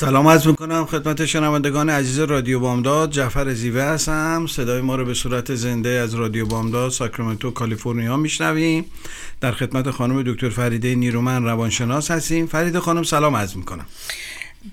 سلام 0.00 0.28
عرض 0.28 0.46
می‌کنم 0.46 0.86
خدمت 0.86 1.26
شنوندگان 1.26 1.90
عزیز 1.90 2.18
رادیو 2.18 2.60
بامداد. 2.60 3.10
جعفر 3.10 3.54
زیوه 3.54 3.82
هستم. 3.82 4.46
صدای 4.46 4.80
ما 4.80 4.96
رو 4.96 5.04
به 5.04 5.14
صورت 5.14 5.54
زنده 5.54 5.88
از 5.88 6.14
رادیو 6.14 6.46
بامداد 6.46 6.90
ساکرامنتو 6.90 7.50
کالیفرنیا 7.50 8.16
میشنویم. 8.16 8.84
در 9.40 9.52
خدمت 9.52 9.90
خانم 9.90 10.22
دکتر 10.22 10.50
فریده 10.50 10.94
نیرومن 10.94 11.44
روانشناس 11.44 12.10
هستیم. 12.10 12.46
فریده 12.46 12.80
خانم 12.80 13.02
سلام 13.02 13.36
عرض 13.36 13.56
می‌کنم. 13.56 13.86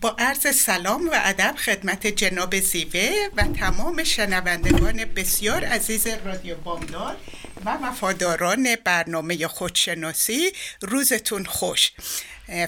با 0.01 0.15
عرض 0.19 0.55
سلام 0.55 1.07
و 1.07 1.11
ادب 1.13 1.55
خدمت 1.65 2.07
جناب 2.07 2.59
زیوه 2.59 3.11
و 3.37 3.43
تمام 3.43 4.03
شنوندگان 4.03 5.05
بسیار 5.15 5.63
عزیز 5.63 6.07
رادیو 6.25 6.55
بامداد 6.55 7.17
و 7.65 7.77
وفاداران 7.83 8.67
برنامه 8.83 9.47
خودشناسی. 9.47 10.51
روزتون 10.81 11.45
خوش. 11.45 11.91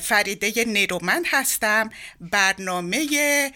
فریده 0.02 0.66
نیرومند 0.66 1.26
هستم. 1.28 1.90
برنامه 2.22 3.08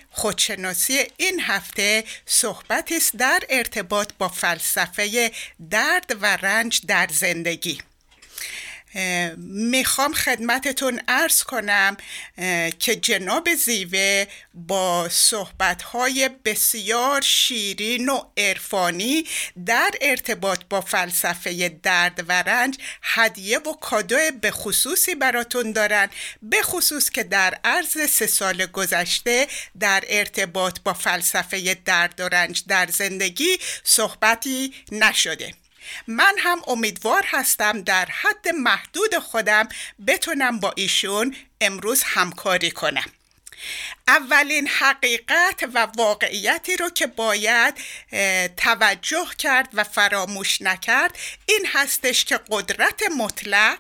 خودشناسی 0.10 1.00
این 1.18 1.40
هفته 1.42 2.04
صحبت 2.26 2.92
است 2.92 3.16
در 3.16 3.40
ارتباط 3.50 4.12
با 4.20 4.28
فلسفه 4.28 5.32
درد 5.70 6.18
و 6.22 6.26
رنج 6.26 6.82
در 6.88 7.08
زندگی. 7.12 7.91
می‌خوام 9.38 10.14
خدمتتون 10.14 11.02
ارز 11.08 11.44
کنم 11.44 11.98
که 12.80 12.96
جناب 12.96 13.56
زیوه 13.56 14.26
با 14.54 15.10
صحبتهای 15.10 16.30
بسیار 16.46 17.22
شیرین 17.22 18.10
و 18.10 18.24
عرفانی 18.38 19.26
در 19.66 19.92
ارتباط 20.02 20.60
با 20.70 20.82
فلسفه 20.82 21.70
درد 21.70 22.26
و 22.28 22.32
رنج 22.32 22.78
هدیه 23.02 23.60
و 23.60 23.74
کادو 23.74 24.18
به 24.42 24.52
خصوصی 24.52 25.16
براتون 25.16 25.72
دارن. 25.72 26.10
به 26.42 26.62
خصوص 26.62 27.10
که 27.10 27.24
در 27.24 27.58
عرض 27.64 28.10
سه 28.10 28.28
سال 28.28 28.66
گذشته 28.66 29.48
در 29.80 30.04
ارتباط 30.08 30.80
با 30.84 30.94
فلسفه 30.94 31.74
درد 31.86 32.20
و 32.20 32.30
رنج 32.30 32.64
در 32.68 32.88
زندگی 32.88 33.58
صحبتی 33.84 34.74
نشده. 34.92 35.61
من 36.08 36.34
هم 36.38 36.62
امیدوار 36.68 37.24
هستم 37.28 37.82
در 37.82 38.06
حد 38.06 38.48
محدود 38.48 39.18
خودم 39.18 39.70
بتونم 40.08 40.60
با 40.60 40.74
ایشون 40.76 41.36
امروز 41.62 42.04
همکاری 42.04 42.72
کنم. 42.72 43.12
اولین 44.08 44.68
حقیقت 44.68 45.64
و 45.74 45.88
واقعیتی 45.98 46.78
رو 46.78 46.90
که 46.90 47.08
باید 47.08 47.76
توجه 48.58 49.28
کرد 49.38 49.70
و 49.74 49.84
فراموش 49.84 50.62
نکرد 50.62 51.18
این 51.46 51.68
هستش 51.74 52.26
که 52.26 52.40
قدرت 52.50 53.02
مطلق 53.18 53.78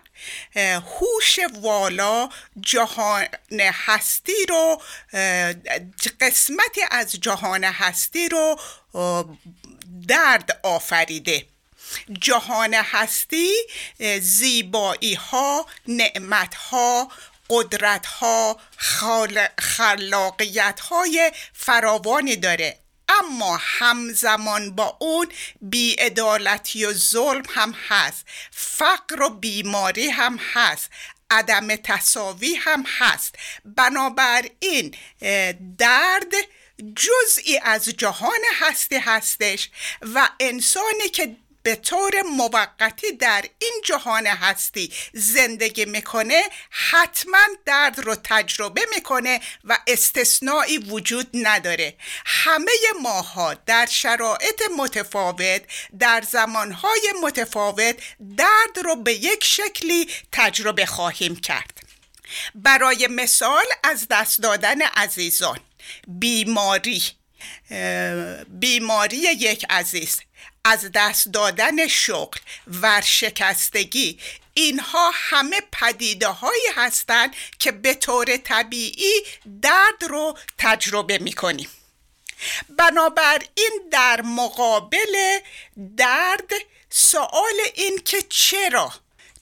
هوش 0.56 1.40
والا 1.62 2.30
جهان 2.60 3.28
هستی 3.62 4.46
رو 4.50 4.82
قسمتی 6.22 6.82
از 6.92 7.12
جهان 7.12 7.64
هستی 7.64 8.30
رو 8.30 8.60
درد 10.08 10.60
آفریده. 10.64 11.46
جهان 12.20 12.74
هستی 12.74 13.52
زیبایی 14.20 15.14
ها 15.14 15.66
نعمت 15.88 16.56
ها 16.56 17.12
قدرت 17.50 18.06
ها 18.06 18.60
خلاقیت 19.60 20.80
های 20.80 21.32
فراوانی 21.54 22.36
داره. 22.36 22.78
اما 23.10 23.60
همزمان 23.62 24.76
با 24.76 24.98
اون 25.02 25.28
بیعدالتی 25.62 26.86
و 26.86 26.94
ظلم 26.94 27.44
هم 27.50 27.76
هست. 27.88 28.26
فقر 28.52 29.22
و 29.22 29.30
بیماری 29.30 30.10
هم 30.10 30.40
هست. 30.54 30.90
عدم 31.32 31.76
تصاوی 31.76 32.56
هم 32.56 32.86
هست. 32.98 33.36
بنابراین 33.66 34.96
درد 35.78 36.34
جزئی 36.96 37.58
از 37.64 37.86
جهان 37.86 38.40
هستی 38.60 38.98
هستش 38.98 39.70
و 40.02 40.30
انسانی 40.40 41.10
که 41.14 41.36
به 41.64 41.76
طور 41.76 42.22
موقتی 42.22 43.12
در 43.12 43.46
این 43.60 43.82
جهان 43.86 44.28
هستی 44.28 44.94
زندگی 45.14 45.86
می‌کنه 45.86 46.42
حتما 46.70 47.46
درد 47.66 48.00
رو 48.00 48.16
تجربه 48.16 48.82
می‌کنه 48.96 49.42
و 49.64 49.78
استثنایی 49.88 50.78
وجود 50.78 51.28
نداره. 51.34 51.96
همه 52.26 52.72
ماها 53.02 53.54
در 53.54 53.86
شرایط 53.86 54.62
متفاوت 54.78 55.62
در 56.00 56.24
زمانهای 56.32 57.14
متفاوت 57.24 57.96
درد 58.38 58.80
رو 58.84 58.96
به 58.96 59.14
یک 59.14 59.44
شکلی 59.44 60.10
تجربه 60.32 60.86
خواهیم 60.86 61.36
کرد. 61.36 61.82
برای 62.56 63.08
مثال 63.08 63.66
از 63.84 64.08
دست 64.10 64.42
دادن 64.42 64.82
عزیزان 64.82 65.60
بیماری 66.08 67.04
بیماری 68.48 69.18
یک 69.18 69.66
عزیز. 69.70 70.20
از 70.64 70.92
دست 70.94 71.28
دادن 71.28 71.88
شغل 71.88 72.40
ورشکستگی 72.68 74.20
اینها 74.54 75.12
همه 75.14 75.62
پدیده 75.72 76.28
هایی 76.28 76.68
هستند 76.76 77.36
که 77.60 77.72
به 77.72 77.94
طور 77.94 78.38
طبیعی 78.38 79.14
درد 79.62 80.04
رو 80.10 80.38
تجربه 80.58 81.18
می 81.18 81.34
کنیم 81.34 81.70
بنابراین 82.70 83.72
در 83.92 84.22
مقابل 84.22 85.40
درد 85.98 86.52
سوال 86.90 87.60
این 87.76 88.02
که 88.06 88.22
چرا؟ 88.30 88.94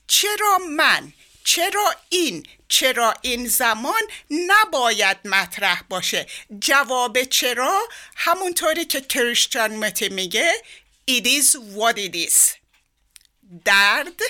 چرا 0.07 0.57
من؟ 0.69 1.13
چرا 1.43 1.95
این؟ 2.09 2.47
چرا 2.67 3.13
این 3.21 3.47
زمان 3.47 4.01
نباید 4.29 5.17
مطرح 5.25 5.81
باشه؟ 5.89 6.27
جواب 6.59 7.23
چرا؟ 7.23 7.81
همونطوری 8.15 8.85
که 8.85 9.01
کریستیان 9.01 9.75
متی 9.75 10.09
میگه 10.09 10.53
It 11.17 11.25
is 11.25 11.57
what 11.75 11.97
it 11.97 12.15
is. 12.15 12.37
درد 13.65 14.21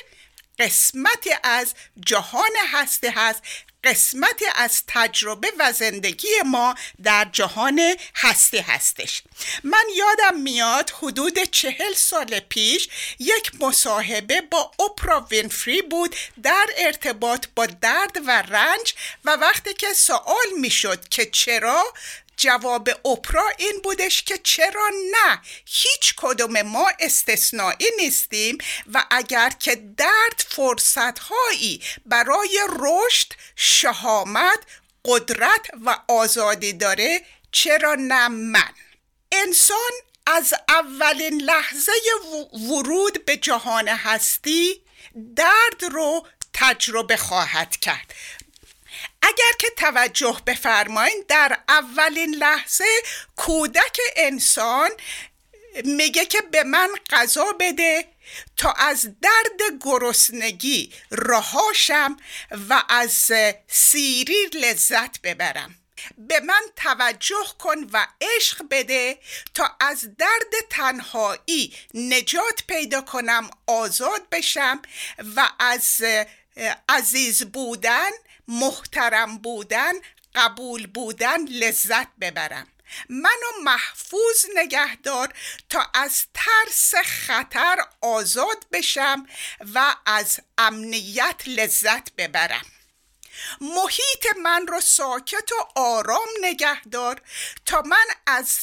قسمتی 0.59 1.29
از 1.43 1.73
جهان 2.05 2.51
هستی 2.71 3.07
هست 3.07 3.41
قسمتی 3.83 4.45
از 4.55 4.83
تجربه 4.87 5.51
و 5.59 5.71
زندگی 5.71 6.27
ما 6.45 6.75
در 7.03 7.29
جهان 7.33 7.95
هستی 8.15 8.57
هستش. 8.57 9.23
من 9.63 9.83
یادم 9.95 10.41
میاد 10.41 10.89
حدود 10.89 11.43
چهل 11.43 11.93
سال 11.93 12.39
پیش 12.39 12.87
یک 13.19 13.51
مصاحبه 13.61 14.41
با 14.41 14.71
اپرا 14.79 15.27
وینفری 15.31 15.81
بود 15.81 16.15
در 16.43 16.65
ارتباط 16.77 17.45
با 17.55 17.65
درد 17.65 18.17
و 18.27 18.31
رنج 18.41 18.93
و 19.25 19.31
وقتی 19.31 19.73
که 19.73 19.93
سوال 19.93 20.49
می‌شد 20.57 21.07
که 21.07 21.25
چرا 21.25 21.93
جواب 22.39 22.89
اپرا 23.07 23.49
این 23.57 23.79
بودش 23.83 24.23
که 24.23 24.37
چرا 24.37 24.89
نه؟ 25.11 25.41
هیچ 25.65 26.13
کدوم 26.17 26.61
ما 26.61 26.91
استثنایی 26.99 27.89
نیستیم 27.97 28.57
و 28.93 29.03
اگر 29.11 29.49
که 29.49 29.75
درد 29.75 30.45
فرصت 30.49 31.19
هایی 31.19 31.81
برای 32.05 32.59
رشد 32.79 33.33
شهامت 33.55 34.59
قدرت 35.05 35.67
و 35.85 35.99
آزادی 36.07 36.73
داره 36.73 37.21
چرا 37.51 37.95
نه 37.95 38.27
من؟ 38.27 38.73
انسان 39.31 39.91
از 40.25 40.53
اولین 40.69 41.41
لحظه 41.41 41.91
ورود 42.53 43.25
به 43.25 43.37
جهان 43.37 43.87
هستی 43.87 44.81
درد 45.35 45.83
رو 45.91 46.27
تجربه 46.53 47.17
خواهد 47.17 47.77
کرد. 47.77 48.13
اگر 49.21 49.51
که 49.59 49.67
توجه 49.77 50.41
بفرمایید 50.47 51.27
در 51.27 51.59
اولین 51.69 52.35
لحظه 52.35 52.85
کودک 53.35 53.97
انسان 54.15 54.89
میگه 55.83 56.25
که 56.25 56.41
به 56.41 56.63
من 56.63 56.89
غذا 57.09 57.45
بده 57.59 58.05
تا 58.57 58.71
از 58.71 59.01
درد 59.21 59.79
گرسنگی 59.81 60.93
رهاشم 61.11 62.17
و 62.69 62.83
از 62.89 63.31
سیری 63.67 64.45
لذت 64.53 65.21
ببرم. 65.21 65.75
به 66.17 66.39
من 66.39 66.61
توجه 66.75 67.45
کن 67.59 67.89
و 67.93 68.07
عشق 68.21 68.63
بده 68.71 69.19
تا 69.53 69.75
از 69.79 70.17
درد 70.17 70.53
تنهایی 70.69 71.73
نجات 71.93 72.63
پیدا 72.67 73.01
کنم 73.01 73.49
آزاد 73.67 74.29
بشم 74.31 74.81
و 75.35 75.49
از 75.59 76.01
عزیز 76.89 77.43
بودن 77.43 78.09
محترم 78.49 79.37
بودن 79.37 79.93
قبول 80.35 80.87
بودن 80.87 81.45
لذت 81.45 82.07
ببرم. 82.21 82.67
منو 83.09 83.63
محفوظ 83.63 84.45
نگهدار 84.55 85.33
تا 85.69 85.85
از 85.93 86.25
ترس 86.33 86.95
خطر 86.95 87.77
آزاد 88.01 88.65
بشم 88.71 89.27
و 89.73 89.95
از 90.05 90.39
امنیت 90.57 91.41
لذت 91.47 92.11
ببرم. 92.17 92.65
محیط 93.61 94.37
من 94.43 94.67
رو 94.67 94.81
ساکت 94.81 95.51
و 95.51 95.79
آرام 95.79 96.27
نگهدار 96.41 97.21
تا 97.65 97.81
من 97.81 98.05
از 98.27 98.59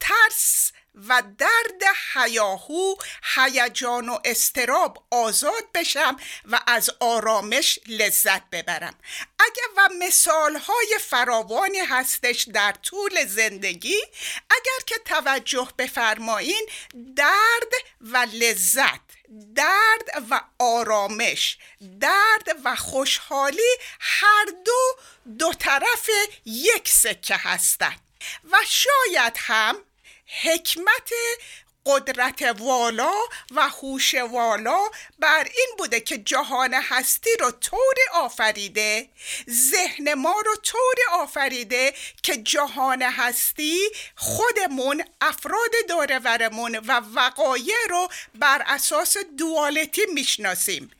ترس 0.00 0.72
و 0.94 1.22
درد 1.38 1.82
حیاهو 2.12 2.94
هیجان 3.34 4.08
و 4.08 4.18
استراب 4.24 5.06
آزاد 5.10 5.72
بشم 5.74 6.16
و 6.44 6.60
از 6.66 6.90
آرامش 7.00 7.78
لذت 7.86 8.50
ببرم. 8.50 8.94
اگر 9.38 9.68
و 9.76 9.88
مثال 9.98 10.56
های 10.56 10.98
فراوانی 11.00 11.78
هستش 11.78 12.48
در 12.52 12.72
طول 12.72 13.26
زندگی 13.26 14.00
اگر 14.50 14.84
که 14.86 14.94
توجه 15.04 15.68
بفرمایین 15.78 16.68
درد 17.16 17.72
و 18.00 18.26
لذت 18.32 19.00
درد 19.54 20.24
و 20.30 20.40
آرامش 20.58 21.58
درد 22.00 22.56
و 22.64 22.76
خوشحالی 22.76 23.76
هر 24.00 24.44
دو 24.64 24.96
دو 25.38 25.52
طرف 25.52 26.10
یک 26.44 26.88
سکه 26.88 27.36
هستند. 27.36 28.00
و 28.52 28.56
شاید 28.66 29.34
هم 29.36 29.76
حکمت 30.42 31.10
قدرت 31.86 32.42
والا 32.42 33.12
و 33.50 33.68
هوش 33.68 34.14
والا 34.14 34.90
بر 35.18 35.44
این 35.44 35.68
بوده 35.78 36.00
که 36.00 36.18
جهان 36.18 36.74
هستی 36.74 37.30
رو 37.40 37.50
طوری 37.50 38.02
آفریده 38.12 39.08
ذهن 39.50 40.14
ما 40.14 40.40
رو 40.46 40.56
طوری 40.56 41.02
آفریده 41.12 41.94
که 42.22 42.36
جهان 42.36 43.02
هستی 43.02 43.78
خودمون 44.14 45.04
افراد 45.20 45.70
دورورمون 45.88 46.78
و 46.78 47.00
وقایع 47.14 47.76
رو 47.90 48.08
بر 48.34 48.62
اساس 48.66 49.16
دوالتی 49.38 50.02
می‌شناسیم. 50.14 50.90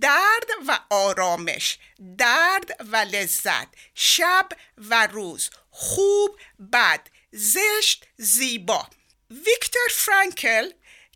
درد 0.00 0.50
و 0.68 0.78
آرامش 0.90 1.78
درد 2.18 2.76
و 2.92 2.96
لذت 2.96 3.68
شب 3.94 4.48
و 4.78 5.06
روز 5.06 5.50
خوب 5.70 6.38
بد 6.72 7.00
زشت 7.32 8.06
زیبا. 8.16 8.88
ویکتور 9.30 9.88
فرانکل 9.90 10.70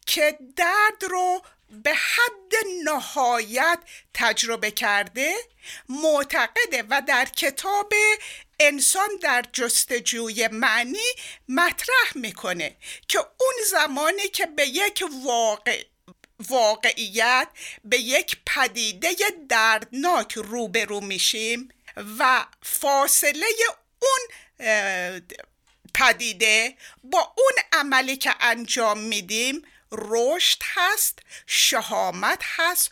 که 0.06 0.38
درد 0.56 1.04
رو 1.10 1.42
به 1.70 1.94
حد 1.94 2.52
نهایت 2.84 3.78
تجربه 4.14 4.70
کرده 4.70 5.34
معتقده 5.88 6.84
و 6.90 7.02
در 7.08 7.24
کتاب 7.24 7.92
انسان 8.60 9.08
در 9.22 9.44
جستجوی 9.52 10.48
معنی 10.48 11.06
مطرح 11.48 12.12
می‌کنه 12.14 12.76
که 13.08 13.18
اون 13.18 13.54
زمانی 13.70 14.28
که 14.28 14.46
به 14.46 14.66
یک 14.66 15.04
واقع 15.24 15.84
واقعیت 16.48 17.48
به 17.84 17.98
یک 17.98 18.36
پدیده 18.46 19.14
دردناک 19.48 20.32
روبرو 20.32 21.00
میشیم 21.00 21.68
و 22.18 22.46
فاصله 22.62 23.46
اون 23.98 24.20
پدیده 25.94 26.76
با 27.04 27.34
اون 27.38 27.80
عملی 27.80 28.16
که 28.16 28.34
انجام 28.40 28.98
میدیم 28.98 29.62
رشد 29.92 30.58
هست 30.62 31.18
شهامت 31.46 32.42
هست 32.42 32.90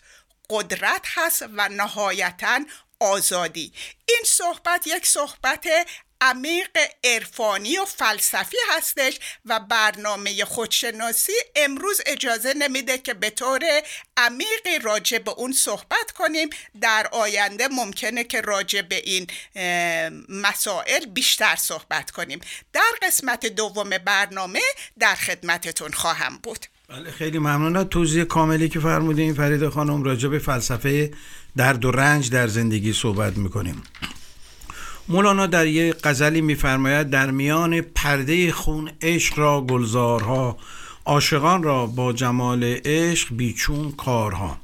قدرت 0.50 1.06
هست 1.06 1.43
و 1.43 1.69
نهایتا 1.69 2.60
آزادی. 3.00 3.72
این 4.08 4.20
صحبت 4.26 4.87
یک 4.87 5.06
صحبت 5.06 5.69
عمیق 6.22 6.78
عرفانی 7.04 7.78
و 7.78 7.84
فلسفی 7.84 8.56
هستش 8.76 9.19
و 9.46 9.60
برنامه 9.60 10.44
خودشناسی 10.44 11.32
امروز 11.56 12.00
اجازه 12.06 12.54
نمیده 12.54 12.98
که 12.98 13.14
به 13.14 13.30
طور 13.30 13.60
عمیقی 14.16 14.78
راجع 14.82 15.19
به 15.19 15.30
اون 15.30 15.52
صحبت 15.52 16.10
کنیم. 16.14 16.48
در 16.80 17.08
آینده 17.12 17.69
ممکنه 17.69 18.24
که 18.24 18.40
راجع 18.40 18.82
به 18.82 18.96
این 18.96 19.26
مسائل 20.28 21.06
بیشتر 21.06 21.56
صحبت 21.56 22.10
کنیم. 22.10 22.40
در 22.72 22.92
قسمت 23.02 23.46
دوم 23.46 23.90
برنامه 23.90 24.60
در 24.98 25.14
خدمتتون 25.14 25.92
خواهم 25.92 26.38
بود. 26.42 26.66
بله 26.88 27.10
خیلی 27.10 27.38
ممنون. 27.38 27.84
توضیح 27.84 28.25
کاملی 28.25 28.68
که 28.68 28.80
فرمودین 28.80 29.34
فرید 29.34 29.68
خانم 29.68 30.02
راجع 30.02 30.28
به 30.28 30.38
فلسفه 30.38 31.10
درد 31.56 31.84
و 31.84 31.90
رنج 31.90 32.30
در 32.30 32.46
زندگی 32.46 32.92
صحبت 32.92 33.36
می‌کنیم. 33.36 33.82
مولانا 35.12 35.47
در 35.47 35.67
یک 35.67 35.94
غزلی 36.05 36.41
میفرماید 36.41 37.11
در 37.11 37.31
میان 37.31 37.81
پرده 37.81 38.53
خون 38.53 38.91
عشق 39.03 39.38
را 39.38 39.61
گلزارها 39.61 40.59
عاشقان 41.05 41.62
را 41.62 41.87
با 41.87 42.12
جمال 42.12 42.64
عشق 42.85 43.29
بیچون 43.35 43.93
کارها. 43.93 44.59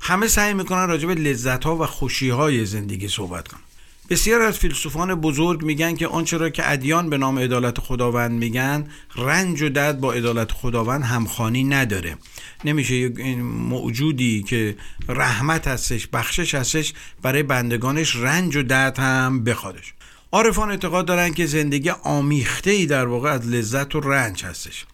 همه 0.00 0.28
سعی 0.28 0.54
می‌کنن 0.54 0.88
راجع 0.88 1.06
به 1.06 1.14
لذت 1.14 1.64
ها 1.64 1.76
و 1.76 1.86
خوشی 1.86 2.30
های 2.30 2.66
زندگی 2.66 3.08
صحبت 3.08 3.48
کنن. 3.48 3.60
بسیار 4.10 4.42
از 4.42 4.58
فیلسوفان 4.58 5.14
بزرگ 5.14 5.62
میگن 5.62 5.94
که 5.94 6.06
آنچه 6.06 6.36
را 6.36 6.50
که 6.50 6.70
ادیان 6.70 7.10
به 7.10 7.18
نام 7.18 7.38
عدالت 7.38 7.78
خداوند 7.80 8.30
میگن 8.30 8.88
رنج 9.16 9.62
و 9.62 9.68
درد 9.68 10.00
با 10.00 10.12
عدالت 10.12 10.52
خداوند 10.52 11.02
همخانی 11.02 11.64
نداره. 11.64 12.16
نمیشه 12.64 12.94
یک 12.94 13.18
موجودی 13.38 14.42
که 14.42 14.76
رحمت 15.08 15.68
هستش 15.68 16.06
بخشش 16.06 16.54
هستش 16.54 16.94
برای 17.22 17.42
بندگانش 17.42 18.16
رنج 18.16 18.56
و 18.56 18.62
درد 18.62 18.98
هم 18.98 19.44
بخوادش. 19.44 19.94
عارفان 20.32 20.70
اعتقاد 20.70 21.06
دارن 21.06 21.34
که 21.34 21.46
زندگی 21.46 21.90
آمیخته 21.90 22.70
ای 22.70 22.86
در 22.86 23.06
واقع 23.06 23.30
از 23.30 23.46
لذت 23.46 23.94
و 23.94 24.00
رنج 24.00 24.44
هستش. 24.44 24.86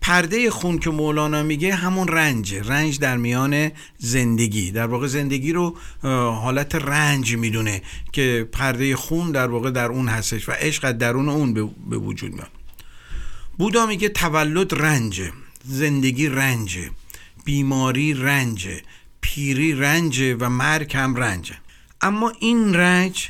پرده 0.00 0.50
خون 0.50 0.78
که 0.78 0.90
مولانا 0.90 1.42
میگه 1.42 1.74
همون 1.74 2.08
رنج 2.08 2.54
رنج 2.54 2.98
در 2.98 3.16
میان 3.16 3.70
زندگی. 3.98 4.70
در 4.70 4.86
واقع 4.86 5.06
زندگی 5.06 5.52
رو 5.52 5.76
حالت 6.42 6.74
رنج 6.74 7.36
می‌دونه 7.36 7.82
که 8.12 8.48
پرده 8.52 8.96
خون 8.96 9.32
در 9.32 9.46
واقع 9.46 9.70
در 9.70 9.88
اون 9.88 10.08
هستش 10.08 10.48
و 10.48 10.52
عشق 10.52 10.92
درون 10.92 11.28
اون 11.28 11.54
به 11.90 11.96
وجود 11.96 12.32
میاد. 12.32 12.50
بودا 13.58 13.86
میگه 13.86 14.08
تولد 14.08 14.74
رنج 14.74 15.22
زندگی 15.64 16.28
رنج 16.28 16.78
بیماری 17.44 18.14
رنج 18.14 18.68
پیری 19.20 19.72
رنج 19.74 20.36
و 20.40 20.48
مرگ 20.48 20.96
هم 20.96 21.16
رنج 21.16 21.52
اما 22.00 22.32
این 22.40 22.74
رنج 22.74 23.28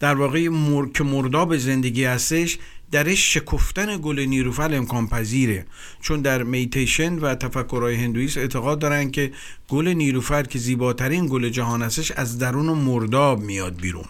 در 0.00 0.14
واقع 0.14 0.48
مر... 0.48 1.02
مرداب 1.02 1.56
زندگی 1.56 2.04
هستش 2.04 2.58
درش 2.90 3.34
شکفتن 3.34 3.98
گل 3.98 4.20
نیروفر 4.20 4.74
امکان 4.74 5.08
پذیره. 5.08 5.66
چون 6.00 6.20
در 6.20 6.42
میتیشن 6.42 7.18
و 7.18 7.34
تفکرهای 7.34 7.94
هندویست 7.94 8.38
اعتقاد 8.38 8.78
دارن 8.78 9.10
که 9.10 9.32
گل 9.68 9.88
نیروفر 9.88 10.42
که 10.42 10.58
زیباترین 10.58 11.26
گل 11.26 11.48
جهان 11.48 11.82
هستش 11.82 12.10
از 12.10 12.38
درون 12.38 12.66
مرداب 12.66 13.40
میاد 13.40 13.80
بیرون. 13.80 14.04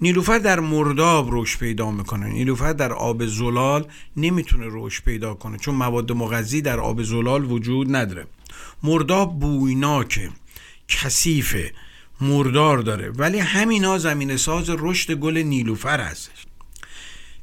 نیلوفر 0.00 0.38
در 0.38 0.60
مرداب 0.60 1.28
رشد 1.32 1.58
پیدا 1.58 1.90
می‌کنه. 1.90 2.26
نیلوفر 2.26 2.72
در 2.72 2.92
آب 2.92 3.26
زلال 3.26 3.86
نمی‌تونه 4.16 4.66
رشد 4.70 5.04
پیدا 5.04 5.34
کنه 5.34 5.58
چون 5.58 5.74
مواد 5.74 6.12
مغذی 6.12 6.60
در 6.60 6.80
آب 6.80 7.02
زلال 7.02 7.44
وجود 7.44 7.96
نداره. 7.96 8.26
مرداب 8.82 9.38
بویناکه 9.38 10.30
کثیفه 10.88 11.72
مردار 12.20 12.78
داره. 12.78 13.10
ولی 13.10 13.38
همینا 13.38 13.98
زمین 13.98 14.36
ساز 14.36 14.70
رشد 14.70 15.12
گل 15.12 15.38
نیلوفر 15.38 16.00
هستش. 16.00 16.46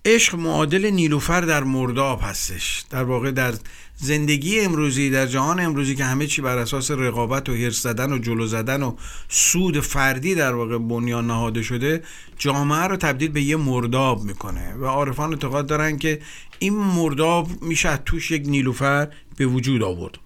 عشق 0.06 0.36
معادل 0.36 0.86
نیلوفر 0.86 1.42
در 1.42 1.64
مرداب 1.64 2.20
هستش. 2.24 2.84
در 2.90 3.04
واقع 3.04 3.32
در 3.32 3.54
زندگی 3.96 4.60
امروزی 4.60 5.10
در 5.10 5.26
جهان 5.26 5.60
امروزی 5.60 5.96
که 5.96 6.04
همه 6.04 6.28
چی 6.28 6.42
بر 6.42 6.58
اساس 6.58 6.92
رقابت 6.92 7.50
و 7.50 7.54
هرس 7.54 7.82
زدن 7.82 8.14
و 8.14 8.18
جلو 8.18 8.48
زدن 8.48 8.84
و 8.84 8.96
سود 9.30 9.80
فردی 9.80 10.36
در 10.36 10.54
واقع 10.54 10.78
بنیان 10.78 11.28
نهاده 11.28 11.64
شده 11.64 12.04
جامعه 12.38 12.84
رو 12.84 12.98
تبدیل 12.98 13.32
به 13.32 13.42
یه 13.42 13.56
مرداب 13.56 14.24
می‌کنه 14.24 14.74
و 14.74 14.86
عارفان 14.86 15.30
اعتقاد 15.30 15.68
دارن 15.68 15.98
که 15.98 16.22
این 16.60 16.74
مرداب 16.74 17.50
میشه 17.62 17.98
توش 17.98 18.32
یک 18.32 18.44
نیلوفر 18.46 19.08
به 19.38 19.46
وجود 19.46 19.84
آورد. 19.84 20.18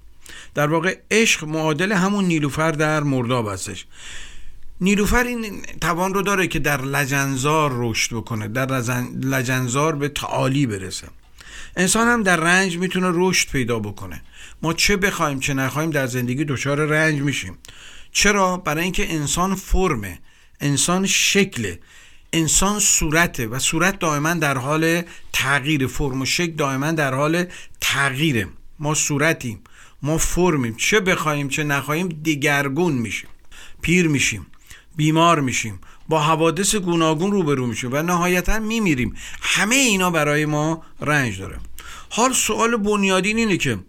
در 0.54 0.68
واقع 0.68 0.98
عشق 1.12 1.44
معادل 1.44 1.92
همون 1.92 2.26
نیلوفر 2.26 2.72
در 2.72 3.04
مرداب 3.04 3.48
هستش. 3.48 3.86
نیلوفر 4.82 5.24
این 5.24 5.62
توان 5.82 6.14
رو 6.14 6.22
داره 6.22 6.48
که 6.48 6.60
در 6.60 6.82
لجنزار 6.82 7.72
رشد 7.74 8.16
بکنه 8.16 8.48
در 8.48 8.82
لجنزار 9.22 9.96
به 9.96 10.10
تعالی 10.10 10.66
برسه. 10.66 11.08
انسان 11.76 12.08
هم 12.08 12.24
در 12.24 12.36
رنج 12.36 12.78
می‌تونه 12.78 13.12
رشد 13.14 13.50
پیدا 13.50 13.80
بکنه. 13.80 14.22
ما 14.62 14.74
چه 14.74 14.98
بخوایم 14.98 15.40
چه 15.40 15.54
نخوایم 15.54 15.90
در 15.90 16.08
زندگی 16.08 16.46
دچار 16.46 16.86
رنج 16.86 17.22
میشیم. 17.22 17.58
چرا؟ 18.12 18.58
برای 18.58 18.84
اینکه 18.84 19.14
انسان 19.14 19.56
فرمه 19.56 20.20
انسان 20.62 21.06
شکله 21.06 21.80
انسان 22.34 22.80
صورته 22.80 23.48
و 23.48 23.60
صورت 23.60 24.00
دائما 24.00 24.34
در 24.34 24.58
حال 24.58 25.02
تغییر 25.34 25.88
فرم 25.88 26.22
و 26.22 26.26
شکل 26.26 26.52
دائما 26.52 26.92
در 26.92 27.14
حال 27.14 27.46
تغییره. 27.82 28.48
ما 28.80 28.94
صورتیم 28.94 29.60
ما 30.02 30.18
فرمیم. 30.18 30.76
چه 30.76 31.00
بخوایم 31.00 31.50
چه 31.50 31.64
نخواهیم 31.64 32.08
دیگرگون 32.08 32.94
میشیم 32.94 33.30
پیر 33.82 34.08
میشیم. 34.08 34.46
بیمار 34.96 35.40
میشیم. 35.40 35.80
با 36.10 36.20
حوادث 36.20 36.76
گوناگون 36.76 37.32
روبرو 37.32 37.68
میشیم 37.68 37.90
و 37.94 38.02
نهایتا 38.02 38.60
میمیریم. 38.60 39.16
همه 39.42 39.76
اینا 39.76 40.12
برای 40.12 40.46
ما 40.46 40.84
رنج 41.02 41.40
داره. 41.40 41.58
حال 42.10 42.34
سوال 42.34 42.78
بنیادین 42.78 43.38
اینه 43.38 43.58
که 43.58 43.80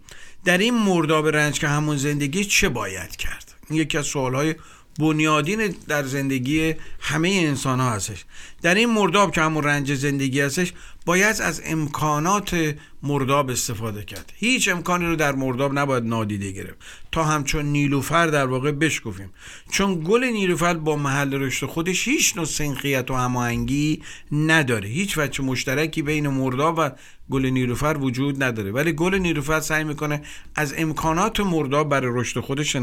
در 0.45 0.57
این 0.57 0.73
مرداب 0.73 1.27
رنج 1.27 1.59
که 1.59 1.67
همون 1.67 1.97
زندگی 1.97 2.45
چه 2.45 2.69
باید 2.69 3.15
کرد؟ 3.15 3.55
این 3.69 3.79
یکی 3.79 3.97
از 3.97 4.05
سوالهای 4.05 4.55
بنیادین 4.99 5.75
در 5.87 6.03
زندگی 6.03 6.75
همه 6.99 7.29
انسان 7.29 7.79
ها 7.79 7.89
هستش. 7.91 8.25
در 8.61 8.75
این 8.75 8.89
مرداب 8.89 9.31
که 9.31 9.41
همون 9.41 9.63
رنج 9.63 9.93
زندگی 9.93 10.41
هستش 10.41 10.73
باید 11.07 11.41
از 11.41 11.61
امکانات 11.65 12.75
مرداب 13.03 13.49
استفاده 13.49 14.03
کرد. 14.03 14.33
هیچ 14.35 14.69
امکانی 14.69 15.05
رو 15.05 15.15
در 15.15 15.31
مرداب 15.35 15.79
نباید 15.79 16.03
نادیده 16.03 16.51
گرفت. 16.51 16.77
تا 17.11 17.23
همچون 17.23 17.65
نیلوفر 17.65 18.27
در 18.27 18.45
واقع 18.45 18.71
بشکفیم 18.71 19.29
چون 19.71 20.03
گل 20.03 20.23
نیلوفر 20.23 20.73
با 20.73 20.95
محل 20.95 21.33
رشد 21.33 21.65
خودش 21.65 22.07
هیچ 22.07 22.37
نوع 22.37 22.45
سنخیت 22.45 23.11
و 23.11 23.15
هماهنگی 23.15 24.03
نداره. 24.31 24.89
هیچ 24.89 25.17
وجه 25.17 25.43
مشترکی 25.43 26.01
بین 26.01 26.27
مرداب 26.27 26.75
و 26.77 26.89
گل 27.29 27.45
نیلوفر 27.45 27.97
وجود 27.99 28.43
نداره. 28.43 28.71
ولی 28.71 28.91
گل 28.91 29.15
نیلوفر 29.15 29.59
سعی 29.59 29.83
می‌کنه 29.83 30.21
از 30.55 30.73
امکانات 30.77 31.39
مرداب 31.39 31.89
برای 31.89 32.11
رشد 32.13 32.39
خودش 32.39 32.77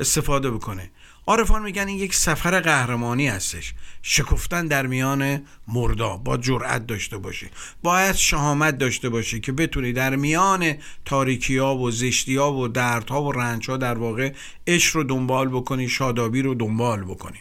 استفاده 0.00 0.50
بکنه. 0.50 0.90
عارفان 1.26 1.62
میگن 1.62 1.88
این 1.88 1.98
یک 1.98 2.14
سفر 2.14 2.60
قهرمانی 2.60 3.28
هستش. 3.28 3.74
شکفتن 4.02 4.66
در 4.66 4.86
میان 4.86 5.42
مردا. 5.68 6.16
با 6.16 6.36
جرأت 6.36 6.86
داشته 6.86 7.18
باشی 7.18 7.50
باید 7.82 8.16
شهامت 8.16 8.78
داشته 8.78 9.08
باشی 9.08 9.40
که 9.40 9.52
بتونی 9.52 9.92
در 9.92 10.16
میان 10.16 10.74
تاریکی 11.04 11.58
ها 11.58 11.76
و 11.76 11.90
زشتی 11.90 12.36
ها 12.36 12.52
و 12.52 12.68
دردها 12.68 13.22
و 13.22 13.32
رنج 13.32 13.70
ها 13.70 13.76
در 13.76 13.98
واقع 13.98 14.32
عشق 14.66 14.96
رو 14.96 15.04
دنبال 15.04 15.48
بکنی 15.48 15.88
شادابی 15.88 16.42
رو 16.42 16.54
دنبال 16.54 17.04
بکنی. 17.04 17.38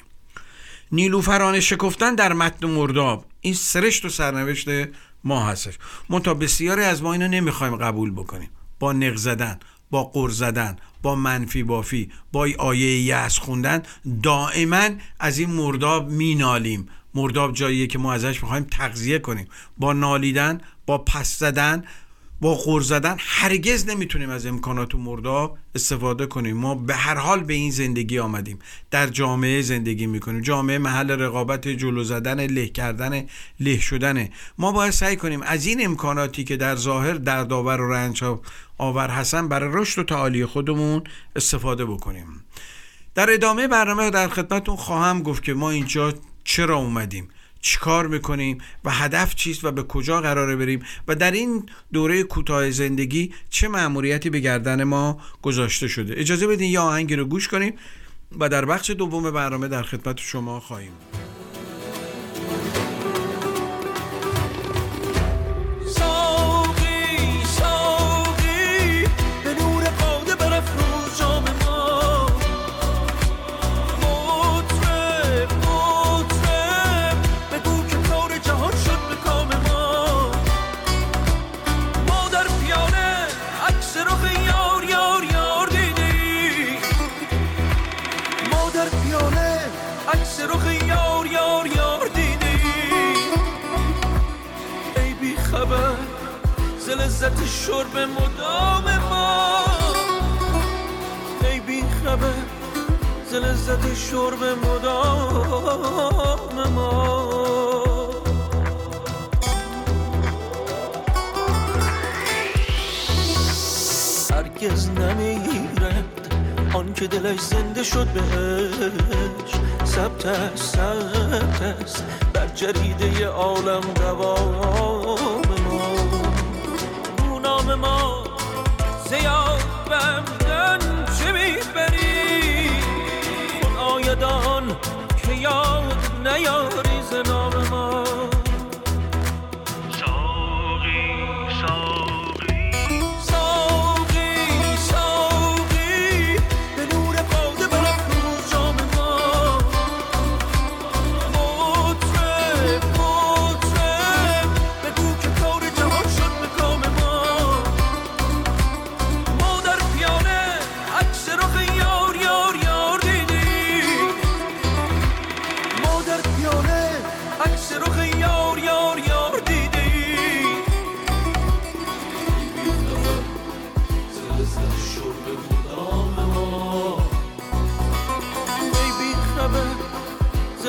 نیلوفران 0.91 1.59
شکفتن 1.59 2.15
در 2.15 2.33
متن 2.33 2.67
مرداب 2.67 3.25
این 3.41 3.53
سرشت 3.53 4.05
و 4.05 4.09
سرنوشت 4.09 4.67
ما 5.23 5.45
هستش. 5.45 5.77
منتها 6.09 6.33
بسیاری 6.33 6.83
از 6.83 7.03
ما 7.03 7.13
اینو 7.13 7.27
نمی‌خوایم 7.27 7.75
قبول 7.75 8.11
بکنیم. 8.11 8.49
با 8.79 8.93
نق 8.93 9.15
زدن 9.15 9.59
با 9.91 10.03
قر 10.03 10.29
زدن 10.29 10.75
با 11.01 11.15
منفی 11.15 11.63
بافی 11.63 12.09
با 12.31 12.47
آیه 12.57 13.01
یأس 13.01 13.37
خوندن 13.37 13.83
دائما 14.23 14.89
از 15.19 15.39
این 15.39 15.49
مرداب 15.49 16.11
مینالیم. 16.11 16.89
مرداب 17.13 17.53
جاییه 17.53 17.87
که 17.87 17.99
ما 17.99 18.13
ازش 18.13 18.43
می‌خوایم 18.43 18.63
تغذیه 18.63 19.19
کنیم. 19.19 19.47
با 19.77 19.93
نالیدن 19.93 20.61
با 20.85 20.97
پس 20.97 21.39
زدن 21.39 21.83
با 22.41 22.55
غور 22.55 22.81
زدن 22.81 23.15
هرگز 23.19 23.85
نمی‌تونیم 23.89 24.29
از 24.29 24.45
امکانات 24.45 24.95
مرداب 24.95 25.57
استفاده 25.75 26.25
کنیم. 26.25 26.57
ما 26.57 26.75
به 26.75 26.95
هر 26.95 27.15
حال 27.15 27.43
به 27.43 27.53
این 27.53 27.71
زندگی 27.71 28.19
آمدیم. 28.19 28.59
در 28.91 29.07
جامعه 29.07 29.61
زندگی 29.61 30.07
می‌کنیم. 30.07 30.41
جامعه 30.41 30.77
محل 30.77 31.11
رقابت 31.11 31.67
جلو 31.67 32.03
زدن 32.03 32.45
له 32.45 32.67
کردن 32.67 33.25
له 33.59 33.79
شدنه. 33.79 34.31
ما 34.57 34.71
باید 34.71 34.91
سعی 34.91 35.15
کنیم 35.15 35.41
از 35.41 35.65
این 35.65 35.85
امکاناتی 35.85 36.43
که 36.43 36.57
در 36.57 36.75
ظاهر 36.75 37.13
دردآور 37.13 37.81
و 37.81 37.93
رنج 37.93 38.23
آور 38.79 39.09
هستن 39.09 39.47
برای 39.47 39.69
رشد 39.73 39.99
و 39.99 40.03
تعالی 40.03 40.45
خودمون 40.45 41.03
استفاده 41.35 41.85
بکنیم. 41.85 42.45
در 43.15 43.33
ادامه 43.33 43.67
برنامه 43.67 44.09
در 44.09 44.27
خدمتون 44.27 44.75
خواهم 44.75 45.23
گفت 45.23 45.43
که 45.43 45.53
ما 45.53 45.69
اینجا 45.69 46.13
چرا 46.43 46.77
اومدیم؟ 46.77 47.29
چیکار 47.61 48.07
می‌کنیم 48.07 48.57
و 48.85 48.91
هدف 48.91 49.35
چیست 49.35 49.63
و 49.63 49.71
به 49.71 49.83
کجا 49.83 50.21
قراره 50.21 50.55
بریم 50.55 50.85
و 51.07 51.15
در 51.15 51.31
این 51.31 51.65
دوره 51.93 52.23
کوتاه 52.23 52.71
زندگی 52.71 53.33
چه 53.49 53.67
مأموریتی 53.67 54.29
به 54.29 54.39
گردن 54.39 54.83
ما 54.83 55.21
گذاشته 55.41 55.87
شده؟ 55.87 56.13
اجازه 56.17 56.47
بدین 56.47 56.71
یا 56.71 56.83
آهنگی 56.83 57.15
رو 57.15 57.25
گوش 57.25 57.47
کنیم 57.47 57.73
و 58.39 58.49
در 58.49 58.65
بخش 58.65 58.89
دوم 58.89 59.31
برنامه 59.31 59.67
در 59.67 59.83
خدمت 59.83 60.17
شما 60.17 60.59
خواهیم 60.59 60.91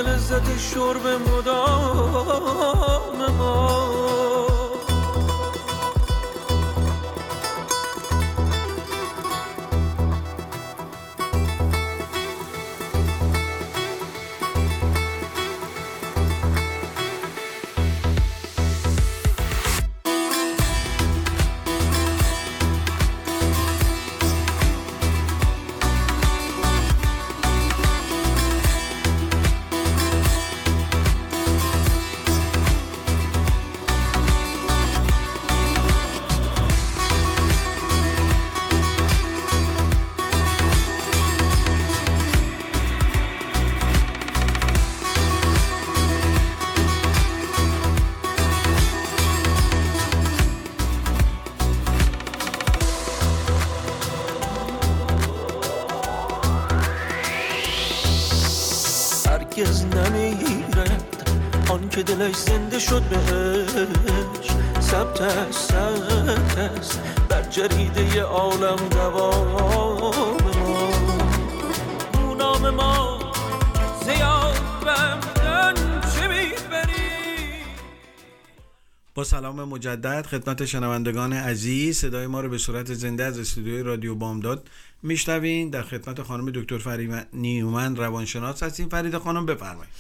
لذت 0.03 0.59
شرب 0.59 1.07
مدام 1.07 1.59
ما. 3.39 3.80
شد 63.01 63.09
بهش. 63.09 64.51
ثبت 64.81 65.21
است 65.21 65.73
ثبت 65.73 66.59
است. 66.59 67.01
بر 67.29 67.43
جریده 67.43 68.23
عالم 68.23 68.77
دوام 68.91 69.57
با 79.15 79.25
سلام 79.25 79.65
مجدد 79.65 80.27
خدمت 80.27 80.65
شنوندگان 80.65 81.33
عزیز. 81.33 81.99
صدای 81.99 82.27
ما 82.27 82.41
رو 82.41 82.49
به 82.49 82.59
صورت 82.59 82.95
زنده 82.95 83.25
از 83.25 83.39
استودیوی 83.39 83.83
رادیو 83.83 84.15
بامداد 84.15 84.69
میشنوین. 85.03 85.71
در 85.71 85.83
خدمت 85.83 86.23
خانم 86.23 86.51
دکتر 86.51 86.79
فرید 86.79 87.27
نیومن 87.33 87.97
روانشناس 87.97 88.63
هستیم. 88.63 88.89
فرید 88.89 89.19
خانم 89.19 89.47
بفرمایید. 89.47 89.93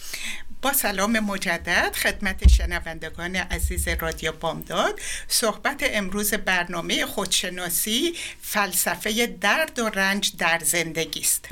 با 0.62 0.73
سلام 0.73 1.21
مجدد 1.21 1.95
خدمت 1.95 2.49
شنوندگان 2.49 3.37
عزیز 3.37 3.88
رادیو 3.88 4.33
بامداد. 4.33 5.00
صحبت 5.29 5.81
امروز 5.83 6.35
برنامه 6.35 7.07
خودشناسی 7.07 8.14
فلسفه 8.40 9.26
درد 9.26 9.79
و 9.79 9.88
رنج 9.88 10.37
در 10.38 10.61
زندگی 10.64 11.21
است. 11.21 11.49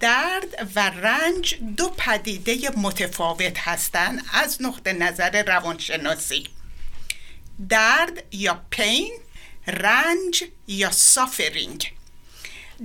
درد 0.00 0.70
و 0.76 0.90
رنج 0.90 1.54
دو 1.76 1.88
پدیده 1.88 2.70
متفاوت 2.76 3.58
هستند 3.58 4.24
از 4.32 4.62
نقطه 4.62 4.92
نظر 4.92 5.42
روانشناسی. 5.42 6.48
درد 7.68 8.34
یا 8.34 8.64
پین 8.70 9.12
رنج 9.66 10.44
یا 10.68 10.90
سافرینگ 10.90 11.92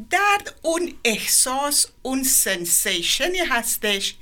درد 0.10 0.56
اون 0.62 0.94
احساس 1.04 1.86
اون 2.02 2.24
سنسیشنی 2.24 3.38
هستش 3.38 4.16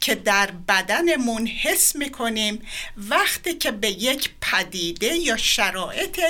که 0.00 0.14
در 0.14 0.50
بدنمون 0.50 1.46
حس 1.46 1.96
می‌کنیم 1.96 2.66
وقتی 2.96 3.54
که 3.54 3.70
به 3.70 3.90
یک 3.90 4.30
پدیده 4.40 5.14
یا 5.14 5.36
شرایط 5.36 6.20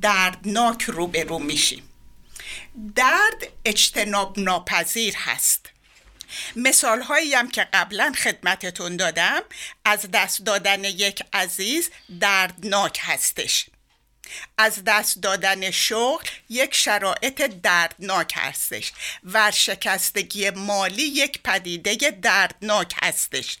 دردناک 0.00 0.82
روبرو 0.82 1.38
میشیم. 1.38 1.82
درد 2.96 3.52
اجتناب 3.64 4.38
ناپذیر 4.38 5.14
هست. 5.16 5.70
مثال 6.56 7.02
هایی 7.02 7.34
هم 7.34 7.50
که 7.50 7.64
قبلا 7.72 8.12
خدمتتون 8.18 8.96
دادم 8.96 9.42
از 9.84 10.10
دست 10.12 10.42
دادن 10.42 10.84
یک 10.84 11.22
عزیز 11.32 11.90
دردناک 12.20 12.98
هستش. 13.02 13.66
از 14.58 14.84
دست 14.84 15.22
دادن 15.22 15.70
شغل 15.70 16.26
یک 16.48 16.74
شرایط 16.74 17.42
دردناک 17.42 18.34
هستش 18.36 18.92
ورشکستگی 19.24 20.50
مالی 20.50 21.02
یک 21.02 21.42
پدیده 21.42 22.10
دردناک 22.10 22.94
هستش. 23.02 23.58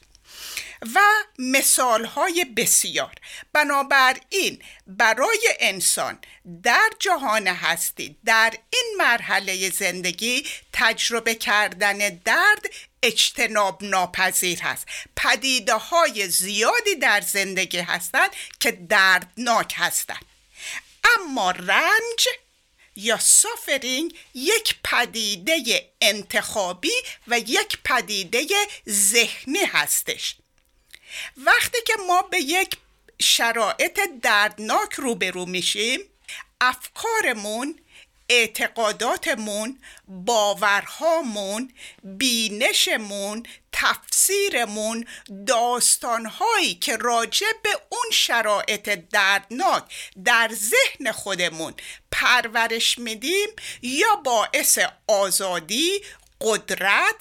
و 0.94 1.00
مثال 1.38 2.04
های 2.04 2.44
بسیار. 2.44 3.14
بنابراین 3.52 4.62
برای 4.86 5.48
انسان 5.60 6.18
در 6.62 6.90
جهان 6.98 7.46
هستی 7.46 8.16
در 8.24 8.52
این 8.70 8.94
مرحله 8.98 9.70
زندگی 9.70 10.46
تجربه 10.72 11.34
کردن 11.34 11.98
درد 12.24 12.66
اجتناب 13.02 13.84
ناپذیر 13.84 14.62
هست. 14.62 14.86
پدیده 15.16 15.74
های 15.74 16.28
زیادی 16.28 16.94
در 16.94 17.20
زندگی 17.20 17.78
هستند 17.78 18.30
که 18.60 18.70
دردناک 18.70 19.74
هستند. 19.76 20.24
اما 21.18 21.50
رنج 21.50 22.28
یا 22.96 23.18
سافرینگ 23.18 24.18
یک 24.34 24.76
پدیده 24.84 25.90
انتخابی 26.00 26.92
و 27.28 27.38
یک 27.38 27.78
پدیده 27.84 28.46
ذهنی 28.88 29.64
هستش. 29.64 30.36
وقتی 31.36 31.78
که 31.86 31.92
ما 32.06 32.22
به 32.22 32.38
یک 32.38 32.76
شرایط 33.20 34.00
دردناک 34.22 34.94
روبرو 34.94 35.46
میشیم 35.46 36.00
افکارمون 36.60 37.78
اعتقاداتمون 38.28 39.78
باورهامون 40.08 41.72
بینشمون 42.04 43.42
تفسیرمون 43.72 45.04
داستانهایی 45.46 46.74
که 46.74 46.96
راجع 46.96 47.46
به 47.62 47.68
اون 47.88 48.10
شرایط 48.12 48.88
دردناک 48.88 49.82
در 50.24 50.50
ذهن 50.54 51.12
خودمون 51.12 51.74
پرورش 52.10 52.98
میدیم 52.98 53.48
یا 53.82 54.16
باعث 54.16 54.78
آزادی 55.06 56.02
قدرت 56.42 57.16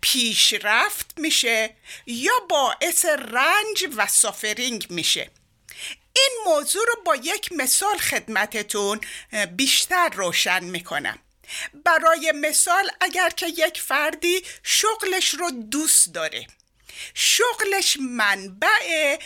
پیشرفت 0.00 1.14
میشه 1.16 1.76
یا 2.06 2.32
باعث 2.48 3.04
رنج 3.04 3.88
و 3.96 4.06
سافرینگ 4.06 4.86
میشه. 4.90 5.30
این 6.16 6.30
موضوع 6.46 6.84
رو 6.88 7.02
با 7.04 7.16
یک 7.16 7.52
مثال 7.52 7.98
خدمتتون 7.98 9.00
بیشتر 9.56 10.08
روشن 10.08 10.64
می‌کنم. 10.64 11.18
برای 11.84 12.32
مثال 12.36 12.90
اگر 13.00 13.30
که 13.30 13.46
یک 13.46 13.80
فردی 13.80 14.42
شغلش 14.62 15.28
رو 15.28 15.50
دوست 15.50 16.14
داره 16.14 16.46
شغلش 17.14 17.96
منبع 18.00 19.18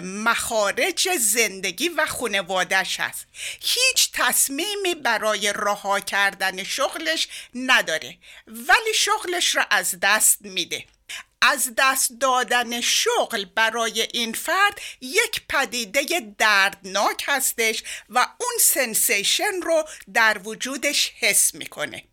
مخارج 0.00 1.08
زندگی 1.18 1.88
و 1.88 2.06
خانوادش 2.06 3.00
هست. 3.00 3.26
هیچ 3.60 4.10
تصمیمی 4.12 4.94
برای 4.94 5.52
رها 5.56 6.00
کردن 6.00 6.64
شغلش 6.64 7.28
نداره 7.54 8.18
ولی 8.46 8.94
شغلش 8.94 9.54
را 9.54 9.66
از 9.70 10.00
دست 10.02 10.38
میده. 10.40 10.84
از 11.42 11.72
دست 11.78 12.12
دادن 12.20 12.80
شغل 12.80 13.44
برای 13.44 14.08
این 14.12 14.32
فرد 14.32 14.80
یک 15.00 15.42
پدیده 15.48 16.34
دردناک 16.38 17.24
هستش 17.26 17.82
و 18.08 18.18
اون 18.18 18.52
سنسیشن 18.60 19.60
رو 19.62 19.88
در 20.14 20.40
وجودش 20.44 21.12
حس 21.20 21.54
می‌کنه. 21.54 22.04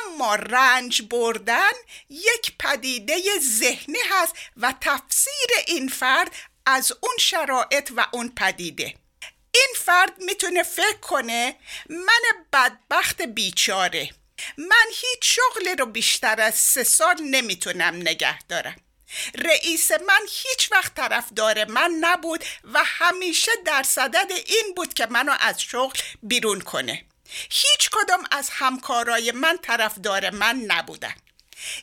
اما 0.00 0.34
رنج 0.34 1.02
بردن 1.02 1.72
یک 2.10 2.52
پدیده 2.58 3.22
ذهنی 3.40 3.98
هست 4.10 4.34
و 4.56 4.74
تفسیر 4.80 5.50
این 5.66 5.88
فرد 5.88 6.34
از 6.66 6.92
اون 7.00 7.16
شرایط 7.18 7.90
و 7.96 8.06
اون 8.12 8.32
پدیده. 8.36 8.94
این 9.54 9.74
فرد 9.76 10.18
می‌تونه 10.18 10.62
فکر 10.62 10.98
کنه 11.00 11.56
من 11.88 12.44
بدبخت 12.52 13.22
بیچاره. 13.22 14.10
من 14.58 14.86
هیچ 14.88 15.20
شغلی 15.20 15.76
رو 15.76 15.86
بیشتر 15.86 16.40
از 16.40 16.54
سه 16.54 16.84
سال 16.84 17.16
نمی‌تونم 17.22 17.94
نگه 17.94 18.38
دارم. 18.38 18.76
رئیس 19.34 19.92
من 19.92 20.20
هیچ 20.28 20.72
وقت 20.72 20.94
طرفدار 20.94 21.64
من 21.64 21.90
نبود 22.00 22.44
و 22.64 22.82
همیشه 22.84 23.52
در 23.64 23.82
صدد 23.82 24.32
این 24.46 24.74
بود 24.76 24.94
که 24.94 25.06
منو 25.06 25.34
از 25.40 25.62
شغل 25.62 25.98
بیرون 26.22 26.60
کنه. 26.60 27.04
هیچ 27.50 27.90
کدام 27.92 28.24
از 28.30 28.50
همکارای 28.52 29.32
من 29.32 29.58
طرفدار 29.62 30.30
من 30.30 30.56
نبودن. 30.56 31.14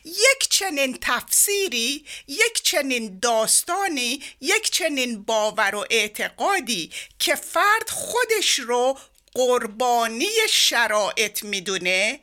یک 0.04 0.48
چنین 0.50 0.98
تفسیری 1.00 2.04
یک 2.26 2.62
چنین 2.62 3.18
داستانی 3.18 4.22
یک 4.40 4.70
چنین 4.70 5.22
باور 5.22 5.74
و 5.74 5.84
اعتقادی 5.90 6.90
که 7.18 7.34
فرد 7.34 7.90
خودش 7.90 8.58
رو 8.58 8.98
قربانی 9.36 10.28
شرایط 10.50 11.42
می‌دونه 11.42 12.20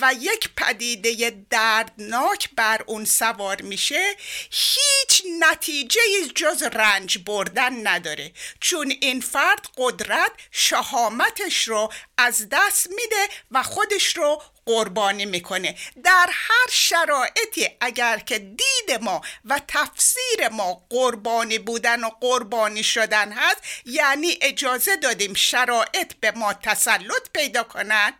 و 0.00 0.14
یک 0.20 0.50
پدیده 0.56 1.36
دردناک 1.50 2.48
بر 2.56 2.82
اون 2.86 3.04
سوار 3.04 3.62
میشه 3.62 4.16
هیچ 4.50 5.22
نتیجه 5.40 6.00
جز 6.34 6.62
رنج 6.62 7.18
بردن 7.18 7.86
نداره. 7.86 8.32
چون 8.60 8.94
این 9.00 9.20
فرد 9.20 9.68
قدرت 9.76 10.32
شهامتش 10.50 11.68
رو 11.68 11.92
از 12.18 12.46
دست 12.50 12.86
میده 12.90 13.28
و 13.50 13.62
خودش 13.62 14.16
رو 14.16 14.42
قربانی 14.66 15.26
می‌کنه. 15.26 15.76
در 16.04 16.28
هر 16.32 16.66
شرایطی 16.70 17.68
اگر 17.80 18.18
که 18.18 18.38
دید 18.38 19.00
ما 19.00 19.20
و 19.44 19.60
تفسیر 19.68 20.48
ما 20.50 20.86
قربانی 20.90 21.58
بودن 21.58 22.04
و 22.04 22.10
قربانی 22.20 22.82
شدن 22.82 23.32
هست 23.32 23.62
یعنی 23.84 24.38
اجازه 24.42 24.96
دادیم 24.96 25.34
شرایط 25.34 26.12
به 26.20 26.30
ما 26.30 26.54
تسلط 26.54 27.30
پیدا 27.34 27.62
کنن 27.62 28.12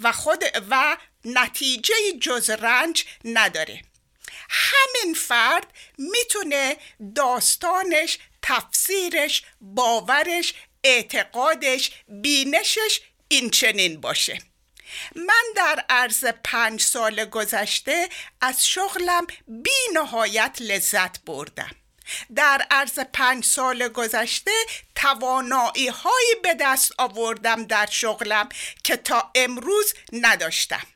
و 0.00 0.12
خود 0.12 0.44
و 0.70 0.96
نتیجه 1.24 1.94
جز 2.20 2.50
رنج 2.50 3.04
نداره. 3.24 3.82
همین 4.50 5.14
فرد 5.14 5.66
می‌تونه 5.98 6.76
داستانش 7.14 8.18
تفسیرش 8.42 9.42
باورش 9.60 10.54
اعتقادش 10.84 11.90
بینشش 12.08 13.00
این 13.28 13.50
چنین 13.50 14.00
باشه. 14.00 14.38
من 15.14 15.44
در 15.56 15.84
عرض 15.88 16.24
پنج 16.44 16.82
سال 16.82 17.24
گذشته 17.24 18.08
از 18.40 18.68
شغلم 18.68 19.26
بی 19.46 19.70
نهایت 19.94 20.56
لذت 20.60 21.24
بردم. 21.24 21.70
در 22.36 22.66
عرض 22.70 22.98
پنج 23.12 23.44
سال 23.44 23.88
گذشته 23.88 24.50
توانایی 24.94 25.88
هایی 25.88 26.34
به 26.42 26.56
دست 26.60 26.92
آوردم 26.98 27.64
در 27.64 27.88
شغلم 27.90 28.48
که 28.84 28.96
تا 28.96 29.30
امروز 29.34 29.94
نداشتم. 30.12 30.86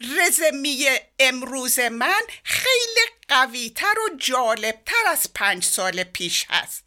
رزمی 0.00 0.86
امروز 1.18 1.78
من 1.78 2.22
خیلی 2.44 3.06
قویتر 3.28 3.94
و 3.98 4.16
جالبتر 4.16 5.06
از 5.08 5.26
پنج 5.34 5.64
سال 5.64 6.04
پیش 6.04 6.46
هست. 6.50 6.84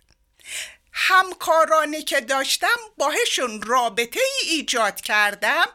همکارانی 0.94 2.02
که 2.04 2.22
داشتم 2.22 2.68
باهشون 2.98 3.62
رابطه 3.62 4.20
ای 4.20 4.50
ایجاد 4.50 5.02
کردم 5.02 5.66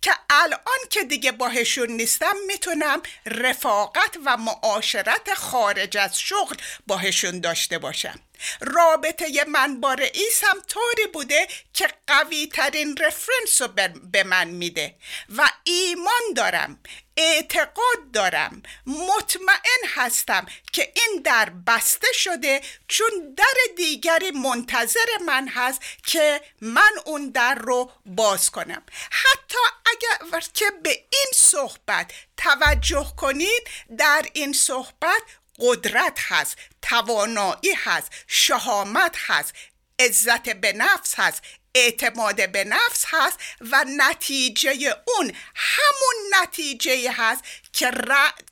که 0.00 0.10
الان 0.30 0.88
که 0.90 1.04
دیگه 1.04 1.32
باهشون 1.32 1.90
نیستم 1.90 2.34
می‌تونم 2.46 3.02
رفاقت 3.26 4.16
و 4.24 4.36
معاشرت 4.36 5.34
خارج 5.34 5.96
از 5.96 6.20
شغل 6.20 6.56
باهشون 6.86 7.40
داشته 7.40 7.78
باشم. 7.78 8.20
رابطه 8.60 9.44
من 9.48 9.80
با 9.80 9.94
رئیسم 9.94 10.60
طوری 10.68 11.06
بوده 11.12 11.48
که 11.72 11.88
قوی 12.06 12.46
ترین 12.46 12.96
رفرنس 12.96 13.62
رو 13.62 13.68
به 14.12 14.24
من 14.24 14.48
میده 14.48 14.94
و 15.36 15.48
ایمان 15.64 16.34
دارم 16.36 16.78
اعتقاد 17.16 18.10
دارم 18.12 18.62
مطمئن 18.86 19.88
هستم 19.94 20.46
که 20.72 20.92
این 20.96 21.22
در 21.22 21.50
بسته 21.66 22.12
شده 22.14 22.60
چون 22.88 23.34
در 23.36 23.74
دیگری 23.76 24.30
منتظر 24.30 25.18
من 25.26 25.48
هست 25.48 25.80
که 26.06 26.40
من 26.60 26.90
اون 27.06 27.30
در 27.30 27.54
رو 27.54 27.90
باز 28.06 28.50
کنم. 28.50 28.82
حتی 29.10 29.58
اگر 29.86 30.40
که 30.54 30.70
به 30.82 30.90
این 30.90 31.32
صحبت 31.34 32.12
توجه 32.36 33.12
کنید 33.16 33.62
در 33.98 34.26
این 34.32 34.52
صحبت 34.52 35.22
قدرت 35.58 36.18
هست 36.20 36.56
توانایی 36.82 37.74
هست 37.76 38.12
شهامت 38.26 39.16
هست 39.18 39.54
عزت 39.98 40.48
به 40.48 40.72
نفس 40.72 41.14
هست 41.16 41.42
اعتماد 41.74 42.52
به 42.52 42.64
نفس 42.64 43.04
هست 43.08 43.38
و 43.60 43.84
نتیجه 43.96 44.96
اون 45.06 45.32
همون 45.54 46.42
نتیجه 46.42 47.12
هست 47.12 47.44
که, 47.72 47.92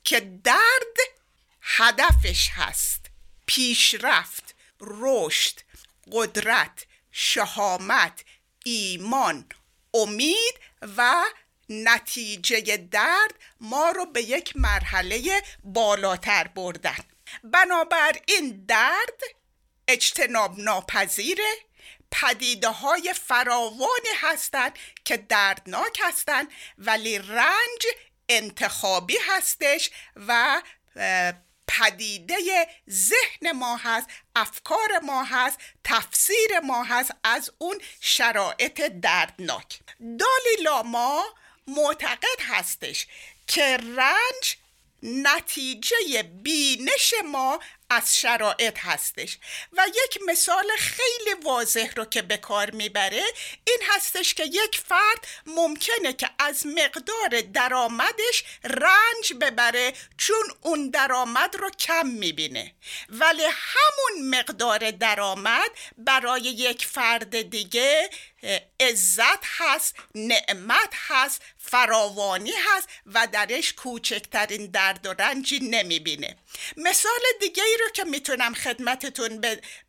که 0.03 0.19
درد 0.43 0.97
هدفش 1.61 2.49
هست. 2.55 3.03
پیشرفت 3.45 4.55
رشد 4.81 5.59
قدرت 6.11 6.85
شهامت 7.11 8.25
ایمان 8.65 9.45
امید 9.93 10.59
و 10.97 11.23
نتیجه 11.69 12.77
درد 12.77 13.33
ما 13.59 13.89
رو 13.89 14.05
به 14.05 14.21
یک 14.21 14.53
مرحله 14.55 15.43
بالاتر 15.63 16.47
بردن. 16.47 16.97
بنابراین 17.43 18.65
درد 18.67 19.19
اجتناب 19.87 20.59
ناپذیره. 20.59 21.53
پدیده 22.11 22.69
های 22.69 23.13
فراوانی 23.13 24.13
هستند 24.21 24.79
که 25.05 25.17
دردناک 25.17 25.99
هستند 26.03 26.47
ولی 26.77 27.19
رنج 27.19 27.85
انتخابی 28.29 29.17
هستش 29.29 29.89
و 30.15 30.61
پدیده 31.67 32.67
ذهن 32.89 33.51
ما 33.51 33.77
هست 33.77 34.07
افکار 34.35 34.99
ما 35.03 35.23
هست 35.23 35.57
تفسیر 35.83 36.59
ما 36.63 36.83
هست 36.83 37.11
از 37.23 37.51
اون 37.57 37.77
شرایط 38.01 38.81
دردناک. 38.81 39.79
دالی 39.99 40.63
لاما 40.63 41.23
معتقد 41.67 42.41
هستش 42.41 43.07
که 43.47 43.77
رنج 43.77 44.57
نتیجه 45.03 46.23
بینش 46.23 47.13
ما 47.25 47.59
از 47.89 48.17
شرایط 48.17 48.79
هستش. 48.79 49.37
و 49.73 49.85
یک 49.87 50.19
مثال 50.27 50.65
خیلی 50.77 51.33
واضح 51.43 51.93
رو 51.95 52.05
که 52.05 52.21
به 52.21 52.37
کار 52.37 52.71
می‌بره 52.71 53.23
این 53.67 53.79
هستش 53.89 54.33
که 54.33 54.43
یک 54.43 54.81
فرد 54.87 55.27
ممکنه 55.45 56.13
که 56.13 56.29
از 56.39 56.65
مقدار 56.65 57.41
درآمدش 57.53 58.43
رنج 58.63 59.33
ببره 59.41 59.93
چون 60.17 60.43
اون 60.61 60.89
درآمد 60.89 61.55
رو 61.55 61.69
کم 61.69 62.07
می‌بینه. 62.07 62.73
ولی 63.09 63.43
همون 63.43 64.29
مقدار 64.29 64.91
درآمد 64.91 65.71
برای 65.97 66.41
یک 66.41 66.85
فرد 66.85 67.41
دیگه 67.49 68.09
عزت 68.79 69.43
هست 69.43 69.95
نعمت 70.15 70.93
هست 70.93 71.41
فراوانی 71.57 72.53
هست 72.65 72.87
و 73.05 73.27
درش 73.31 73.73
کوچکترین 73.73 74.65
درد 74.65 75.05
و 75.05 75.13
رنجی 75.13 75.59
نمی‌بینه. 75.59 76.37
مثال 76.77 77.21
دیگه 77.39 77.63
ای 77.63 77.77
رو 77.81 77.89
که 77.89 78.03
می‌تونم 78.03 78.53
خدمتتون 78.53 79.41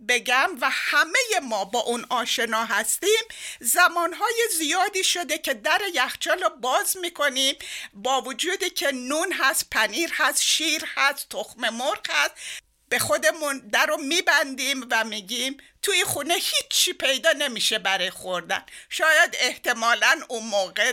بگم 0.08 0.50
و 0.60 0.70
همه 0.70 1.18
ما 1.42 1.64
با 1.64 1.80
اون 1.80 2.06
آشنا 2.10 2.64
هستیم 2.64 3.24
زمانهای 3.60 4.48
زیادی 4.58 5.04
شده 5.04 5.38
که 5.38 5.54
در 5.54 5.80
یخچال 5.94 6.42
رو 6.42 6.48
باز 6.48 6.96
می‌کنیم 6.96 7.54
با 7.94 8.22
وجودی 8.22 8.70
که 8.70 8.92
نون 8.92 9.32
هست 9.32 9.70
پنیر 9.70 10.10
هست 10.12 10.42
شیر 10.42 10.84
هست 10.96 11.28
تخم 11.28 11.68
مرغ 11.68 12.10
هست. 12.10 12.34
به 12.94 13.00
خودمون 13.00 13.59
در 13.72 13.87
رو 13.87 13.96
میبندیم 13.96 14.80
و 14.90 15.04
میگیم 15.04 15.57
توی 15.83 16.04
خونه 16.04 16.35
هیچی 16.35 16.92
پیدا 16.92 17.30
نمیشه 17.38 17.78
برای 17.78 18.11
خوردن. 18.11 18.62
شاید 18.90 19.37
احتمالا 19.40 20.20
اون 20.28 20.46
موقع 20.46 20.92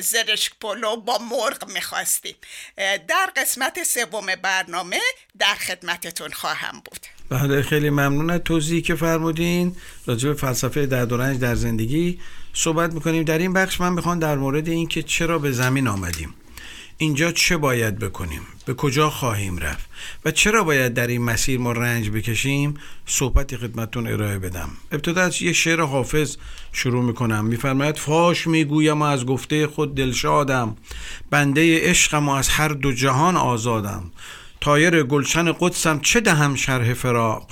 زرشک 0.00 0.52
پلو 0.60 0.96
با 0.96 1.18
مرغ 1.18 1.70
می‌خواستیم. 1.70 2.34
در 3.08 3.30
قسمت 3.36 3.82
سوم 3.82 4.26
برنامه 4.42 5.00
در 5.38 5.54
خدمتتون 5.54 6.30
خواهم 6.30 6.82
بود. 6.84 7.06
بله 7.30 7.62
خیلی 7.62 7.90
ممنون 7.90 8.30
از 8.30 8.40
توضیحی 8.44 8.82
که 8.82 8.94
فرمودین. 8.94 9.76
راجع 10.06 10.28
به 10.28 10.34
فلسفه 10.34 10.86
درد 10.86 11.12
و 11.12 11.16
رنج 11.16 11.40
در 11.40 11.54
زندگی 11.54 12.20
صحبت 12.52 12.92
می‌کنیم. 12.92 13.24
در 13.24 13.38
این 13.38 13.52
بخش 13.52 13.80
من 13.80 13.92
می‌خوام 13.92 14.18
در 14.18 14.36
مورد 14.36 14.68
این 14.68 14.88
که 14.88 15.02
چرا 15.02 15.38
به 15.38 15.52
زمین 15.52 15.88
آمدیم. 15.88 16.34
اینجا 17.04 17.32
چه 17.32 17.56
باید 17.56 17.98
بکنیم؟ 17.98 18.40
به 18.66 18.74
کجا 18.74 19.10
خواهیم 19.10 19.58
رفت؟ 19.58 19.90
و 20.24 20.30
چرا 20.30 20.64
باید 20.64 20.94
در 20.94 21.06
این 21.06 21.22
مسیر 21.22 21.60
ما 21.60 21.72
رنج 21.72 22.10
بکشیم؟ 22.10 22.74
صحبتی 23.06 23.56
خدمتون 23.56 24.06
ارائه 24.06 24.38
بدم. 24.38 24.68
ابتدا 24.92 25.22
از 25.22 25.42
یه 25.42 25.52
شعر 25.52 25.80
حافظ 25.80 26.36
شروع 26.72 27.04
می‌کنم. 27.04 27.44
میفرماید 27.44 27.96
فاش 27.96 28.46
می‌گویم 28.46 29.02
و 29.02 29.04
از 29.04 29.26
گفته 29.26 29.66
خود 29.66 29.94
دلشادم. 29.94 30.76
بنده 31.30 31.90
عشقم 31.90 32.28
و 32.28 32.32
از 32.32 32.48
هر 32.48 32.68
دو 32.68 32.92
جهان 32.92 33.36
آزادم. 33.36 34.10
تایر 34.60 35.02
گلشن 35.02 35.52
قدسم 35.52 36.00
چه 36.00 36.20
دهم 36.20 36.54
شرح 36.54 36.94
فراق؟ 36.94 37.48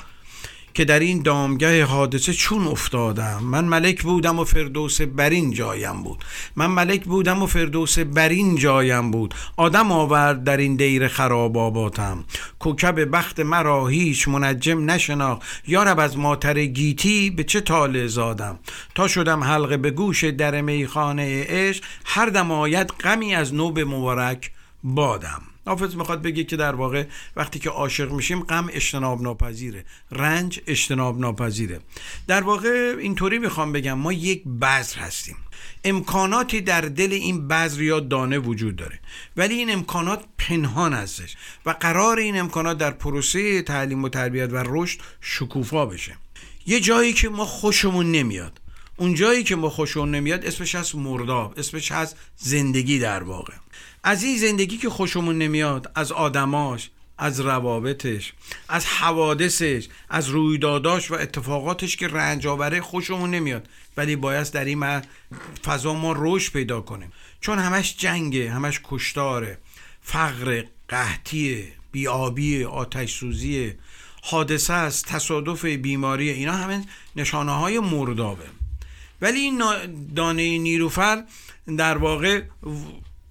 که 0.75 0.85
در 0.85 1.01
این 1.01 1.23
دامگه 1.23 1.85
حادثه 1.85 2.33
چون 2.33 2.67
افتادم. 2.67 3.39
من 3.43 3.65
ملک 3.65 4.03
بودم 4.03 4.39
و 4.39 4.45
فردوس 4.45 5.01
برین 5.01 5.51
جایم 5.51 6.03
بود. 6.03 6.25
من 6.57 6.67
ملک 6.67 7.05
بودم 7.05 7.43
و 7.43 7.47
فردوس 7.47 7.99
برین 7.99 8.57
جایم 8.57 9.11
بود. 9.11 9.35
آدم 9.57 9.93
آورد 9.93 10.45
در 10.45 10.57
این 10.57 10.77
دیر 10.77 11.09
خراب 11.09 11.59
آباتم 11.59 12.25
کوکب 12.59 13.17
بخت 13.17 13.41
مرا 13.41 13.87
هیچ 13.87 14.29
منجم 14.29 14.91
نشناخ 14.91 15.39
یارب 15.67 15.99
از 15.99 16.19
ماتر 16.19 16.65
گیتی 16.65 17.31
به 17.31 17.45
چه 17.45 17.61
طالع 17.61 18.07
زادم. 18.07 18.59
تا 18.95 19.09
شدم 19.09 19.45
حلقه 19.45 19.77
به 19.77 19.91
گوش 19.91 20.25
در 20.25 20.61
میخانه 20.61 21.45
عشق 21.49 21.85
هر 22.05 22.27
دم 22.27 22.51
آید 22.51 22.87
غمی 22.87 23.35
از 23.35 23.55
نوب 23.55 23.81
مبارک 23.81 24.51
بادم. 24.85 25.52
حافظ 25.66 25.94
می‌خواد 25.94 26.22
بگه 26.22 26.44
که 26.44 26.57
در 26.57 26.75
واقع 26.75 27.05
وقتی 27.37 27.59
که 27.59 27.70
عاشق 27.70 28.12
میشیم 28.12 28.40
غم 28.40 28.68
اجتناب 28.72 29.22
ناپذیره 29.22 29.85
رنج 30.11 30.61
اجتناب 30.66 31.20
ناپذیره. 31.20 31.81
در 32.27 32.42
واقع 32.42 32.96
اینطوری 33.01 33.38
می‌خوام 33.38 33.72
بگم 33.72 33.98
ما 33.98 34.12
یک 34.12 34.44
بذر 34.44 34.98
هستیم. 34.98 35.37
امکاناتی 35.85 36.61
در 36.61 36.81
دل 36.81 37.12
این 37.12 37.48
بذر 37.48 37.83
یا 37.83 38.01
دانه 38.01 38.38
وجود 38.38 38.77
داره. 38.77 39.01
ولی 39.37 39.55
این 39.55 39.72
امکانات 39.72 40.25
پنهان 40.38 40.92
هستش 40.92 41.37
و 41.66 41.70
قرار 41.70 42.18
این 42.18 42.40
امکانات 42.40 42.79
در 42.79 42.90
پروسه 42.90 43.62
تعلیم 43.62 44.05
و 44.05 44.09
تربیت 44.09 44.53
و 44.53 44.62
رشد 44.66 45.01
شکوفا 45.20 45.87
بشه. 45.87 46.16
یه 46.66 46.81
جایی 46.81 47.12
که 47.12 47.29
ما 47.29 47.44
خوشمون 47.44 48.12
نمیاد. 48.12 48.61
اون 48.96 49.14
جایی 49.14 49.44
که 49.44 49.57
ما 49.57 49.70
خوشمون 49.70 50.11
نمیاد 50.11 50.44
اسمش 50.44 50.75
از 50.75 50.96
مرداب 50.96 51.55
اسمش 51.57 51.92
از 51.92 52.14
زندگی 52.37 52.98
در 52.98 53.22
واقع. 53.22 53.55
از 54.05 54.23
این 54.23 54.38
زندگی 54.38 54.77
که 54.79 54.91
خوشمون 54.91 55.38
نمیاد 55.38 55.93
از 55.95 56.12
آدماش 56.12 56.91
از 57.19 57.41
روابطش 57.41 58.33
از 58.69 58.87
حوادثش 58.87 59.88
از 60.09 60.29
رویداداش 60.29 61.11
و 61.11 61.15
اتفاقاتش 61.15 61.97
که 61.97 62.09
رنج 62.09 62.47
آوره 62.47 62.81
خوشمون 62.81 63.31
نمیاد. 63.31 63.69
ولی 63.97 64.17
باید 64.17 64.51
در 64.51 64.65
این 64.65 65.03
فضا 65.65 65.95
ما 65.95 66.15
رشد 66.17 66.53
پیدا 66.53 66.81
کنیم. 66.81 67.12
چون 67.41 67.59
همش 67.59 67.97
جنگه 67.97 68.51
همش 68.51 68.81
کشتاره. 68.85 69.59
فقر 70.03 70.65
قحطیه 70.88 71.73
بیابی 71.93 72.65
آتش 72.65 73.15
سوزیه 73.15 73.79
حادثه 74.23 74.73
است 74.73 75.07
تصادف 75.07 75.65
بیماری 75.65 76.31
اینا 76.31 76.53
همه 76.53 76.85
نشانه 77.17 77.53
های 77.53 77.79
مردابه. 77.79 78.45
ولی 79.21 79.38
این 79.41 79.62
دانه 80.17 80.59
نیروفر 80.59 81.25
در 81.77 81.99
واقع 81.99 82.43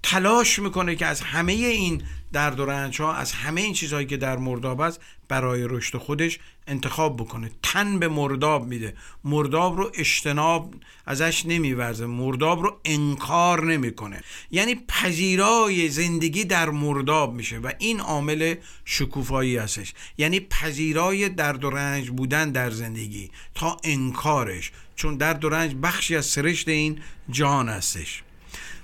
تلاش 0.03 0.59
می‌کنه 0.59 0.95
که 0.95 1.05
از 1.05 1.21
همه 1.21 1.53
این 1.53 2.03
درد 2.33 2.59
و 2.59 2.65
رنج 2.65 3.01
ها 3.01 3.13
از 3.13 3.31
همه 3.31 3.61
این 3.61 3.73
چیزهایی 3.73 4.07
که 4.07 4.17
در 4.17 4.37
مرداب 4.37 4.81
است 4.81 5.01
برای 5.27 5.67
رشد 5.69 5.97
خودش 5.97 6.39
انتخاب 6.67 7.17
بکنه. 7.17 7.51
تن 7.63 7.99
به 7.99 8.07
مرداب 8.07 8.67
میده. 8.67 8.93
مرداب 9.23 9.77
رو 9.77 9.91
اجتناب 9.93 10.75
ازش 11.05 11.45
نمیورزه. 11.45 12.05
مرداب 12.05 12.63
رو 12.63 12.79
انکار 12.85 13.65
نمی‌کنه. 13.65 14.21
یعنی 14.51 14.75
پذیرای 14.75 15.89
زندگی 15.89 16.45
در 16.45 16.69
مرداب 16.69 17.33
میشه 17.33 17.57
و 17.57 17.71
این 17.79 17.99
عامل 17.99 18.55
شکوفایی 18.85 19.57
هستش. 19.57 19.93
یعنی 20.17 20.39
پذیرای 20.39 21.29
درد 21.29 21.63
و 21.63 21.69
رنج 21.69 22.09
بودن 22.09 22.51
در 22.51 22.69
زندگی 22.69 23.31
تا 23.55 23.77
انکارش. 23.83 24.71
چون 24.95 25.17
درد 25.17 25.45
و 25.45 25.49
رنج 25.49 25.75
بخشی 25.83 26.15
از 26.15 26.25
سرشت 26.25 26.67
این 26.67 26.99
جهان 27.29 27.69
هستش. 27.69 28.23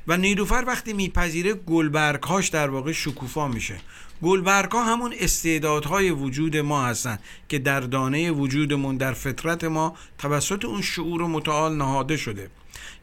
و 0.07 0.17
نیلوفر 0.17 0.63
وقتی 0.67 0.93
میپذیره 0.93 1.53
گلبرگهاش 1.53 2.47
در 2.47 2.69
واقع 2.69 2.91
شکوفا 2.91 3.47
میشه. 3.47 3.75
گلبرگها 4.23 4.83
همون 4.83 5.13
استعدادهای 5.19 6.11
وجود 6.11 6.57
ما 6.57 6.85
هستن 6.85 7.19
که 7.49 7.59
در 7.59 7.79
دانه 7.79 8.31
وجودمون 8.31 8.97
در 8.97 9.13
فطرت 9.13 9.63
ما 9.63 9.95
توسط 10.17 10.65
اون 10.65 10.81
شعور 10.81 11.21
متعال 11.21 11.75
نهاده 11.75 12.17
شده 12.17 12.49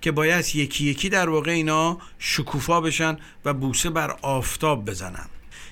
که 0.01 0.13
باید 0.13 0.57
یکی 0.57 0.85
یکی 0.85 1.09
در 1.09 1.29
واقع 1.29 1.51
اینا 1.51 1.99
شکوفا 2.19 2.81
بشن 2.81 3.17
و 3.45 3.55
بوسه 3.55 3.91
بر 3.91 4.17
آفتاب 4.23 4.85
بزنن. 4.85 5.27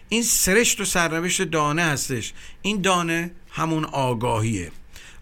این 0.09 0.23
سرشت 0.23 0.81
و 0.81 0.85
سرنوشت 0.85 1.43
دانه 1.43 1.83
هستش. 1.83 2.33
این 2.63 2.81
دانه 2.81 3.31
همون 3.51 3.85
آگاهیه. 3.85 4.73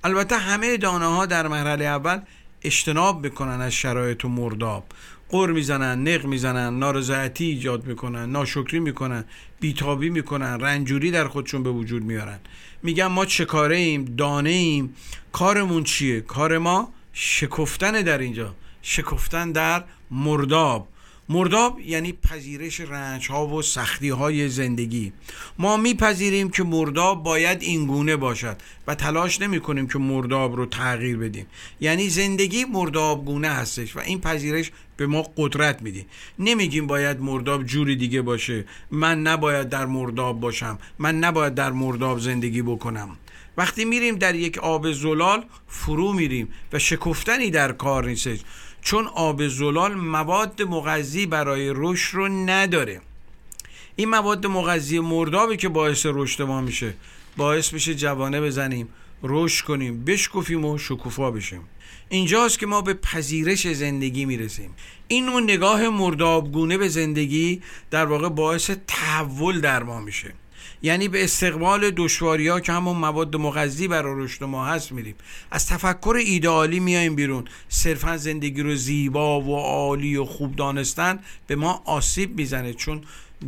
البته 0.05 0.38
همه 0.38 0.77
دانه 0.77 1.07
ها 1.07 1.27
در 1.27 1.49
مرحله 1.49 1.85
اول 1.85 2.20
اجتناب 2.62 3.27
بکنن 3.27 3.61
از 3.61 3.73
شرایط 3.73 4.25
و 4.25 4.29
مرداب 4.29 4.85
قر 5.30 5.50
می‌زنن 5.50 6.08
نق 6.08 6.26
می‌زنن 6.26 6.78
نارضایتی 6.78 7.44
ایجاد 7.44 7.86
می‌کنن 7.86 8.30
ناشکری 8.30 8.80
می‌کنن 8.80 9.24
بیتابی 9.60 10.10
می‌کنن 10.10 10.60
رنجوری 10.60 11.10
در 11.10 11.28
خودشون 11.28 11.62
به 11.62 11.70
وجود 11.70 12.04
میارن. 12.04 12.38
میگن 12.82 13.06
ما 13.06 13.24
چه 13.24 13.44
کاره 13.44 13.76
ایم 13.76 14.04
دانه 14.04 14.50
ایم. 14.50 14.94
کارمون 15.32 15.84
چیه؟ 15.84 16.20
کار 16.20 16.58
ما 16.58 16.92
شکفتن 17.12 17.92
در 18.02 18.18
اینجا. 18.18 18.54
شکفتن 18.82 19.52
در 19.52 19.84
مرداب. 20.10 20.88
مرداب 21.30 21.80
یعنی 21.80 22.12
پذیرش 22.12 22.80
رنج 22.80 23.28
ها 23.28 23.46
و 23.46 23.62
سختی 23.62 24.08
های 24.08 24.48
زندگی. 24.48 25.12
ما 25.58 25.76
میپذیریم 25.76 26.50
که 26.50 26.62
مرداب 26.62 27.22
باید 27.22 27.62
این 27.62 27.86
گونه 27.86 28.16
باشد 28.16 28.56
و 28.86 28.94
تلاش 28.94 29.40
نمی 29.40 29.60
کنیم 29.60 29.88
که 29.88 29.98
مرداب 29.98 30.56
رو 30.56 30.66
تغییر 30.66 31.16
بدیم. 31.16 31.46
یعنی 31.80 32.08
زندگی 32.08 32.64
مرداب 32.64 33.24
گونه 33.24 33.48
هستش 33.48 33.96
و 33.96 34.00
این 34.00 34.20
پذیرش 34.20 34.72
به 34.96 35.06
ما 35.06 35.22
قدرت 35.36 35.82
میدیم 35.82 36.06
نمیگیم 36.38 36.86
باید 36.86 37.20
مرداب 37.20 37.64
جوری 37.64 37.96
دیگه 37.96 38.22
باشه. 38.22 38.64
من 38.90 39.20
نباید 39.20 39.68
در 39.68 39.86
مرداب 39.86 40.40
باشم. 40.40 40.78
من 40.98 41.18
نباید 41.18 41.54
در 41.54 41.72
مرداب 41.72 42.18
زندگی 42.18 42.62
بکنم. 42.62 43.16
وقتی 43.56 43.84
میریم 43.84 44.14
در 44.14 44.34
یک 44.34 44.58
آب 44.58 44.92
زلال 44.92 45.44
فرو 45.68 46.12
میریم 46.12 46.48
و 46.72 46.78
شکفتنی 46.78 47.50
در 47.50 47.72
کار 47.72 48.06
نیستش 48.06 48.38
چون 48.82 49.06
آب 49.06 49.48
زلال 49.48 49.94
مواد 49.94 50.62
مغذی 50.62 51.26
برای 51.26 51.72
رشد 51.74 52.14
رو 52.14 52.28
نداره. 52.28 53.00
این 53.96 54.08
مواد 54.08 54.46
مغذی 54.46 54.98
مردابی 55.00 55.56
که 55.56 55.68
باعث 55.68 56.06
رشد 56.10 56.42
ما 56.42 56.60
میشه 56.60 56.94
باعث 57.36 57.72
میشه 57.72 57.94
جوانه 57.94 58.40
بزنیم 58.40 58.88
رشد 59.22 59.64
کنیم 59.64 60.04
بشکفیم 60.04 60.64
و 60.64 60.78
شکوفا 60.78 61.30
بشیم. 61.30 61.60
اینجاست 62.08 62.58
که 62.58 62.66
ما 62.66 62.80
به 62.80 62.94
پذیرش 62.94 63.72
زندگی 63.72 64.24
می‌رسیم. 64.24 64.70
این 65.08 65.26
نوع 65.26 65.40
نگاه 65.40 65.88
مردابگونه 65.88 66.78
به 66.78 66.88
زندگی 66.88 67.62
در 67.90 68.06
واقع 68.06 68.28
باعث 68.28 68.70
تحول 68.86 69.60
در 69.60 69.82
ما 69.82 70.00
میشه. 70.00 70.34
یعنی 70.82 71.08
به 71.08 71.24
استقبال 71.24 71.90
دشواری 71.96 72.48
ها 72.48 72.60
که 72.60 72.72
همون 72.72 72.96
مواد 72.96 73.36
مغذی 73.36 73.88
برای 73.88 74.24
رشد 74.24 74.44
ما 74.44 74.66
هست 74.66 74.92
میریم. 74.92 75.14
از 75.50 75.66
تفکر 75.66 76.16
ایدئالی 76.24 76.80
میایم 76.80 77.14
بیرون. 77.14 77.44
صرفا 77.68 78.16
زندگی 78.16 78.62
رو 78.62 78.74
زیبا 78.74 79.40
و 79.40 79.56
عالی 79.56 80.16
و 80.16 80.24
خوب 80.24 80.56
دانستن 80.56 81.18
به 81.46 81.56
ما 81.56 81.82
آسیب 81.84 82.36
می‌زنه 82.36 82.74
چون 82.74 83.00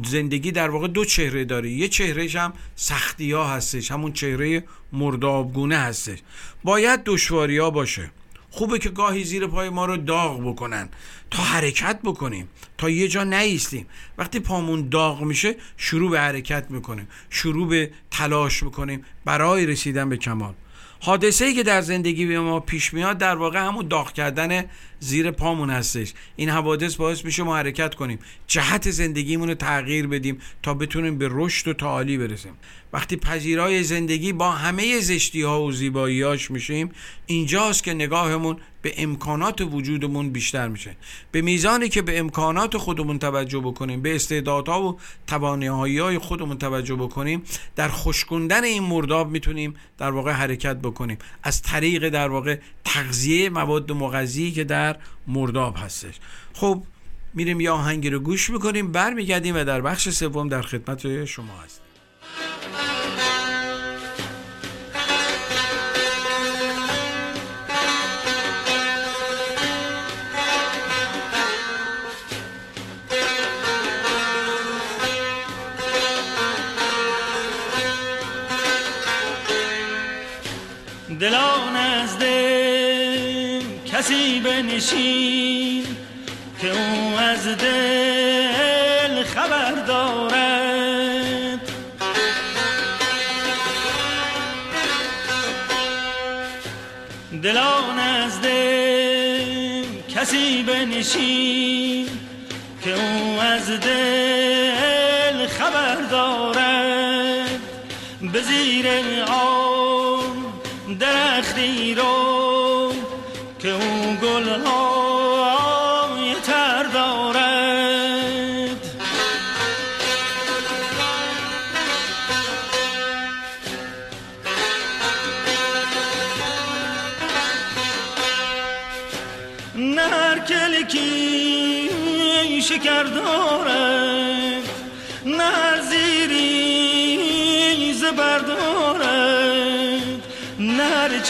زندگی 0.04 0.52
در 0.52 0.70
واقع 0.70 0.88
دو 0.88 1.04
چهره 1.04 1.44
داره. 1.44 1.70
یه 1.70 1.88
چهرهش 1.88 2.36
هم 2.36 2.52
سختی 2.76 3.32
ها 3.32 3.48
هستش 3.48 3.90
همون 3.90 4.12
چهره 4.12 4.64
مردابگونه 4.92 5.76
هستش. 5.76 6.18
باید 6.64 7.00
دشواری 7.04 7.58
ها 7.58 7.70
باشه. 7.70 8.10
خوبه 8.54 8.78
که 8.78 8.88
گاهی 8.88 9.24
زیر 9.24 9.46
پای 9.46 9.68
ما 9.68 9.86
رو 9.86 9.96
داغ 9.96 10.40
بکنن. 10.48 10.88
تا 11.30 11.42
حرکت 11.42 12.00
بکنیم. 12.04 12.48
تا 12.78 12.90
یه 12.90 13.08
جا 13.08 13.24
نیستیم. 13.24 13.86
وقتی 14.18 14.40
پامون 14.40 14.88
داغ 14.88 15.22
میشه 15.22 15.54
شروع 15.76 16.10
به 16.10 16.20
حرکت 16.20 16.70
می‌کنیم. 16.70 17.08
شروع 17.30 17.68
به 17.68 17.90
تلاش 18.10 18.62
می‌کنیم 18.62 19.04
برای 19.24 19.66
رسیدن 19.66 20.08
به 20.08 20.16
کمال. 20.16 20.54
حادثه 21.00 21.44
ای 21.44 21.54
که 21.54 21.62
در 21.62 21.80
زندگی 21.80 22.26
به 22.26 22.40
ما 22.40 22.60
پیش 22.60 22.94
میاد 22.94 23.18
در 23.18 23.36
واقع 23.36 23.58
همون 23.58 23.88
داغ 23.88 24.12
کردن 24.12 24.64
زیر 25.02 25.30
پامون 25.30 25.70
هستش. 25.70 26.12
این 26.36 26.48
حوادث 26.48 26.96
باعث 26.96 27.24
میشه 27.24 27.42
ما 27.42 27.56
حرکت 27.56 27.94
کنیم. 27.94 28.18
جهت 28.46 28.90
زندگیمون 28.90 29.48
رو 29.48 29.54
تغییر 29.54 30.06
بدیم 30.06 30.38
تا 30.62 30.74
بتونیم 30.74 31.18
به 31.18 31.28
رشد 31.30 31.68
و 31.68 31.72
تعالی 31.72 32.18
برسیم. 32.18 32.52
وقتی 32.92 33.16
پذیرای 33.16 33.82
زندگی 33.82 34.32
با 34.32 34.50
همه 34.50 35.00
زشتی 35.00 35.42
ها 35.42 35.62
و 35.62 35.72
زیباییاش 35.72 36.50
میشیم 36.50 36.90
اینجاست 37.26 37.84
که 37.84 37.94
نگاهمون 37.94 38.56
به 38.82 38.94
امکانات 38.96 39.60
وجودمون 39.60 40.30
بیشتر 40.30 40.68
میشه. 40.68 40.96
به 41.32 41.42
میزانی 41.42 41.88
که 41.88 42.02
به 42.02 42.18
امکانات 42.18 42.76
خودمون 42.76 43.18
توجه 43.18 43.58
بکنیم 43.60 44.02
به 44.02 44.14
استعدادها 44.14 44.82
و 44.82 44.98
توانایی 45.26 45.98
های 45.98 46.18
خودمون 46.18 46.58
توجه 46.58 46.94
بکنیم 46.94 47.42
در 47.76 47.88
خوشکندن 47.88 48.64
این 48.64 48.82
مرداب 48.82 49.30
می‌تونیم 49.30 49.74
در 49.98 50.10
واقع 50.10 50.32
حرکت 50.32 50.76
بکنیم. 50.76 51.18
از 51.42 51.62
طریق 51.62 52.08
در 52.08 52.28
واقع 52.28 52.58
تغذیه 52.84 53.50
مواد 53.50 53.92
مغذی 53.92 54.52
که 54.52 54.64
در 54.64 54.91
مرداب 55.26 55.76
هستش. 55.78 56.14
خب 56.52 56.82
میریم 57.34 57.60
یه 57.60 57.70
آهنگی 57.70 58.10
رو 58.10 58.20
گوش 58.20 58.50
می‌کنیم 58.50 58.92
برمیگردیم 58.92 59.56
و 59.56 59.64
در 59.64 59.80
بخش 59.80 60.08
سوم 60.08 60.48
در 60.48 60.62
خدمت 60.62 61.24
شما 61.24 61.52
هستیم. 61.64 61.82
دلان 81.20 81.51
کسی 84.72 84.80
بنشین 84.80 85.86
که 86.60 86.70
او 86.70 87.18
از 87.18 87.46
دل 87.46 89.22
خبر 89.22 89.72
دارد. 89.72 91.60
دلان 97.42 97.98
از 97.98 98.40
دل 98.40 99.84
کسی 100.14 100.62
بنشین 100.62 102.08
که 102.84 102.94
او 102.94 103.40
از 103.40 103.70
دل 103.70 105.46
خبر 105.46 105.96
دارد. 106.10 107.60
به 108.32 108.42
زیر 108.42 108.86
آب 109.28 109.51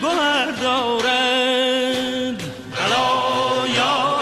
گوهر 0.00 0.50
دارد 0.62 2.42
الا 2.84 3.68
یا 3.76 4.18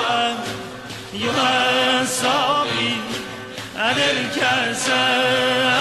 یا 1.14 2.04
ساقی 2.06 2.94
ادل 3.78 4.28
کسن 4.37 5.80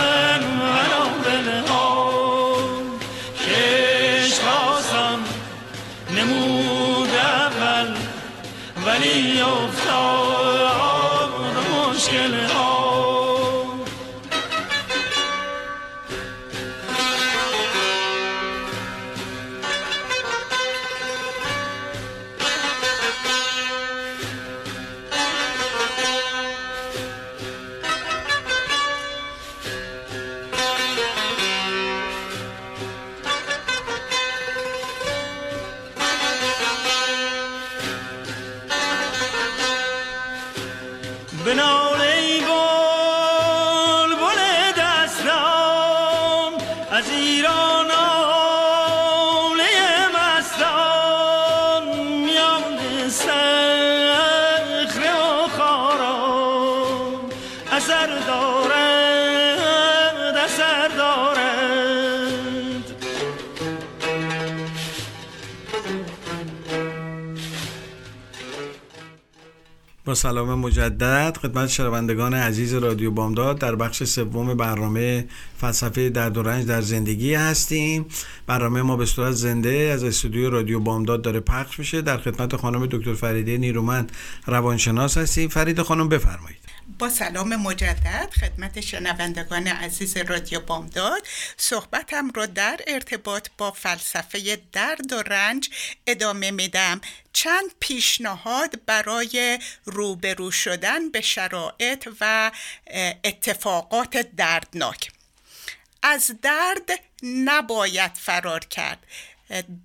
با 70.09 70.15
سلام 70.15 70.59
مجدد 70.59 71.37
خدمت 71.41 71.69
شنوندگان 71.69 72.33
عزیز 72.33 72.73
رادیو 72.73 73.11
بامداد 73.11 73.59
در 73.59 73.75
بخش 73.75 74.03
سوم 74.03 74.53
برنامه 74.53 75.27
فلسفه 75.57 76.09
درد 76.09 76.37
و 76.37 76.43
رنج 76.43 76.65
در 76.65 76.81
زندگی 76.81 77.33
هستیم. 77.33 78.05
برنامه 78.47 78.81
ما 78.81 78.97
به 78.97 79.05
صورت 79.05 79.31
زنده 79.31 79.91
از 79.93 80.03
استودیو 80.03 80.49
رادیو 80.49 80.79
بامداد 80.79 81.21
داره 81.21 81.39
پخش 81.39 81.79
میشه. 81.79 82.01
در 82.01 82.17
خدمت 82.17 82.55
خانم 82.55 82.85
دکتر 82.85 83.13
فریده 83.13 83.57
نیرومند 83.57 84.11
روانشناس 84.47 85.17
هستیم. 85.17 85.49
فرید 85.49 85.81
خانم 85.81 86.09
بفرمایید. 86.09 86.58
با 86.99 87.09
سلام 87.09 87.55
مجدد 87.55 88.33
خدمت 88.41 88.81
شنوندگان 88.81 89.67
عزیز 89.67 90.17
رادیو 90.17 90.59
بامداد. 90.59 91.27
صحبتم 91.57 92.31
را 92.31 92.45
در 92.45 92.79
ارتباط 92.87 93.47
با 93.57 93.71
فلسفه 93.71 94.61
درد 94.71 95.13
و 95.13 95.21
رنج 95.21 95.69
ادامه 96.07 96.51
میدم. 96.51 97.01
چند 97.33 97.71
پیشنهاد 97.79 98.85
برای 98.85 99.59
روبرو 99.85 100.51
شدن 100.51 101.11
به 101.11 101.21
شرایط 101.21 102.09
و 102.21 102.51
اتفاقات 103.23 104.17
دردناک. 104.17 105.11
از 106.03 106.31
درد 106.41 106.89
نباید 107.23 108.11
فرار 108.15 108.65
کرد. 108.65 109.05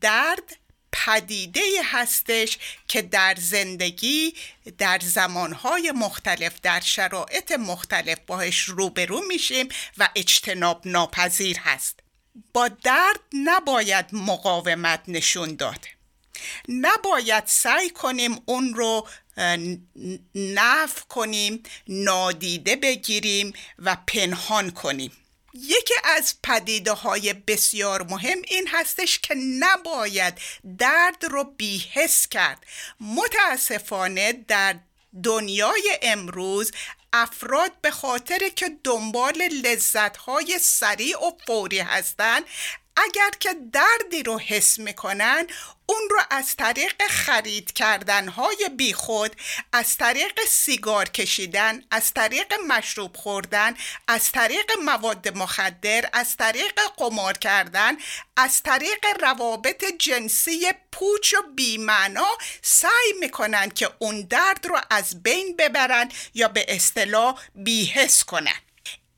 درد 0.01 0.57
پدیده 0.95 1.61
هستش 1.85 2.59
که 2.89 3.03
در 3.03 3.35
زندگی 3.39 4.35
در 4.79 5.01
زمانهای 5.03 5.93
مختلف 5.93 6.61
در 6.63 6.81
شرایط 6.81 7.53
مختلف 7.53 8.19
باش 8.27 8.61
روبرو 8.61 9.23
میشیم 9.29 9.69
و 9.99 10.09
اجتناب 10.17 10.83
ناپذیر 10.85 11.59
هست. 11.59 12.01
با 12.53 12.69
درد 12.69 13.21
نباید 13.33 14.07
مقاومت 14.13 15.01
نشون 15.09 15.57
داد. 15.57 15.87
نباید 16.69 17.45
سعی 17.47 17.91
کنیم 17.91 18.43
اون 18.47 18.75
رو 18.75 19.09
نف 20.35 21.05
کنیم 21.09 21.63
نادیده 21.89 22.77
بگیریم 22.77 23.53
و 23.79 23.97
پنهان 24.07 24.71
کنیم. 24.71 25.13
یکی 25.55 25.95
از 26.05 26.35
پدیده 26.43 26.93
های 26.93 27.33
بسیار 27.33 28.03
مهم 28.03 28.39
این 28.49 28.69
هستش 28.69 29.19
که 29.19 29.35
نباید 29.35 30.35
درد 30.79 31.25
رو 31.25 31.45
بیحس 31.45 32.29
کرد. 32.29 32.67
متاسفانه 33.01 34.33
در 34.33 34.77
دنیای 35.23 35.99
امروز 36.03 36.73
افراد 37.13 37.73
به 37.81 37.91
خاطر 37.91 38.49
که 38.49 38.71
دنبال 38.85 39.37
لذت 39.43 40.17
های 40.17 40.59
سریع 40.61 41.19
و 41.19 41.31
فوری 41.47 41.79
هستند 41.79 42.45
اگر 42.97 43.31
که 43.41 43.55
دردی 43.73 44.23
رو 44.23 44.39
حس 44.39 44.79
می‌کنن 44.79 45.47
اون 45.87 46.09
رو 46.11 46.21
از 46.31 46.57
طریق 46.57 47.03
خرید 47.11 47.73
کردن 47.73 48.29
های 48.29 48.71
بیخود 48.77 49.37
از 49.73 49.97
طریق 49.97 50.41
سیگار 50.49 51.09
کشیدن 51.09 51.85
از 51.91 52.15
طریق 52.15 52.55
مشروب 52.69 53.17
خوردن 53.17 53.77
از 54.09 54.33
طریق 54.33 54.73
مواد 54.85 55.39
مخدر 55.39 56.11
از 56.13 56.37
طریق 56.37 56.81
قمار 56.97 57.39
کردن 57.39 57.97
از 58.37 58.63
طریق 58.63 59.07
روابط 59.21 59.85
جنسی 59.99 60.73
پوچ 60.93 61.35
و 61.35 61.43
بیمعنا 61.55 62.29
سعی 62.63 63.13
می‌کنن 63.21 63.71
که 63.71 63.91
اون 63.99 64.21
درد 64.21 64.67
رو 64.67 64.81
از 64.91 65.23
بین 65.23 65.57
ببرن 65.57 66.11
یا 66.35 66.49
به 66.49 66.67
اصطلاح 66.69 67.41
بیحس 67.55 68.25
کنن. 68.25 68.61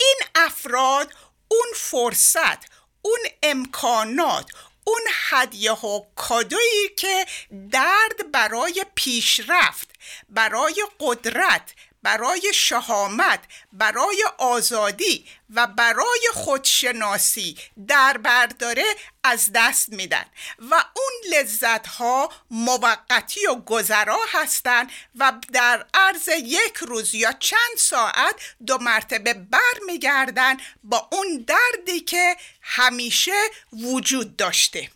این 0.01 0.17
افراد 0.35 1.13
اون 1.49 1.67
فرصت 1.75 2.77
اون 3.03 3.21
امکانات 3.43 4.51
اون 4.87 5.03
هدیه 5.29 5.72
و 5.72 6.01
کادویی 6.16 6.88
که 6.96 7.27
درد 7.70 8.33
برای 8.33 8.87
پیشرفت 8.94 9.88
برای 10.29 10.87
قدرت 11.01 11.75
برای 12.07 12.53
شهامت 12.55 13.40
برای 13.73 14.25
آزادی 14.38 15.27
و 15.55 15.66
برای 15.66 16.29
خودشناسی 16.33 17.57
در 17.88 18.19
برداره 18.19 18.85
از 19.25 19.51
دست 19.55 19.88
میدن 19.88 20.25
و 20.71 20.75
اون 20.75 21.38
لذت 21.38 21.87
ها 21.87 22.33
موقتی 22.51 23.47
و 23.47 23.55
گذرا 23.55 24.19
هستند 24.33 24.90
و 25.16 25.33
در 25.53 25.87
عرض 25.95 26.29
یک 26.29 26.77
روز 26.77 27.14
یا 27.14 27.33
چند 27.33 27.77
ساعت 27.79 28.35
دو 28.66 28.79
مرتبه 28.79 29.35
بر 29.35 29.79
میگردن 29.87 30.57
با 30.85 31.09
اون 31.12 31.47
دردی 31.47 32.01
که 32.01 32.37
همیشه 32.62 33.51
وجود 33.73 34.37
داشته. 34.37 34.96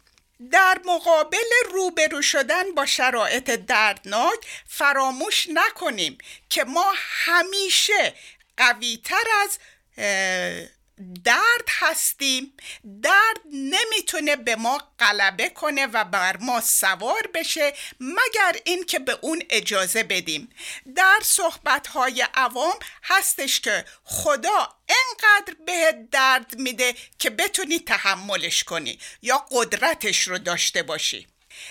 در 0.52 0.80
مقابل 0.84 1.38
روبرو 1.72 2.22
شدن 2.22 2.74
با 2.74 2.86
شرایط 2.86 3.50
دردناک 3.50 4.46
فراموش 4.66 5.46
نکنیم 5.54 6.18
که 6.50 6.64
ما 6.64 6.92
همیشه 6.96 8.14
قویتر 8.56 9.24
از 9.42 9.58
درد 11.24 11.68
هستیم. 11.68 12.52
درد 13.02 13.40
نمی‌تونه 13.52 14.36
به 14.36 14.56
ما 14.56 14.82
غلبه 14.98 15.48
کنه 15.48 15.86
و 15.86 16.04
بر 16.04 16.36
ما 16.36 16.60
سوار 16.60 17.26
بشه 17.34 17.74
مگر 18.00 18.56
اینکه 18.64 18.98
به 18.98 19.18
اون 19.20 19.42
اجازه 19.50 20.02
بدیم. 20.02 20.48
در 20.96 21.18
صحبت 21.22 21.86
های 21.86 22.26
عوام 22.34 22.78
هستش 23.02 23.60
که 23.60 23.84
خدا 24.04 24.76
انقدر 24.88 25.54
به 25.66 26.06
درد 26.10 26.58
میده 26.58 26.94
که 27.18 27.30
بتونی 27.30 27.78
تحملش 27.78 28.64
کنی 28.64 28.98
یا 29.22 29.46
قدرتش 29.50 30.28
رو 30.28 30.38
داشته 30.38 30.82
باشی. 30.82 31.26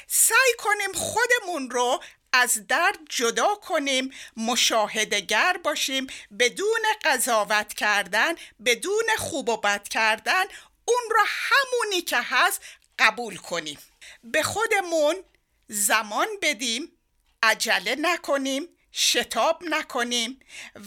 سعی 0.07 0.53
کنیم 0.57 0.93
خودمون 0.93 1.69
رو 1.69 2.03
از 2.33 2.67
درد 2.67 2.99
جدا 3.09 3.55
کنیم 3.55 4.13
مشاهدگر 4.37 5.57
باشیم 5.63 6.07
بدون 6.39 6.81
قضاوت 7.03 7.73
کردن 7.73 8.33
بدون 8.65 9.05
خوب 9.17 9.49
و 9.49 9.57
بد 9.57 9.87
کردن 9.87 10.43
اون 10.85 11.03
را 11.11 11.23
همونی 11.27 12.01
که 12.01 12.17
هست 12.21 12.61
قبول 12.99 13.37
کنیم. 13.37 13.79
به 14.23 14.43
خودمون 14.43 15.15
زمان 15.67 16.27
بدیم 16.41 16.91
عجله 17.43 17.95
نکنیم 17.95 18.67
شتاب 18.93 19.63
نکنیم 19.69 20.39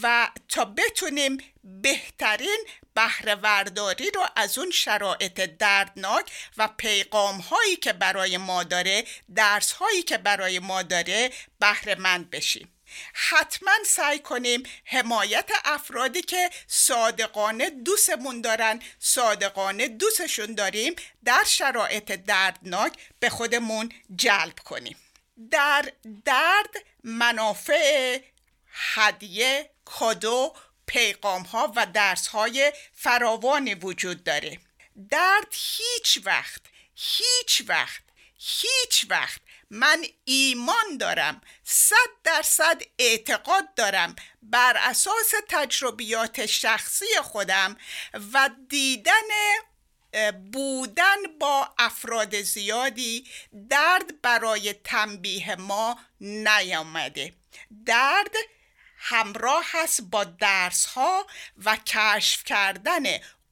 و 0.03 0.31
تا 0.49 0.65
بتونیم 0.65 1.39
بهترین 1.65 2.59
بهرهورداری 2.95 4.11
رو 4.11 4.27
از 4.37 4.59
اون 4.59 4.71
شرایط 4.71 5.41
دردناک 5.41 6.33
و 6.57 6.69
پیغام 6.77 7.39
هایی 7.39 7.77
که 7.77 7.93
برای 7.93 8.37
ما 8.37 8.63
داره 8.63 9.05
درس 9.35 9.73
هایی 9.73 10.03
که 10.03 10.19
برای 10.19 10.59
ما 10.59 10.83
داره 10.83 11.31
بهرهمند 11.59 12.31
بشیم. 12.31 12.73
حتما 13.13 13.73
سعی 13.87 14.19
کنیم 14.19 14.63
حمایت 14.85 15.51
افرادی 15.65 16.23
که 16.23 16.51
صادقانه 16.67 17.71
دوستمون 17.71 18.41
دارن 18.41 18.83
صادقانه 18.99 19.89
دوستشون 19.89 20.55
داریم 20.55 20.97
در 21.25 21.45
شرایط 21.47 22.13
دردناک 22.13 22.93
به 23.21 23.31
خودمون 23.31 23.93
جلب 24.17 24.59
کنیم. 24.65 24.97
در 25.51 25.93
درد 26.25 26.75
منافع 27.05 28.19
هدیه 28.95 29.71
کادو 29.85 30.55
پیغام 30.87 31.43
ها 31.43 31.73
و 31.77 31.87
درس 31.87 32.27
های 32.27 32.73
فراوانی 32.95 33.75
وجود 33.75 34.25
داره. 34.25 34.59
درد 35.11 35.47
هیچ 35.53 36.21
وقت 36.25 36.61
هیچ 36.95 37.63
وقت 37.67 38.03
هیچ 38.39 39.07
وقت 39.09 39.41
من 39.71 40.05
ایمان 40.25 40.97
دارم 41.01 41.41
صد 41.65 42.11
درصد 42.25 42.83
اعتقاد 42.99 43.75
دارم 43.75 44.17
بر 44.43 44.77
اساس 44.81 45.35
تجربیات 45.49 46.47
شخصی 46.47 47.07
خودم 47.23 47.77
و 48.33 48.51
دیدن 48.69 49.29
بودن 50.53 51.39
با 51.41 51.75
افراد 51.79 52.43
زیادی 52.43 53.27
درد 53.71 54.21
برای 54.23 54.73
تنبیه 54.73 55.57
ما 55.57 55.99
نیامده. 56.21 57.35
درد 57.87 58.35
همراه 59.05 59.65
هست 59.67 60.03
با 60.03 60.25
درس 60.25 60.87
ها 60.87 61.27
و 61.65 61.77
کشف 61.77 62.45
کردن 62.45 63.03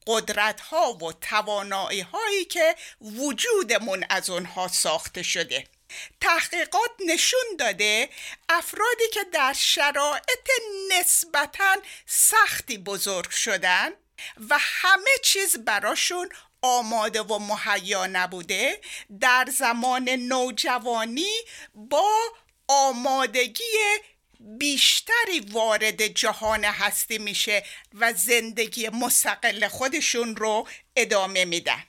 قدرت 0.07 0.61
ها 0.61 0.93
و 0.93 1.13
توانایی 1.13 2.01
هایی 2.01 2.45
که 2.45 2.75
وجودمون 3.01 4.05
از 4.09 4.29
اونها 4.29 4.67
ساخته 4.67 5.23
شده. 5.23 5.67
تحقیقات 6.21 6.91
نشون 7.07 7.55
داده 7.59 8.09
افرادی 8.49 9.09
که 9.13 9.23
در 9.33 9.53
شرایط 9.53 10.49
نسبتا 10.91 11.75
سختی 12.05 12.77
بزرگ 12.77 13.29
شدن 13.29 13.89
و 14.49 14.57
همه 14.59 15.11
چیز 15.23 15.57
براشون 15.57 16.29
آماده 16.61 17.21
و 17.21 17.39
مهیا 17.39 18.07
نبوده 18.07 18.81
در 19.19 19.47
زمان 19.57 20.09
نوجوانی 20.09 21.33
با 21.75 22.11
آمادگی 22.67 23.63
بیشتری 24.41 25.39
وارد 25.51 26.07
جهان 26.07 26.65
هستی 26.65 27.17
میشه 27.17 27.63
و 27.93 28.13
زندگی 28.13 28.89
مستقل 28.89 29.67
خودشون 29.67 30.35
رو 30.35 30.67
ادامه 30.95 31.45
میدن. 31.45 31.83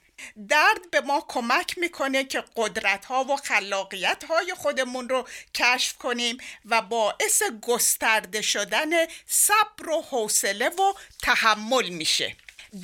درد 0.49 0.91
به 0.91 1.01
ما 1.01 1.25
کمک 1.29 1.79
می‌کنه 1.79 2.25
که 2.25 2.45
قدرت 2.57 3.05
ها 3.05 3.25
و 3.25 3.37
خلاقیت 3.37 4.25
های 4.25 4.55
خودمون 4.55 5.09
رو 5.09 5.29
کشف 5.55 5.97
کنیم 5.99 6.39
و 6.65 6.83
باعث 6.83 7.43
گسترده 7.63 8.43
شدن 8.43 8.91
صبر 9.27 9.89
و 9.89 10.03
حوصله 10.03 10.69
و 10.69 10.93
تحمل 11.23 11.89
میشه. 11.89 12.37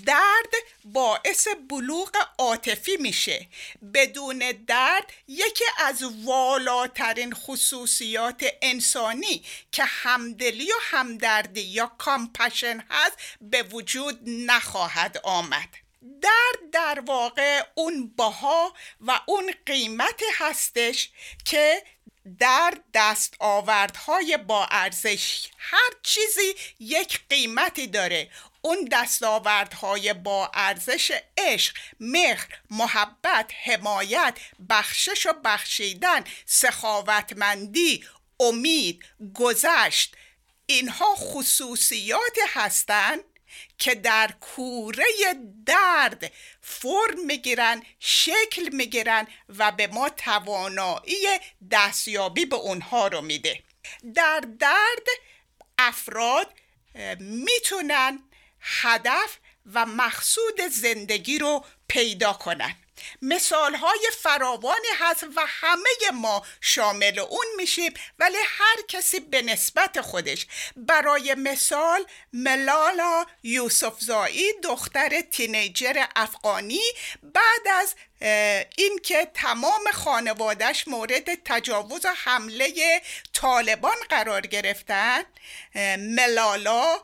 درد 0.07 0.55
باعث 0.85 1.49
بلوغ 1.69 2.11
عاطفی 2.39 2.97
میشه. 2.97 3.47
بدون 3.95 4.39
درد 4.67 5.13
یکی 5.29 5.65
از 5.79 6.03
والاترین 6.25 7.35
خصوصیات 7.35 8.45
انسانی 8.63 9.45
که 9.73 9.85
همدلی 9.85 10.73
و 10.73 10.77
همدردی 10.81 11.61
یا 11.61 11.87
کامپشن 11.99 12.85
هست 12.91 13.17
به 13.41 13.63
وجود 13.63 14.21
نخواهد 14.27 15.21
آمد. 15.25 15.69
درد 16.23 16.71
در 16.73 17.03
واقع 17.07 17.63
اون 17.75 18.13
باها 18.17 18.75
و 19.01 19.21
اون 19.27 19.55
قیمتی 19.67 20.25
هستش 20.35 21.11
که 21.45 21.83
در 22.39 22.75
دستاوردهای 22.95 24.37
با 24.37 24.67
ارزش 24.71 25.49
هر 25.59 25.91
چیزی 26.03 26.55
یک 26.81 27.21
قیمتی 27.29 27.87
داره. 27.87 28.31
اون 28.69 28.89
دستاوردهای 28.93 30.13
با 30.13 30.51
ارزش 30.55 31.21
عشق، 31.39 31.77
مهر، 32.01 32.47
محبت، 32.71 33.51
حمایت، 33.65 34.39
بخشش 34.71 35.27
و 35.27 35.33
بخشیدن، 35.45 36.25
سخاوتمندی، 36.47 38.05
امید، 38.41 39.05
گذشت 39.35 40.17
اینها 40.67 41.15
خصوصیات 41.15 42.37
هستند 42.49 43.21
که 43.79 43.95
در 43.95 44.31
کوره 44.41 45.05
درد 45.67 46.33
فرم 46.61 47.27
می‌گیرن 47.27 47.83
شکل 48.01 48.69
می‌گیرن 48.73 49.27
و 49.49 49.73
به 49.73 49.87
ما 49.87 50.09
توانایی 50.09 51.27
دستیابی 51.71 52.45
به 52.45 52.57
اونها 52.57 53.07
رو 53.07 53.21
میده. 53.21 53.63
در 54.15 54.41
درد 54.59 55.07
افراد 55.79 56.55
می‌تونن 57.19 58.28
هدف 58.61 59.39
و 59.75 59.87
مقصود 59.87 60.61
زندگی 60.71 61.39
رو 61.39 61.65
پیدا 61.89 62.33
کنن. 62.33 62.77
مثال 63.23 63.75
های 63.75 64.09
فراوانی 64.23 64.89
هست 64.99 65.25
و 65.25 65.41
همه 65.47 66.11
ما 66.15 66.43
شامل 66.61 67.19
اون 67.19 67.47
میشیم 67.57 67.95
ولی 68.19 68.37
هر 68.47 68.83
کسی 68.89 69.21
به 69.21 69.43
نسبت 69.43 70.01
خودش. 70.01 70.47
برای 70.77 71.35
مثال 71.35 72.05
ملالا 72.33 73.27
یوسفزایی 73.43 74.53
دختر 74.63 75.21
تینیجر 75.21 76.05
افغانی 76.17 76.83
بعد 77.23 77.69
از 77.81 77.95
اینکه 78.77 79.31
تمام 79.35 79.85
خانوادش 79.93 80.89
مورد 80.89 81.35
تجاوز 81.45 82.05
و 82.05 82.15
حمله 82.17 83.03
طالبان 83.33 83.97
قرار 84.09 84.41
گرفتن 84.41 85.23
ملالا 85.99 87.03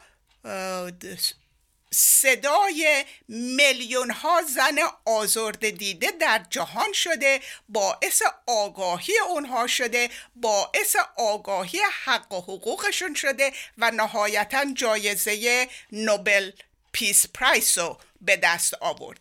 صدای 1.97 3.05
میلیون 3.29 4.11
ها 4.11 4.43
زن 4.43 4.79
آزرده 5.05 5.71
دیده 5.71 6.11
در 6.11 6.47
جهان 6.51 6.93
شده 6.93 7.41
باعث 7.69 8.23
آگاهی 8.47 9.19
اونها 9.29 9.67
شده 9.67 10.11
باعث 10.37 10.97
آگاهی 11.17 11.81
حق 12.05 12.33
و 12.33 12.41
حقوقشون 12.41 13.15
شده 13.15 13.53
و 13.79 13.91
نهایتا 13.91 14.65
جایزه 14.75 15.69
Nobel 15.93 16.51
Peace 16.93 17.27
Prize 17.35 17.79
رو 17.79 17.99
به 18.21 18.37
دست 18.37 18.75
آورد. 18.75 19.19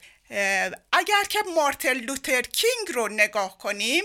اگر 0.92 1.24
که 1.30 1.40
مارتین 1.56 1.98
لوتر 1.98 2.42
کینگ 2.42 2.88
رو 2.94 3.08
نگاه 3.08 3.58
کنیم 3.58 4.04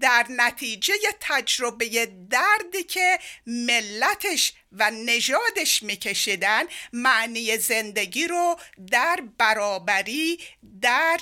در 0.00 0.26
نتیجه 0.30 0.94
تجربه 1.20 2.06
دردی 2.30 2.82
که 2.82 3.18
ملتش 3.46 4.52
و 4.72 4.90
نژادش 4.90 5.82
میکشیدن 5.82 6.64
معنی 6.92 7.58
زندگی 7.58 8.26
رو 8.26 8.56
در 8.90 9.22
برابری 9.38 10.38
در 10.80 11.20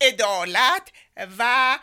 عدالت 0.00 0.82
و 1.38 1.78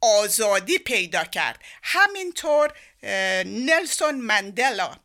آزادی 0.00 0.78
پیدا 0.78 1.24
کرد. 1.24 1.58
همینطور 1.82 2.72
نلسون 3.44 4.14
مندلا 4.14 4.96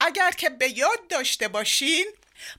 اگر 0.00 0.30
که 0.30 0.50
به 0.50 0.78
یاد 0.78 1.08
داشته 1.08 1.48
باشین 1.48 2.06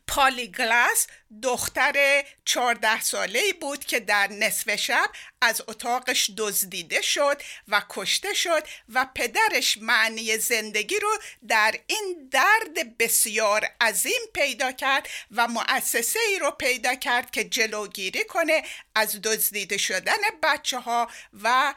پالیگلاس 0.08 1.08
دختر 1.44 2.24
چهارده 2.46 3.02
ساله 3.02 3.54
بود 3.62 3.86
که 3.86 4.00
در 4.00 4.28
نصف 4.28 4.76
شب 4.76 5.10
از 5.42 5.62
اتاقش 5.68 6.32
دزدیده 6.38 7.02
شد 7.02 7.42
و 7.68 7.82
کشته 7.90 8.34
شد 8.34 8.64
و 8.90 9.08
پدرش 9.16 9.78
معنی 9.82 10.38
زندگی 10.38 11.00
رو 11.00 11.18
در 11.48 11.76
این 11.88 12.30
درد 12.32 12.98
بسیار 12.98 13.70
عظیم 13.82 14.22
پیدا 14.34 14.72
کرد 14.72 15.08
و 15.32 15.48
مؤسسه 15.48 16.20
ای 16.30 16.40
رو 16.40 16.52
پیدا 16.52 16.96
کرد 16.96 17.32
که 17.32 17.44
جلوگیری 17.44 18.24
کنه 18.24 18.64
از 18.96 19.22
دزدیده 19.22 19.78
شدن 19.78 20.18
بچه 20.44 20.80
ها 20.80 21.12
و 21.44 21.74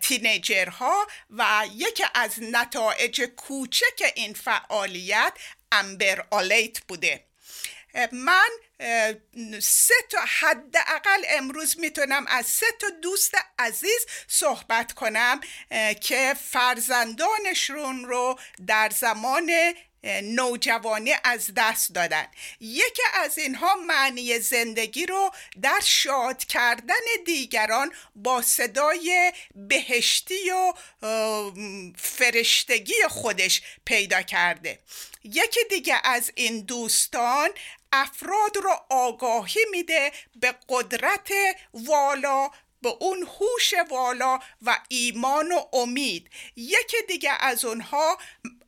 تینیجرها 0.00 1.06
و 1.30 1.66
یکی 1.74 2.04
از 2.14 2.32
نتایج 2.42 3.22
کوچک 3.22 4.12
این 4.14 4.34
فعالیت 4.34 5.32
امبر 5.72 6.26
آلیت 6.30 6.80
بوده. 6.80 7.24
من 8.12 8.50
سه 9.60 9.94
تا 10.10 10.18
حداقل 10.40 11.24
امروز 11.28 11.78
می‌تونم 11.78 12.26
از 12.28 12.46
سه 12.46 12.66
تا 12.80 12.86
دوست 13.02 13.34
عزیز 13.58 14.06
صحبت 14.28 14.92
کنم 14.92 15.40
که 16.00 16.34
فرزندانشون 16.50 18.04
رو 18.04 18.38
در 18.66 18.90
زمان 18.90 19.50
نوجوانی 20.22 21.14
از 21.24 21.50
دست 21.56 21.94
دادن. 21.94 22.26
یکی 22.60 23.02
از 23.14 23.38
اینها 23.38 23.74
معنی 23.74 24.38
زندگی 24.38 25.06
رو 25.06 25.30
در 25.62 25.80
شاد 25.84 26.44
کردن 26.44 26.94
دیگران 27.26 27.92
با 28.14 28.42
صدای 28.42 29.32
بهشتی 29.54 30.50
و 30.50 30.72
فرشتگی 31.98 32.94
خودش 33.08 33.62
پیدا 33.84 34.22
کرده. 34.22 34.78
یکی 35.24 35.60
دیگه 35.70 36.00
از 36.04 36.32
این 36.34 36.60
دوستان 36.60 37.50
افراد 37.94 38.56
رو 38.56 38.70
آگاهی 38.90 39.60
میده 39.70 40.12
به 40.40 40.54
قدرت 40.68 41.30
والا 41.74 42.50
به 42.82 42.88
اون 43.00 43.22
هوش 43.22 43.74
والا 43.90 44.38
و 44.62 44.78
ایمان 44.88 45.52
و 45.52 45.60
امید. 45.72 46.30
یکی 46.56 46.96
دیگه 47.08 47.32
از 47.40 47.64
اونها 47.64 48.18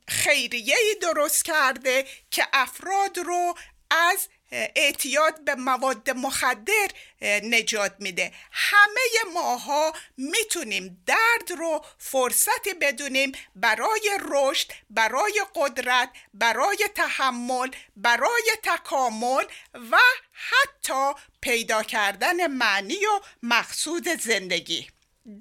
خیریه 0.07 0.75
درست 1.01 1.45
کرده 1.45 2.05
که 2.31 2.47
افراد 2.53 3.17
رو 3.19 3.53
از 3.91 4.27
اعتیاد 4.51 5.43
به 5.43 5.55
مواد 5.55 6.09
مخدر 6.09 6.87
نجات 7.21 7.95
میده. 7.99 8.31
همه 8.51 9.33
ماها 9.33 9.93
می‌تونیم 10.17 11.03
درد 11.05 11.51
رو 11.57 11.85
فرصتی 11.97 12.73
بدونیم 12.81 13.31
برای 13.55 14.19
رشد 14.29 14.71
برای 14.89 15.41
قدرت 15.55 16.09
برای 16.33 16.89
تحمل 16.95 17.69
برای 17.95 18.51
تکامل 18.63 19.43
و 19.91 19.97
حتی 20.31 21.11
پیدا 21.41 21.83
کردن 21.83 22.47
معنی 22.47 23.05
و 23.05 23.19
مقصود 23.43 24.07
زندگی. 24.09 24.87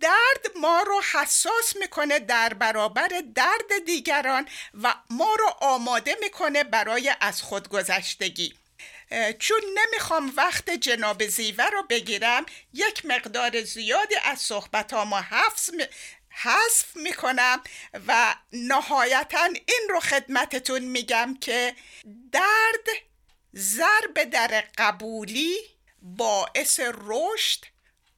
درد 0.00 0.57
ما 0.61 0.82
رو 0.82 1.02
حساس 1.12 1.76
می‌کنه 1.76 2.18
در 2.18 2.54
برابر 2.54 3.09
درد 3.34 3.84
دیگران 3.86 4.48
و 4.82 4.94
ما 5.11 5.34
رو 5.34 5.46
آماده 5.61 6.16
می‌کنه 6.20 6.64
برای 6.64 7.12
از 7.20 7.42
خودگذشتگی 7.42 8.54
چون 9.38 9.61
نمی‌خوام 9.74 10.32
وقت 10.36 10.70
جناب 10.70 11.26
زیوه 11.26 11.64
رو 11.64 11.82
بگیرم 11.82 12.46
یک 12.72 13.07
مقدار 13.07 13.62
زیادی 13.62 14.14
از 14.24 14.40
صحبت 14.40 14.94
ما 14.94 15.20
حفظ 15.20 15.70
حذف 16.30 16.96
می‌کنم 16.96 17.62
و 18.07 18.34
نهایتا 18.52 19.44
این 19.44 19.88
رو 19.90 20.00
خدمتتون 20.00 20.82
میگم 20.82 21.36
که 21.40 21.76
درد 22.32 22.86
ضرب 23.54 24.24
در 24.24 24.64
قبولی 24.78 25.57
باعث 26.02 26.80
رشد 26.94 27.64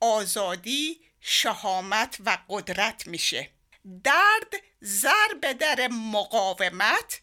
آزادی 0.01 1.01
شهامت 1.21 2.17
و 2.27 2.39
قدرت 2.49 3.07
میشه. 3.07 3.51
درد 4.05 4.55
ضرب 4.85 5.53
در 5.53 5.89
مقاومت 5.89 7.21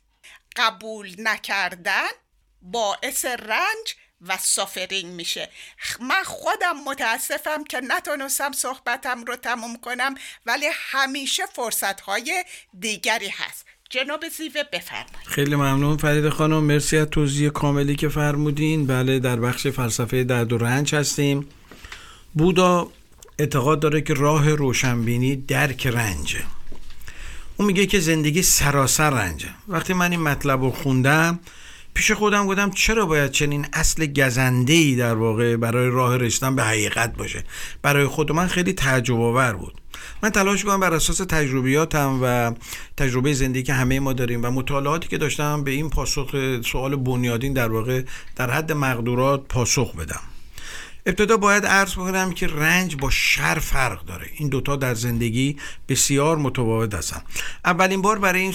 قبول 0.55 1.15
نکردن 1.17 2.09
باعث 2.71 3.25
رنج 3.25 3.95
و 4.21 4.37
سافرینگ 4.37 5.05
میشه. 5.05 5.49
من 6.01 6.23
خودم 6.23 6.73
متاسفم 6.87 7.63
که 7.63 7.81
نتونستم 7.87 8.51
صحبتم 8.51 9.23
رو 9.23 9.35
تموم 9.35 9.77
کنم 9.77 10.15
ولی 10.45 10.65
همیشه 10.73 11.43
فرصت 11.45 12.01
های 12.01 12.45
دیگری 12.79 13.29
هست. 13.29 13.65
جناب 13.89 14.29
زیوه 14.29 14.63
بفرمایید. 14.73 15.27
خیلی 15.27 15.55
ممنون 15.55 15.97
فرید 15.97 16.29
خانم. 16.29 16.63
مرسی 16.63 16.97
از 16.97 17.07
توضیح 17.07 17.49
کاملی 17.49 17.95
که 17.95 18.09
فرمودین. 18.09 18.87
بله 18.87 19.19
در 19.19 19.35
بخش 19.35 19.67
فلسفه 19.67 20.23
درد 20.23 20.53
و 20.53 20.57
رنج 20.57 20.95
هستیم. 20.95 21.49
بودا 22.33 22.91
اعتقاد 23.39 23.79
داره 23.79 24.01
که 24.01 24.13
راه 24.13 24.49
روشنبینی 24.49 25.35
درک 25.35 25.87
رنجه. 25.87 26.43
اون 27.57 27.67
میگه 27.67 27.85
که 27.85 27.99
زندگی 27.99 28.41
سراسر 28.41 29.09
رنجه. 29.09 29.49
وقتی 29.67 29.93
من 29.93 30.11
این 30.11 30.21
مطلب 30.21 30.61
رو 30.61 30.71
خوندم 30.71 31.39
پیش 31.95 32.11
خودم 32.11 32.45
بودم 32.45 32.71
چرا 32.71 33.05
باید 33.05 33.31
چنین 33.31 33.67
اصل 33.73 34.05
گزنده 34.05 34.73
ای 34.73 34.95
در 34.95 35.15
واقع 35.15 35.55
برای 35.55 35.89
راه 35.89 36.17
رسیدن 36.17 36.55
به 36.55 36.63
حقیقت 36.63 37.17
باشه؟ 37.17 37.43
برای 37.81 38.07
خود 38.07 38.31
من 38.31 38.47
خیلی 38.47 38.73
تعجب 38.73 39.21
آور 39.21 39.53
بود. 39.53 39.81
من 40.23 40.29
تلاش 40.29 40.63
کنم 40.63 40.79
بر 40.79 40.93
اساس 40.93 41.17
تجربیاتم 41.17 42.19
و 42.23 42.53
تجربه 42.97 43.33
زندگی 43.33 43.63
که 43.63 43.73
همه 43.73 43.99
ما 43.99 44.13
داریم 44.13 44.43
و 44.43 44.51
مطالعاتی 44.51 45.07
که 45.07 45.17
داشتم 45.17 45.63
به 45.63 45.71
این 45.71 45.89
پاسخ 45.89 46.61
سوال 46.61 46.95
بنیادین 46.95 47.53
در 47.53 47.71
واقع 47.71 48.03
در 48.35 48.51
حد 48.51 48.71
مقدورات 48.71 49.47
پاسخ 49.47 49.95
بدم. 49.95 50.21
ابتدا 51.07 51.37
باید 51.37 51.65
عرض 51.65 51.93
بکنم 51.93 52.31
که 52.31 52.47
رنج 52.47 52.95
با 52.95 53.09
شر 53.09 53.59
فرق 53.59 54.05
داره. 54.05 54.27
این 54.37 54.49
دوتا 54.49 54.75
در 54.75 54.93
زندگی 54.93 55.57
بسیار 55.89 56.37
متفاوت 56.37 56.93
هستن. 56.93 57.21
اولین 57.65 58.01
بار 58.01 58.19
برای 58.19 58.41
این 58.41 58.53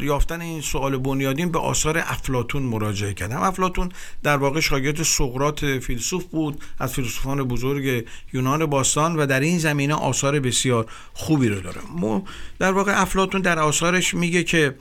یافتن 0.00 0.40
این 0.40 0.60
سوال 0.60 0.96
بنیادین 0.96 1.52
به 1.52 1.58
آثار 1.58 1.98
افلاتون 1.98 2.62
مراجعه 2.62 3.14
کردم. 3.14 3.42
افلاتون 3.42 3.92
در 4.22 4.36
واقع 4.36 4.60
شاگرد 4.60 5.02
سقراط 5.02 5.64
فیلسوف 5.64 6.24
بود 6.24 6.64
از 6.78 6.92
فیلسوفان 6.92 7.42
بزرگ 7.42 8.06
یونان 8.32 8.66
باستان 8.66 9.16
و 9.16 9.26
در 9.26 9.40
این 9.40 9.58
زمینه 9.58 9.94
آثار 9.94 10.40
بسیار 10.40 10.86
خوبی 11.14 11.48
رو 11.48 11.60
داره. 11.60 11.80
در 12.58 12.72
واقع 12.72 13.02
افلاتون 13.02 13.40
در 13.40 13.58
آثارش 13.58 14.14
میگه 14.14 14.44
که 14.44 14.74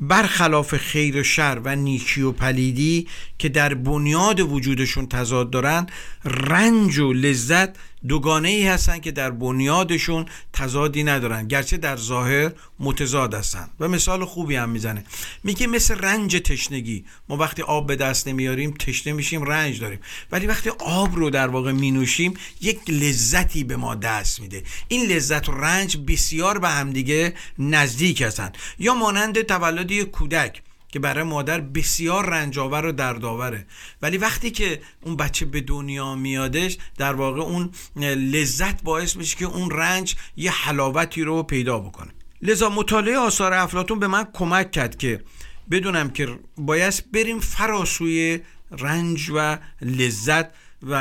برخلاف 0.00 0.76
خیر 0.76 1.16
و 1.16 1.22
شر 1.22 1.60
و 1.64 1.76
نیکی 1.76 2.22
و 2.22 2.32
پلیدی 2.32 3.08
که 3.38 3.48
در 3.48 3.74
بنیاد 3.74 4.40
وجودشون 4.40 5.06
تضاد 5.06 5.50
دارن 5.50 5.86
رنج 6.24 6.98
و 6.98 7.12
لذت 7.12 7.76
دوگانه 8.08 8.48
ای 8.48 8.66
هستن 8.66 8.98
که 8.98 9.12
در 9.12 9.30
بنیادشون 9.30 10.26
تضادی 10.52 11.04
ندارن 11.04 11.48
گرچه 11.48 11.76
در 11.76 11.96
ظاهر 11.96 12.52
متضاد 12.78 13.34
هستن. 13.34 13.70
و 13.80 13.88
مثال 13.88 14.24
خوبی 14.24 14.56
هم 14.56 14.70
می‌زنه. 14.70 15.04
میگه 15.44 15.66
مثل 15.66 15.98
رنج 15.98 16.36
تشنگی. 16.36 17.04
ما 17.28 17.36
وقتی 17.36 17.62
آب 17.62 17.86
به 17.86 17.96
دست 17.96 18.28
نمیاریم 18.28 18.70
تشنه 18.70 19.12
میشیم 19.12 19.42
رنج 19.42 19.80
داریم. 19.80 19.98
ولی 20.32 20.46
وقتی 20.46 20.70
آب 20.78 21.16
رو 21.16 21.30
در 21.30 21.48
واقع 21.48 21.72
مینوشیم 21.72 22.34
یک 22.60 22.80
لذتی 22.88 23.64
به 23.64 23.76
ما 23.76 23.94
دست 23.94 24.40
میده. 24.40 24.62
این 24.88 25.06
لذت 25.06 25.48
و 25.48 25.52
رنج 25.52 25.96
بسیار 25.96 26.58
به 26.58 26.68
همدیگه 26.68 27.34
نزدیک 27.58 28.22
هستن. 28.22 28.52
یا 28.78 28.94
مانند 28.94 29.42
تولد 29.42 30.02
کودک. 30.02 30.62
که 30.92 30.98
برای 30.98 31.24
مادر 31.24 31.60
بسیار 31.60 32.26
رنجاور 32.26 32.86
و 32.86 32.92
دردآوره. 32.92 33.66
ولی 34.02 34.18
وقتی 34.18 34.50
که 34.50 34.80
اون 35.02 35.16
بچه 35.16 35.46
به 35.46 35.60
دنیا 35.60 36.14
میادش 36.14 36.78
در 36.96 37.12
واقع 37.12 37.40
اون 37.40 37.70
لذت 37.96 38.82
باعث 38.82 39.16
میشه 39.16 39.36
که 39.36 39.44
اون 39.44 39.70
رنج 39.70 40.16
یه 40.36 40.50
حلاوتی 40.50 41.22
رو 41.22 41.42
پیدا 41.42 41.78
بکنه. 41.78 42.10
لذا 42.42 42.68
مطالعه 42.68 43.18
آثار 43.18 43.52
افلاتون 43.52 43.98
به 43.98 44.06
من 44.06 44.26
کمک 44.32 44.70
کرد 44.70 44.98
که 44.98 45.24
بدونم 45.70 46.10
که 46.10 46.38
باید 46.56 47.04
بریم 47.12 47.40
فراسوی 47.40 48.40
رنج 48.70 49.30
و 49.34 49.58
لذت 49.82 50.46
و 50.82 50.94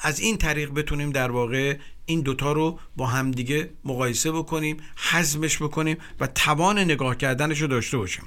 از 0.00 0.20
این 0.20 0.36
طریق 0.36 0.70
بتونیم 0.70 1.10
در 1.10 1.30
واقع 1.30 1.78
این 2.06 2.20
دوتا 2.20 2.52
رو 2.52 2.78
با 2.96 3.06
همدیگه 3.06 3.70
مقایسه 3.84 4.32
بکنیم 4.32 4.76
حزمش 5.10 5.62
بکنیم 5.62 5.96
و 6.20 6.26
توان 6.26 6.78
نگاه 6.78 7.16
کردنش 7.16 7.60
رو 7.60 7.66
داشته 7.66 7.98
باشیم. 7.98 8.24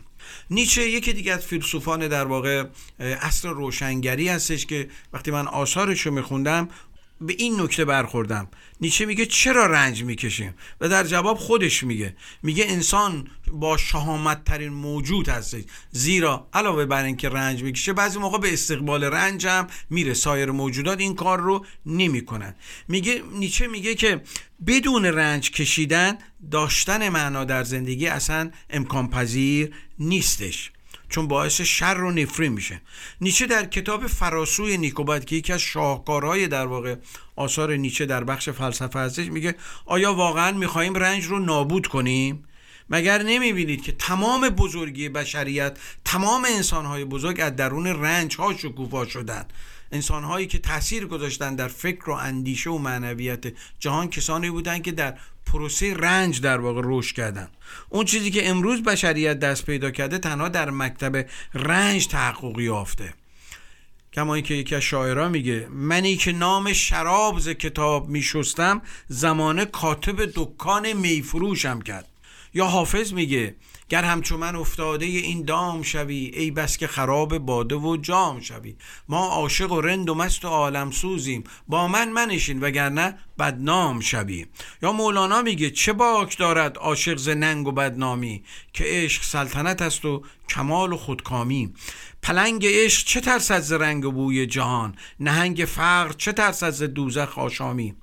نیچه 0.50 0.90
یکی 0.90 1.14
دیگه 1.14 1.34
از 1.34 1.46
فیلسوفان 1.46 2.08
در 2.08 2.26
واقع 2.26 2.64
اصل 3.00 3.50
روشنگری 3.50 4.30
هستش 4.30 4.66
که 4.66 4.90
وقتی 5.14 5.32
من 5.32 5.48
آثارش 5.48 6.02
رو 6.02 6.14
میخوندم 6.14 6.70
به 7.22 7.36
این 7.38 7.62
نکته 7.62 7.86
برخوردم. 7.86 8.48
نیچه 8.82 9.06
میگه 9.06 9.26
چرا 9.26 9.66
رنج 9.66 10.04
می‌کشیم؟ 10.04 10.54
و 10.82 10.90
در 10.90 11.04
جواب 11.04 11.38
خودش 11.38 11.84
میگه. 11.84 12.16
میگه 12.44 12.66
انسان 12.68 13.28
با 13.52 13.78
شهامت 13.78 14.44
ترین 14.44 14.74
موجود 14.74 15.30
هستش. 15.30 15.64
زیرا 15.92 16.48
علاوه 16.54 16.86
بر 16.86 17.04
اینکه 17.04 17.30
رنج 17.30 17.64
می‌کشه 17.64 17.94
بعضی 17.94 18.20
موقع 18.20 18.38
به 18.38 18.54
استقبال 18.54 19.04
رنج 19.04 19.48
هم 19.48 19.68
میره. 19.90 20.14
سایر 20.14 20.52
موجودات 20.52 21.00
این 21.00 21.16
کار 21.16 21.40
رو 21.40 21.66
نمی‌کنن. 21.86 22.56
میگه 22.88 23.22
نیچه 23.34 23.68
میگه 23.68 23.96
که 23.96 24.22
بدون 24.68 25.06
رنج 25.06 25.52
کشیدن 25.52 26.18
داشتن 26.52 27.10
معنا 27.10 27.44
در 27.44 27.64
زندگی 27.64 28.08
اصلا 28.08 28.52
امکان 28.70 29.10
پذیر 29.10 29.74
نیستش. 30.00 30.72
چون 31.10 31.28
باعث 31.28 31.62
شر 31.62 31.98
و 31.98 32.12
نفرین 32.12 32.52
میشه. 32.52 32.82
نیچه 33.22 33.46
در 33.46 33.66
کتاب 33.66 34.08
فراسوی 34.08 34.78
نیکوبت 34.78 35.26
که 35.26 35.36
یکی 35.36 35.54
از 35.54 35.62
شاهکارهای 35.62 36.48
در 36.48 36.66
واقع 36.66 36.96
آثار 37.36 37.76
نیچه 37.76 38.06
در 38.06 38.24
بخش 38.24 38.50
فلسفه 38.50 39.00
هستش 39.00 39.28
میگه 39.28 39.56
آیا 39.86 40.14
واقعا 40.14 40.52
می‌خواهیم 40.52 40.94
رنج 40.94 41.26
رو 41.26 41.40
نابود 41.40 41.88
کنیم؟ 41.88 42.44
مگر 42.90 43.24
نمی‌بینید 43.24 43.84
که 43.84 43.92
تمام 43.92 44.50
بزرگی 44.50 45.10
بشریت 45.10 45.78
تمام 46.06 46.46
انسانهای 46.46 47.06
بزرگ 47.06 47.40
از 47.40 47.56
درون 47.56 47.88
رنج 47.88 48.36
ها 48.36 48.54
شکوفا 48.58 49.06
شدن؟ 49.06 49.46
انسانهایی 49.92 50.48
که 50.48 50.60
تاثیر 50.60 51.06
گذاشتن 51.06 51.56
در 51.56 51.68
فکر 51.68 52.10
و 52.10 52.14
اندیشه 52.14 52.70
و 52.70 52.78
معنویت 52.78 53.46
جهان 53.80 54.10
کسانی 54.10 54.50
بودند 54.50 54.84
که 54.84 54.92
در 54.92 55.18
پروسه 55.52 55.94
رنج 55.94 56.42
در 56.42 56.60
واقع 56.60 56.82
رشد 56.84 57.16
کردن. 57.16 57.48
اون 57.90 58.06
چیزی 58.06 58.32
که 58.32 58.50
امروز 58.50 58.84
بشریت 58.84 59.40
دست 59.40 59.66
پیدا 59.66 59.92
کرده 59.92 60.18
تنها 60.18 60.50
در 60.50 60.70
مکتب 60.70 61.26
رنج 61.54 62.08
تحقق 62.08 62.60
یافته. 62.60 63.14
کما 64.14 64.36
اینکه 64.36 64.54
یکی 64.54 64.76
از 64.76 64.82
شاعرها 64.82 65.30
میگه 65.30 65.68
منی 65.72 66.16
که 66.16 66.32
نام 66.32 66.74
شراب 66.74 67.40
ز 67.40 67.50
کتاب 67.50 68.10
میشستم 68.10 68.82
زمانه 69.08 69.66
کاتب 69.66 70.26
دکان 70.36 70.94
میفروشم 70.94 71.82
کرد. 71.82 72.08
یا 72.54 72.66
حافظ 72.66 73.14
میگه 73.14 73.56
گر 73.90 74.04
همچو 74.04 74.38
من 74.38 74.56
افتاده 74.56 75.06
این 75.06 75.46
دام 75.46 75.82
شوی 75.82 76.32
ای 76.34 76.52
بس 76.52 76.78
که 76.78 76.88
خراب 76.88 77.38
باده 77.38 77.76
و 77.76 77.98
جام 77.98 78.40
شوی. 78.40 78.76
ما 79.10 79.28
عاشق 79.28 79.72
و 79.72 79.82
رند 79.82 80.10
و 80.10 80.16
مست 80.16 80.46
و 80.46 80.48
عالم 80.48 80.92
سوزیم. 80.92 81.44
با 81.68 81.88
من 81.88 82.10
منشین 82.10 82.60
وگرنه 82.60 83.18
بدنام 83.40 84.00
شوی. 84.00 84.46
یا 84.82 84.92
مولانا 84.92 85.42
میگه 85.42 85.70
چه 85.70 85.94
باک 85.94 86.38
دارد 86.38 86.78
عاشق 86.78 87.18
ز 87.18 87.30
ننگ 87.30 87.68
و 87.68 87.72
بدنامی؟ 87.72 88.44
که 88.74 88.84
عشق 88.88 89.24
سلطنت 89.24 89.82
است 89.82 90.06
و 90.06 90.24
کمال 90.50 90.94
و 90.94 90.98
خودکامی. 90.98 91.74
پلنگ 92.22 92.66
عشق 92.66 93.08
چه 93.08 93.22
ترسد 93.22 93.60
ز 93.60 93.72
رنگ 93.72 94.06
و 94.06 94.12
بوی 94.12 94.46
جهان؟ 94.46 94.96
نهنگ 95.20 95.66
فقر 95.68 96.14
چه 96.14 96.34
ترسد 96.34 96.70
ز 96.70 96.84
دوزخ 96.84 97.38
آشامی؟ 97.38 97.96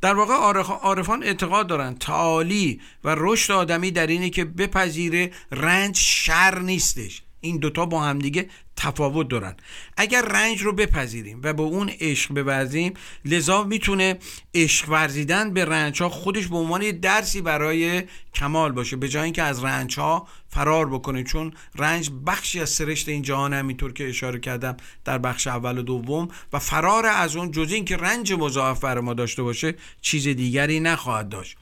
در 0.00 0.14
واقع 0.14 0.34
عارفان 0.82 1.22
اعتقاد 1.22 1.66
دارند 1.66 1.98
تعالی 1.98 2.80
و 3.04 3.14
رشد 3.18 3.52
آدمی 3.52 3.90
در 3.90 4.06
اینه 4.06 4.30
که 4.30 4.44
بپذیره 4.44 5.30
رنج 5.52 5.96
شر 5.96 6.58
نیستش. 6.58 7.22
این 7.40 7.56
دوتا 7.56 7.86
با 7.86 8.00
همدیگه 8.00 8.48
تفاوت 8.76 9.28
دارن. 9.28 9.56
اگر 9.96 10.22
رنج 10.22 10.62
رو 10.62 10.72
بپذیریم 10.72 11.40
و 11.42 11.52
به 11.52 11.62
اون 11.62 11.90
عشق 12.00 12.34
بورزیم 12.34 12.94
لذا 13.24 13.64
می‌تونه 13.64 14.18
عشق 14.54 14.88
ورزیدن 14.88 15.54
به 15.54 15.64
رنج 15.64 16.02
ها 16.02 16.08
خودش 16.08 16.46
به 16.46 16.56
عنوان 16.56 16.90
درسی 16.90 17.40
برای 17.40 18.02
کمال 18.34 18.72
باشه. 18.72 18.96
به 18.96 19.08
جای 19.08 19.24
اینکه 19.24 19.42
از 19.42 19.64
رنج 19.64 19.98
ها 19.98 20.28
فرار 20.50 20.88
بکنه 20.88 21.24
چون 21.24 21.52
رنج 21.76 22.10
بخشی 22.26 22.60
از 22.60 22.70
سرشت 22.70 23.08
این 23.08 23.22
جهان 23.22 23.52
همینطور 23.54 23.92
که 23.92 24.08
اشاره 24.08 24.40
کردم 24.40 24.76
در 25.04 25.18
بخش 25.18 25.46
اول 25.46 25.78
و 25.78 25.82
دوم 25.82 26.28
و 26.52 26.58
فرار 26.58 27.06
از 27.06 27.36
اون 27.36 27.50
جز 27.50 27.72
اینکه 27.72 27.96
رنج 27.96 28.32
مضاعف 28.32 28.80
بر 28.80 29.00
ما 29.00 29.14
داشته 29.14 29.42
باشه 29.42 29.74
چیز 30.00 30.28
دیگری 30.28 30.80
نخواهد 30.80 31.28
داشت. 31.28 31.56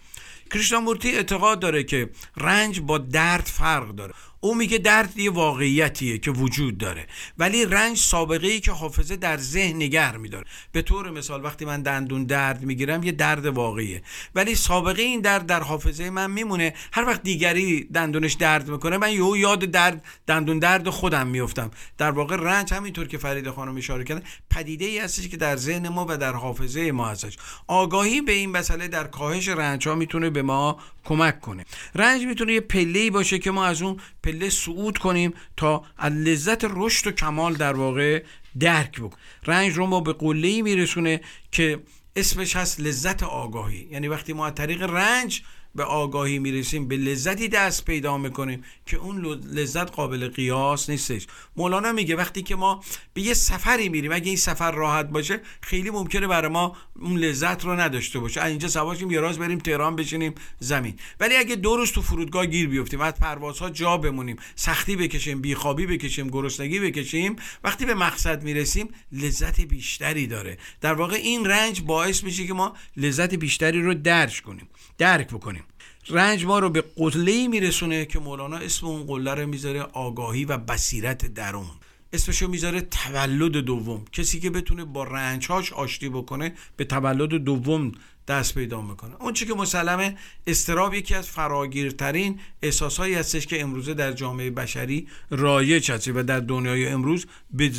کریشنامورتی 0.50 1.10
اعتقاد 1.10 1.60
داره 1.60 1.84
که 1.84 2.10
رنج 2.36 2.80
با 2.80 2.98
درد 2.98 3.46
فرق 3.46 3.88
داره. 3.88 4.14
او 4.40 4.54
میگه 4.54 4.78
درد 4.78 5.18
یه 5.18 5.30
واقعیتیه 5.30 6.18
که 6.18 6.30
وجود 6.30 6.78
داره 6.78 7.06
ولی 7.38 7.66
رنج 7.66 7.96
سابقه 7.96 8.46
ای 8.46 8.60
که 8.60 8.72
حافظه 8.72 9.16
در 9.16 9.36
ذهن 9.36 9.76
نگر 9.76 10.16
میداره. 10.16 10.44
به 10.72 10.82
طور 10.82 11.10
مثال 11.10 11.44
وقتی 11.44 11.64
من 11.64 11.82
دندون 11.82 12.24
درد 12.24 12.62
می‌گیرم 12.62 13.02
یه 13.02 13.12
درد 13.12 13.46
واقعیه 13.46 14.02
ولی 14.34 14.54
سابقه 14.54 15.02
این 15.02 15.20
درد 15.20 15.46
در 15.46 15.62
حافظه 15.62 16.10
من 16.10 16.30
میمونه. 16.30 16.74
هر 16.92 17.04
وقت 17.04 17.22
دیگری 17.22 17.84
دندونش 17.84 18.32
درد 18.32 18.68
می‌کنه 18.68 18.98
من 18.98 19.12
یهو 19.12 19.36
یاد 19.36 19.64
درد 19.64 20.04
دندون 20.26 20.58
درد 20.58 20.88
خودم 20.88 21.26
میفتم 21.26 21.70
در 21.98 22.10
واقع 22.10 22.36
رنج 22.36 22.74
همینطور 22.74 23.06
که 23.06 23.18
فرید 23.18 23.50
خانم 23.50 23.76
اشاره 23.76 24.04
کردن 24.04 24.22
پدیده 24.50 24.84
ای 24.84 24.98
هستش 24.98 25.28
که 25.28 25.36
در 25.36 25.56
ذهن 25.56 25.88
ما 25.88 26.06
و 26.08 26.16
در 26.16 26.32
حافظه 26.32 26.92
ما 26.92 27.08
هستش. 27.08 27.36
آگاهی 27.66 28.20
به 28.20 28.32
این 28.32 28.50
مسئله 28.50 28.88
در 28.88 29.04
کاهش 29.04 29.48
رنج 29.48 29.88
ها 29.88 29.94
می‌تونه 29.94 30.30
به 30.30 30.42
ما 30.42 30.78
کمک 31.04 31.40
کنه. 31.40 31.64
رنج 31.94 32.26
می‌تونه 32.26 32.52
یه 32.52 32.60
پله 32.60 33.10
باشه 33.10 33.38
که 33.38 33.50
ما 33.50 33.64
از 33.64 33.82
اون 33.82 33.96
پله 34.28 34.50
صعود 34.50 34.98
کنیم 34.98 35.34
تا 35.56 35.84
از 35.98 36.12
لذت 36.12 36.64
رشد 36.64 37.06
و 37.06 37.10
کمال 37.12 37.54
در 37.54 37.72
واقع 37.72 38.22
درک 38.60 39.00
بکنیم. 39.00 39.18
رنج 39.46 39.72
رو 39.72 39.86
ما 39.86 40.00
به 40.00 40.12
قله 40.12 40.62
میرسونه 40.62 41.20
که 41.52 41.82
اسمش 42.16 42.56
هست 42.56 42.80
لذت 42.80 43.22
آگاهی. 43.22 43.88
یعنی 43.90 44.08
وقتی 44.08 44.32
ما 44.32 44.46
از 44.46 44.54
طریق 44.54 44.82
رنج 44.82 45.42
به 45.74 45.84
آگاهی 45.84 46.38
می‌رسیم 46.38 46.88
به 46.88 46.96
لذتی 46.96 47.48
دست 47.48 47.84
پیدا 47.84 48.18
می‌کنیم 48.18 48.64
که 48.86 48.96
اون 48.96 49.24
لذت 49.52 49.90
قابل 49.90 50.28
قیاس 50.28 50.90
نیستش. 50.90 51.26
مولانا 51.56 51.92
میگه 51.92 52.16
وقتی 52.16 52.42
که 52.42 52.56
ما 52.56 52.84
به 53.14 53.22
یه 53.22 53.34
سفری 53.34 53.88
میریم 53.88 54.12
اگه 54.12 54.28
این 54.28 54.36
سفر 54.36 54.70
راحت 54.70 55.08
باشه 55.08 55.40
خیلی 55.60 55.90
ممکنه 55.90 56.26
برای 56.26 56.50
ما 56.50 56.76
اون 57.00 57.18
لذت 57.18 57.64
رو 57.64 57.80
نداشته 57.80 58.18
باشه. 58.18 58.40
از 58.40 58.50
اینجا 58.50 58.68
سواشیم 58.68 59.10
یه 59.10 59.20
راز 59.20 59.38
بریم 59.38 59.58
تهران 59.58 59.96
بشینیم 59.96 60.34
زمین. 60.58 60.94
ولی 61.20 61.36
اگه 61.36 61.56
دو 61.56 61.76
روز 61.76 61.92
تو 61.92 62.02
فرودگاه 62.02 62.46
گیر 62.46 62.68
بیفتیم 62.68 63.00
از 63.00 63.14
پروازها 63.14 63.70
جا 63.70 63.96
بمونیم 63.96 64.36
سختی 64.54 64.96
بکشیم 64.96 65.40
بیخوابی 65.40 65.86
بکشیم 65.86 66.28
گرسنگی 66.28 66.80
بکشیم 66.80 67.36
وقتی 67.64 67.86
به 67.86 67.94
مقصد 67.94 68.42
می‌رسیم 68.42 68.88
لذت 69.12 69.60
بیشتری 69.60 70.26
داره. 70.26 70.58
در 70.80 70.94
واقع 70.94 71.16
این 71.16 71.46
رنج 71.46 71.82
باعث 71.82 72.24
میشه 72.24 72.46
که 72.46 72.54
ما 72.54 72.76
لذت 72.96 73.34
بیشتری 73.34 73.82
رو 73.82 73.94
درک 73.94 74.42
کنیم 74.44 74.68
درک 74.98 75.28
بکنیم. 75.28 75.64
رنج 76.10 76.44
ما 76.44 76.58
رو 76.58 76.70
به 76.70 76.84
قله 76.96 77.48
میرسونه 77.48 78.04
که 78.04 78.18
مولانا 78.18 78.56
اسم 78.56 78.86
اون 78.86 79.06
قله 79.06 79.34
رو 79.34 79.46
می‌ذاره 79.46 79.80
آگاهی 79.82 80.44
و 80.44 80.58
بصیرت 80.58 81.26
درون. 81.26 81.70
اسمشو 82.12 82.48
می‌ذاره 82.48 82.80
تولد 82.80 83.52
دوم. 83.52 84.04
کسی 84.12 84.40
که 84.40 84.50
بتونه 84.50 84.84
با 84.84 85.04
رنجهاش 85.04 85.72
آشتی 85.72 86.08
بکنه 86.08 86.52
به 86.76 86.84
تولد 86.84 87.30
دوم 87.30 87.92
دست 88.28 88.54
پیدا 88.54 88.80
می‌کنه. 88.82 89.14
اون 89.20 89.32
چی 89.32 89.46
که 89.46 89.54
مسلمه 89.54 90.16
استراب 90.46 90.94
یکی 90.94 91.14
از 91.14 91.28
فراگیرترین 91.28 92.40
احساسهایی 92.62 93.14
هستش 93.14 93.46
که 93.46 93.60
امروزه 93.60 93.94
در 93.94 94.12
جامعه 94.12 94.50
بشری 94.50 95.08
رایج 95.30 95.90
هست 95.90 96.08
و 96.08 96.22
در 96.22 96.40
دنیای 96.40 96.88
امروز 96.88 97.26
به 97.50 97.72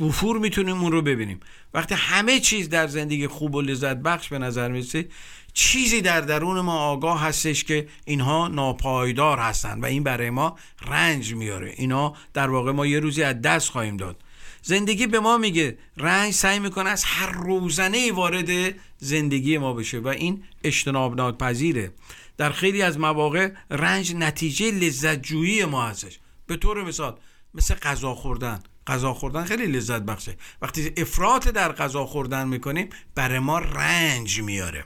وفور 0.00 0.38
می‌تونیم 0.38 0.76
اون 0.82 0.92
رو 0.92 1.02
ببینیم. 1.02 1.40
وقتی 1.74 1.94
همه 1.94 2.40
چیز 2.40 2.68
در 2.68 2.86
زندگی 2.86 3.26
خوب 3.26 3.54
و 3.54 3.60
لذت 3.60 3.96
بخش 3.96 4.28
به 4.28 4.38
نظر 4.38 4.68
می‌رسه 4.68 5.08
چیزی 5.58 6.00
در 6.00 6.20
درون 6.20 6.60
ما 6.60 6.78
آگاه 6.78 7.22
هستش 7.22 7.64
که 7.64 7.88
اینها 8.04 8.48
ناپایدار 8.48 9.38
هستند 9.38 9.82
و 9.82 9.86
این 9.86 10.02
برای 10.02 10.30
ما 10.30 10.56
رنج 10.86 11.34
میاره. 11.34 11.74
اینا 11.76 12.14
در 12.34 12.50
واقع 12.50 12.72
ما 12.72 12.86
یه 12.86 13.00
روزی 13.00 13.22
از 13.22 13.42
دست 13.42 13.70
خواهیم 13.70 13.96
داد. 13.96 14.22
زندگی 14.62 15.06
به 15.06 15.20
ما 15.20 15.38
میگه 15.38 15.78
رنج 15.96 16.34
سعی 16.34 16.58
می‌کنه 16.58 16.90
از 16.90 17.04
هر 17.04 17.32
روزنه 17.32 18.12
وارد 18.12 18.74
زندگی 18.98 19.58
ما 19.58 19.72
بشه 19.72 19.98
و 19.98 20.08
این 20.08 20.44
اجتناب 20.64 21.16
ناپذیره 21.16 21.92
در 22.36 22.52
خیلی 22.52 22.82
از 22.82 22.98
مواقع 22.98 23.50
رنج 23.70 24.14
نتیجه 24.14 24.70
لذت 24.70 25.22
جویی 25.22 25.64
ما 25.64 25.86
هستش. 25.86 26.18
به 26.46 26.56
طور 26.56 26.84
مثال 26.84 27.18
مثل 27.54 27.74
غذا 27.74 28.14
خوردن. 28.14 28.62
غذا 28.86 29.14
خوردن 29.14 29.44
خیلی 29.44 29.66
لذت 29.66 30.02
بخشه. 30.02 30.36
وقتی 30.62 30.92
افراط 30.96 31.48
در 31.48 31.72
غذا 31.72 32.06
خوردن 32.06 32.48
می‌کنیم 32.48 32.88
برای 33.14 33.38
ما 33.38 33.58
رنج 33.58 34.40
میاره. 34.40 34.84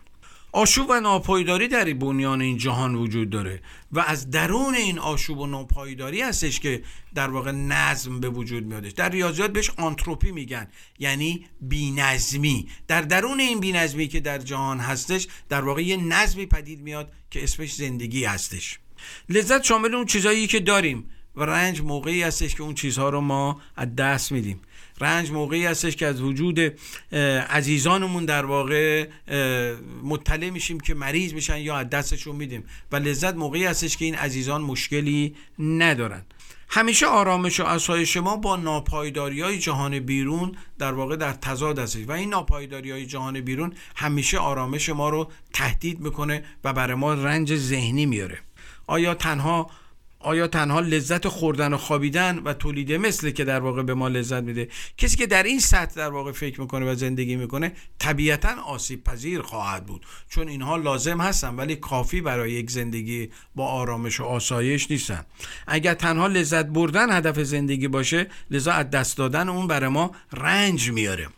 آشوب 0.53 0.91
و 0.91 1.01
ناپایداری 1.01 1.69
در 1.69 1.93
بنیان 1.93 2.41
این 2.43 2.57
جهان 2.57 2.95
وجود 2.95 3.31
داره 3.31 3.61
و 3.93 4.01
از 4.01 4.31
درون 4.31 4.75
این 4.75 4.99
آشوب 4.99 5.39
و 5.39 5.47
ناپایداری 5.47 6.21
هستش 6.21 6.61
که 6.61 6.83
در 7.15 7.31
واقع 7.31 7.51
نظم 7.51 8.21
به 8.21 8.29
وجود 8.29 8.65
میادش. 8.65 8.93
در 8.93 9.09
ریاضیات 9.09 9.53
بهش 9.53 9.71
آنتروپی 9.77 10.33
میگن 10.33 10.69
یعنی 10.99 11.47
بینظمی. 11.61 12.69
در 12.89 13.03
درون 13.03 13.41
این 13.41 13.61
بینظمی 13.61 14.09
که 14.09 14.21
در 14.21 14.39
جهان 14.39 14.79
هستش 14.79 15.27
در 15.49 15.61
واقع 15.61 15.83
یه 15.83 15.97
نظمی 15.97 16.47
پدید 16.47 16.81
میاد 16.81 17.13
که 17.31 17.43
اسمش 17.45 17.75
زندگی 17.75 18.25
هستش. 18.25 18.79
لذت 19.29 19.65
شامل 19.65 19.95
اون 19.95 20.07
چیزایی 20.07 20.47
که 20.47 20.61
داریم 20.61 21.11
و 21.37 21.43
رنج 21.43 21.81
موقعی 21.81 22.23
هستش 22.23 22.55
که 22.55 22.63
اون 22.63 22.75
چیزها 22.75 23.09
رو 23.09 23.21
ما 23.21 23.61
از 23.77 23.97
دست 23.97 24.33
میدیم. 24.33 24.61
رنج 25.03 25.31
موقعی 25.31 25.67
هستش 25.67 25.97
که 25.97 26.07
از 26.07 26.23
وجود 26.23 26.61
عزیزانمون 27.51 28.25
در 28.25 28.45
واقع 28.45 29.07
مطلع 30.03 30.51
میشیم 30.51 30.81
که 30.81 30.95
مریض 30.95 31.35
میشن 31.35 31.59
یا 31.59 31.77
از 31.77 31.91
دستشون 31.91 32.37
میدیم. 32.37 32.65
و 32.93 32.97
لذت 32.97 33.35
موقعی 33.35 33.65
هستش 33.65 33.97
که 33.97 34.05
این 34.05 34.15
عزیزان 34.15 34.63
مشکلی 34.63 35.35
ندارن. 35.59 36.23
همیشه 36.69 37.07
آرامش 37.07 37.61
و 37.61 37.65
اسایش 37.65 38.17
ما 38.17 38.37
با 38.37 38.57
ناپایداری 38.57 39.41
های 39.41 39.59
جهان 39.59 39.99
بیرون 39.99 40.57
در 40.79 40.93
واقع 40.93 41.17
در 41.17 41.33
تضاد 41.33 41.79
هستش. 41.79 42.05
و 42.09 42.13
این 42.13 42.31
ناپایداری 42.31 42.91
های 42.91 43.07
جهان 43.07 43.41
بیرون 43.41 43.73
همیشه 43.97 44.39
آرامش 44.39 44.89
ما 44.89 45.09
رو 45.09 45.31
تهدید 45.53 46.01
می‌کنه 46.01 46.45
و 46.65 46.73
برای 46.73 46.95
ما 46.95 47.15
رنج 47.15 47.57
ذهنی 47.57 48.07
میاره. 48.07 48.39
آیا 48.87 49.15
تنها 49.15 49.71
آیا 50.23 50.47
تنها 50.47 50.81
لذت 50.81 51.29
خوردن 51.29 51.73
و 51.73 51.77
خوابیدن 51.77 52.39
و 52.39 52.53
تولید 52.53 52.93
مثل 52.93 53.31
که 53.31 53.45
در 53.45 53.61
واقع 53.61 53.83
به 53.83 53.95
ما 53.95 54.09
لذت 54.09 54.43
میده؟ 54.43 54.69
کسی 54.99 55.17
که 55.17 55.27
در 55.27 55.43
این 55.43 55.61
سطح 55.61 55.95
در 55.95 56.09
واقع 56.09 56.33
فکر 56.33 56.61
می‌کنه 56.61 56.93
و 56.93 56.95
زندگی 56.95 57.37
می‌کنه 57.37 57.73
طبیعتا 57.99 58.63
آسیب 58.63 59.05
پذیر 59.05 59.43
خواهد 59.43 59.87
بود. 59.87 60.07
چون 60.29 60.49
اینها 60.49 60.77
لازم 60.77 61.21
هستن 61.21 61.55
ولی 61.55 61.77
کافی 61.77 62.21
برای 62.21 62.53
یک 62.53 62.71
زندگی 62.71 63.31
با 63.55 63.67
آرامش 63.67 64.21
و 64.21 64.25
آسایش 64.25 64.91
نیستن. 64.91 65.27
اگر 65.67 65.95
تنها 65.95 66.27
لذت 66.27 66.67
بردن 66.67 67.17
هدف 67.17 67.43
زندگی 67.43 67.89
باشه 67.89 68.27
لذا 68.51 68.73
از 68.73 68.91
دست 68.91 69.17
دادن 69.17 69.49
اون 69.49 69.67
برای 69.67 69.89
ما 69.89 70.11
رنج 70.33 70.91
میاره. 70.91 71.29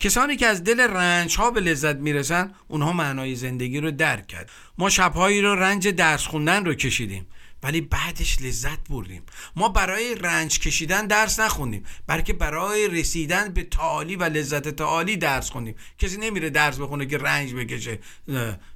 کسانی 0.00 0.36
که 0.36 0.46
از 0.46 0.64
دل 0.64 0.80
رنج 0.80 1.36
ها 1.36 1.50
به 1.50 1.60
لذت 1.60 1.96
می‌رسن 1.96 2.52
اونها 2.68 2.92
معنای 2.92 3.34
زندگی 3.34 3.80
رو 3.80 3.90
درک 3.90 4.26
کرد. 4.26 4.50
ما 4.78 4.90
شبهایی 4.90 5.42
رو 5.42 5.54
رنج 5.54 5.88
درس 5.88 6.26
خوندن 6.26 6.64
رو 6.64 6.74
کشیدیم. 6.74 7.26
ولی 7.62 7.80
بعدش 7.80 8.42
لذت 8.42 8.88
بردیم. 8.88 9.22
ما 9.56 9.68
برای 9.68 10.14
رنج 10.14 10.58
کشیدن 10.58 11.06
درس 11.06 11.40
نخوندیم 11.40 11.84
بلکه 12.06 12.32
برای 12.32 12.88
رسیدن 12.88 13.48
به 13.48 13.62
تعالی 13.62 14.16
و 14.16 14.24
لذت 14.24 14.68
تعالی 14.68 15.16
درس 15.16 15.50
خوندیم. 15.50 15.74
کسی 15.98 16.16
نمیره 16.16 16.50
درس 16.50 16.78
بخونه 16.78 17.06
که 17.06 17.18
رنج 17.18 17.54
بکشه 17.54 17.98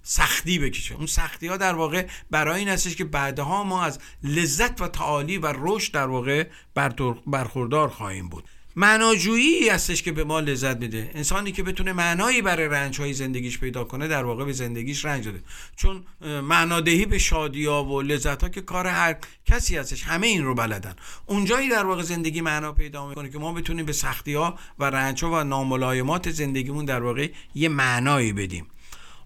سختی 0.02 0.58
بکشه. 0.58 0.94
اون 0.94 1.06
سختی 1.06 1.46
ها 1.46 1.56
در 1.56 1.74
واقع 1.74 2.06
برای 2.30 2.58
این 2.58 2.68
هستش 2.68 2.96
که 2.96 3.04
بعدها 3.04 3.64
ما 3.64 3.82
از 3.82 3.98
لذت 4.22 4.80
و 4.80 4.88
تعالی 4.88 5.38
و 5.38 5.52
رشد 5.56 5.92
در 5.92 6.06
واقع 6.06 6.46
برخوردار 7.26 7.88
خواهیم 7.88 8.28
بود. 8.28 8.48
معناجویی 8.76 9.68
هستش 9.68 10.02
که 10.02 10.12
به 10.12 10.24
ما 10.24 10.40
لذت 10.40 10.76
میده. 10.76 11.10
انسانی 11.14 11.52
که 11.52 11.62
بتونه 11.62 11.92
معنایی 11.92 12.42
برای 12.42 12.68
رنج 12.68 13.00
های 13.00 13.12
زندگیش 13.12 13.58
پیدا 13.58 13.84
کنه 13.84 14.08
در 14.08 14.24
واقع 14.24 14.44
به 14.44 14.52
زندگیش 14.52 15.04
رنج 15.04 15.24
داده. 15.24 15.42
چون 15.76 16.04
معنادهی 16.42 17.06
به 17.06 17.18
شادی 17.18 17.66
ها 17.66 17.84
و 17.84 18.02
لذت 18.02 18.42
ها 18.42 18.48
که 18.48 18.60
کار 18.60 18.86
هر 18.86 19.16
کسی 19.46 19.76
هستش 19.76 20.02
همه 20.02 20.26
این 20.26 20.44
رو 20.44 20.54
بلدن. 20.54 20.96
اونجایی 21.26 21.68
در 21.68 21.84
واقع 21.84 22.02
زندگی 22.02 22.40
معنا 22.40 22.72
پیدا 22.72 23.08
می‌کنه 23.08 23.30
که 23.30 23.38
ما 23.38 23.52
بتونیم 23.52 23.86
به 23.86 23.92
سختی 23.92 24.34
ها 24.34 24.58
و 24.78 24.84
رنج 24.84 25.24
ها 25.24 25.30
و 25.30 25.44
ناملایمات 25.44 26.30
زندگیمون 26.30 26.84
در 26.84 27.02
واقع 27.02 27.30
یه 27.54 27.68
معنایی 27.68 28.32
بدیم. 28.32 28.66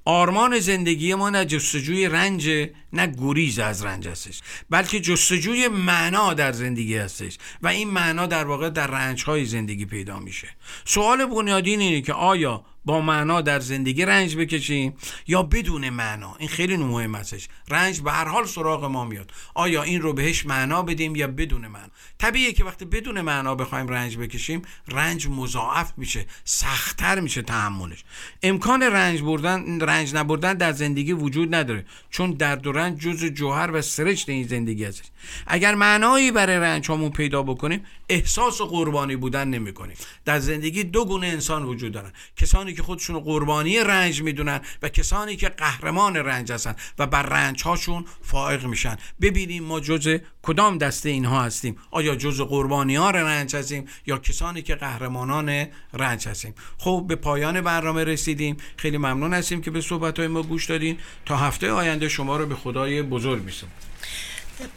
آرمان 0.09 0.59
زندگی 0.59 1.15
ما 1.15 1.31
نه 1.31 1.45
جستجوی 1.45 2.09
رنج 2.09 2.69
نه 2.93 3.07
گریز 3.07 3.59
از 3.59 3.85
رنج 3.85 4.09
هستش 4.09 4.41
بلکه 4.71 5.01
جستجوی 5.01 5.69
معنا 5.69 6.35
در 6.35 6.53
زندگی 6.53 6.97
هستش 6.97 7.39
و 7.63 7.69
این 7.69 7.91
معنا 7.91 8.27
در 8.27 8.45
واقع 8.45 8.71
در 8.71 8.87
رنج 8.87 9.25
های 9.25 9.45
زندگی 9.45 9.85
پیدا 9.85 10.19
میشه. 10.19 10.49
سوال 10.85 11.27
بنیادین 11.27 11.81
اینه 11.81 12.01
که 12.01 12.13
آیا 12.13 12.65
با 12.87 13.01
معنا 13.01 13.41
در 13.41 13.61
زندگی 13.61 14.05
رنج 14.05 14.37
بکشیم 14.37 14.95
یا 15.26 15.43
بدون 15.43 15.91
معنا؟ 15.91 16.37
این 16.39 16.49
خیلی 16.49 16.76
مهم 16.76 17.14
هستش. 17.14 17.49
رنج 17.68 18.01
به 18.01 18.12
هر 18.12 18.28
حال 18.28 18.47
سراغ 18.47 18.84
ما 18.84 19.05
میاد. 19.05 19.32
آیا 19.55 19.82
این 19.82 20.01
رو 20.01 20.12
بهش 20.12 20.47
معنا 20.47 20.82
بدیم 20.82 21.16
یا 21.16 21.26
بدون 21.26 21.66
معنا؟ 21.66 21.91
طبیعیه 22.18 22.53
که 22.53 22.64
وقتی 22.64 22.84
بدون 22.84 23.20
معنا 23.20 23.55
بخوایم 23.55 23.89
رنج 23.89 24.16
بکشیم 24.16 24.62
رنج 24.89 25.28
مضاعف 25.28 25.93
میشه 25.97 26.26
سختتر 26.45 27.20
میشه 27.20 27.43
تحملش. 27.43 28.05
امکان 28.43 28.82
رنج 28.82 29.22
بردن 29.22 29.80
رنج 29.80 30.14
نبردن 30.14 30.55
در 30.55 30.72
زندگی 30.72 31.12
وجود 31.12 31.55
نداره 31.55 31.84
چون 32.11 32.30
درد 32.30 32.66
و 32.66 32.72
رنج 32.72 32.99
جز 32.99 33.24
جوهر 33.24 33.70
و 33.70 33.82
سرشت 33.82 34.28
این 34.28 34.47
زندگی 34.47 34.84
هستش. 34.84 35.07
اگر 35.47 35.74
معنایی 35.74 36.30
برای 36.32 36.57
رنج 36.57 36.91
همون 36.91 37.11
پیدا 37.11 37.43
بکنیم 37.43 37.84
احساس 38.09 38.61
قربانی 38.61 39.16
بودن 39.16 39.49
نمی 39.49 39.72
کنیم 39.72 39.97
در 40.24 40.39
زندگی 40.39 40.84
دو 40.84 41.05
گونه 41.05 41.26
انسان 41.26 41.64
وجود 41.64 41.93
دارن. 41.93 42.12
کسانی 42.37 42.76
که 42.77 42.83
خودشون 42.83 43.20
قربانی 43.20 43.79
رنج 43.79 44.22
می‌دونن 44.22 44.61
و 44.83 44.89
کسانی 44.89 45.37
که 45.37 45.49
قهرمان 45.49 46.16
رنج 46.16 46.53
هستن 46.53 46.77
و 46.99 47.07
بر 47.07 47.22
رنج 47.22 47.62
هاشون 47.62 48.05
فائق 48.22 48.64
میشن. 48.64 48.97
ببینیم 49.20 49.64
ما 49.64 49.81
جز 49.81 50.18
کدام 50.43 50.79
دسته 50.79 51.09
اینها 51.09 51.43
هستیم. 51.43 51.77
آیا 51.91 52.16
جز 52.16 52.41
قربانی 52.41 52.97
ها 52.97 53.11
رنج 53.11 53.57
هستیم 53.57 53.85
یا 54.07 54.18
کسانی 54.18 54.62
که 54.62 54.74
قهرمانان 54.74 55.66
رنج 55.93 56.29
هستیم؟ 56.29 56.55
خب 56.79 57.05
به 57.09 57.16
پایان 57.16 57.61
برنامه 57.61 58.05
رسیدیم. 58.05 58.57
خیلی 58.77 58.99
ممنون 58.99 59.35
هستیم 59.35 59.61
که 59.61 59.70
به 59.70 59.81
صحبت 59.81 60.18
های 60.18 60.29
ما 60.29 60.43
گوش 60.43 60.66
دادین. 60.66 60.99
تا 61.27 61.37
هفته 61.37 61.70
آینده 61.70 62.09
شما 62.09 62.37
رو 62.37 62.47
به 62.47 62.55
خدای 62.55 63.03
بزرگ 63.03 63.43
میسپارم. 63.43 63.86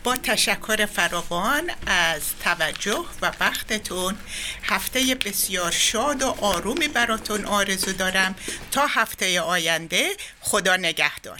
با 0.04 0.16
تشکر 0.16 0.86
فراوان 0.86 1.72
از 1.86 2.22
توجه 2.44 3.06
و 3.22 3.32
وقتتون 3.40 4.18
هفته 4.64 5.16
بسیار 5.26 5.72
شاد 5.72 6.22
و 6.22 6.36
آرومی 6.42 6.88
براتون 6.88 7.46
آرزو 7.46 7.94
دارم. 7.94 8.36
تا 8.72 8.88
هفته 8.88 9.42
آینده 9.42 10.10
خدا 10.40 10.76
نگهدار. 10.76 11.40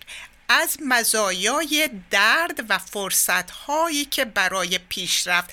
از 0.50 0.78
مزایای 0.86 1.90
درد 2.12 2.66
و 2.70 2.78
فرصت 2.78 3.52
هایی 3.52 4.06
که 4.06 4.26
برای 4.26 4.78
پیشرفت 4.78 5.50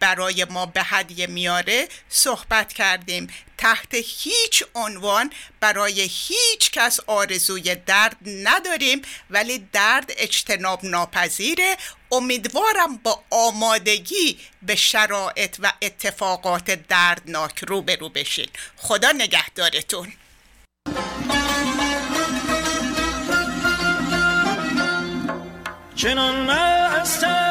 برای 0.00 0.44
ما 0.44 0.66
به 0.66 0.82
هدیه 0.82 1.26
میاره 1.26 1.88
صحبت 2.08 2.72
کردیم. 2.72 3.28
تحت 3.58 3.94
هیچ 3.94 4.64
عنوان 4.74 5.32
برای 5.60 6.00
هیچ 6.00 6.70
کس 6.70 7.00
آرزوی 7.06 7.74
درد 7.74 8.16
نداریم 8.26 9.02
ولی 9.30 9.68
درد 9.72 10.12
اجتناب 10.16 10.84
ناپذیره. 10.84 11.76
امیدوارم 12.12 12.96
با 12.96 13.22
آمادگی 13.30 14.38
به 14.62 14.76
شرایط 14.76 15.56
و 15.58 15.72
اتفاقات 15.82 16.70
دردناک 16.70 17.64
روبرو 17.68 18.08
بشین. 18.08 18.48
خدا 18.76 19.12
نگهدارتون. 19.12 20.12
چنان 25.96 26.50
مستم 26.50 27.45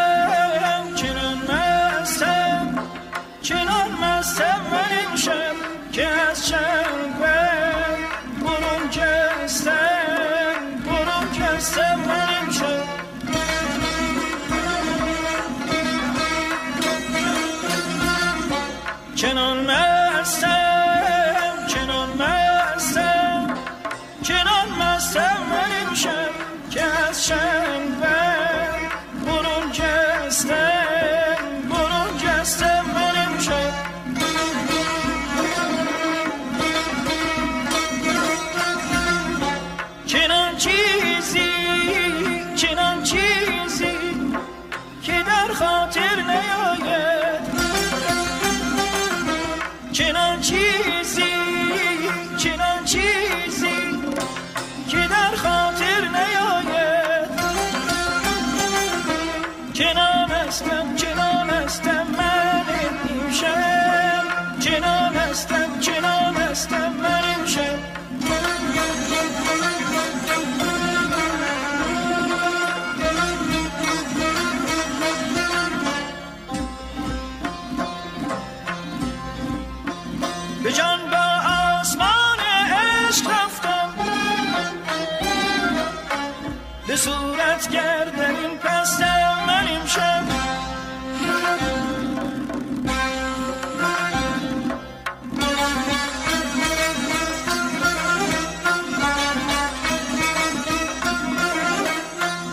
به 86.95 87.01
صورت 87.01 87.69
گردن 87.69 88.35
این 88.35 88.57
پستم 88.57 89.45
من 89.47 89.67
امشب 89.67 90.23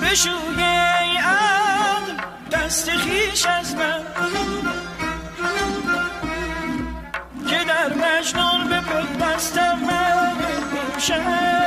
بشوی 0.02 0.62
ای 0.62 1.16
عقل 1.16 2.12
دست 2.52 2.90
خیش 2.90 3.46
از 3.46 3.74
من. 3.74 4.02
که 7.48 7.64
در 7.64 7.94
مجنون 7.94 8.68
به 8.68 8.80
پیوستم 8.80 9.78
من 9.78 10.32
امشب 10.94 11.61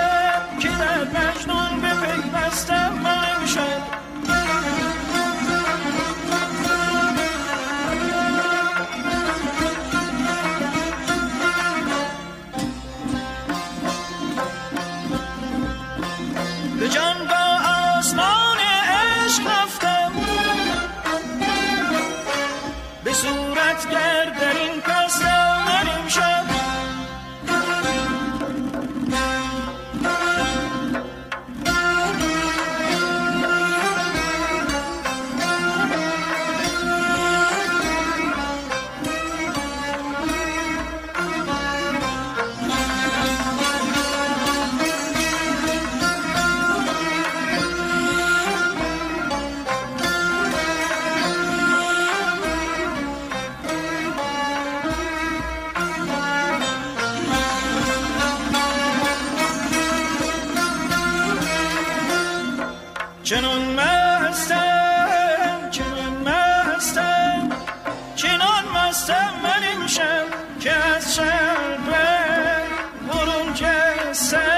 said. 74.15 74.54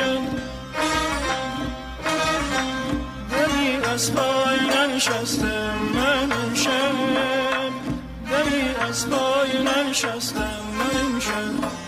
امشب 0.00 0.42
دمی 3.30 3.76
از 3.84 4.14
پای 4.14 4.58
ننشستم 4.76 5.78
من 5.94 6.32
امشب. 6.32 6.94
دمی 8.30 8.74
از 8.88 9.10
پای 9.10 9.64
ننشستم 9.64 10.60
من 10.78 11.00
امشب. 11.00 11.78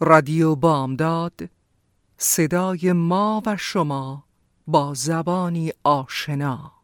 رادیو 0.00 0.54
بامداد 0.54 1.40
صدای 2.18 2.92
ما 2.92 3.42
و 3.46 3.56
شما. 3.56 4.27
با 4.68 4.94
زبانی 4.94 5.72
آشنا. 5.84 6.77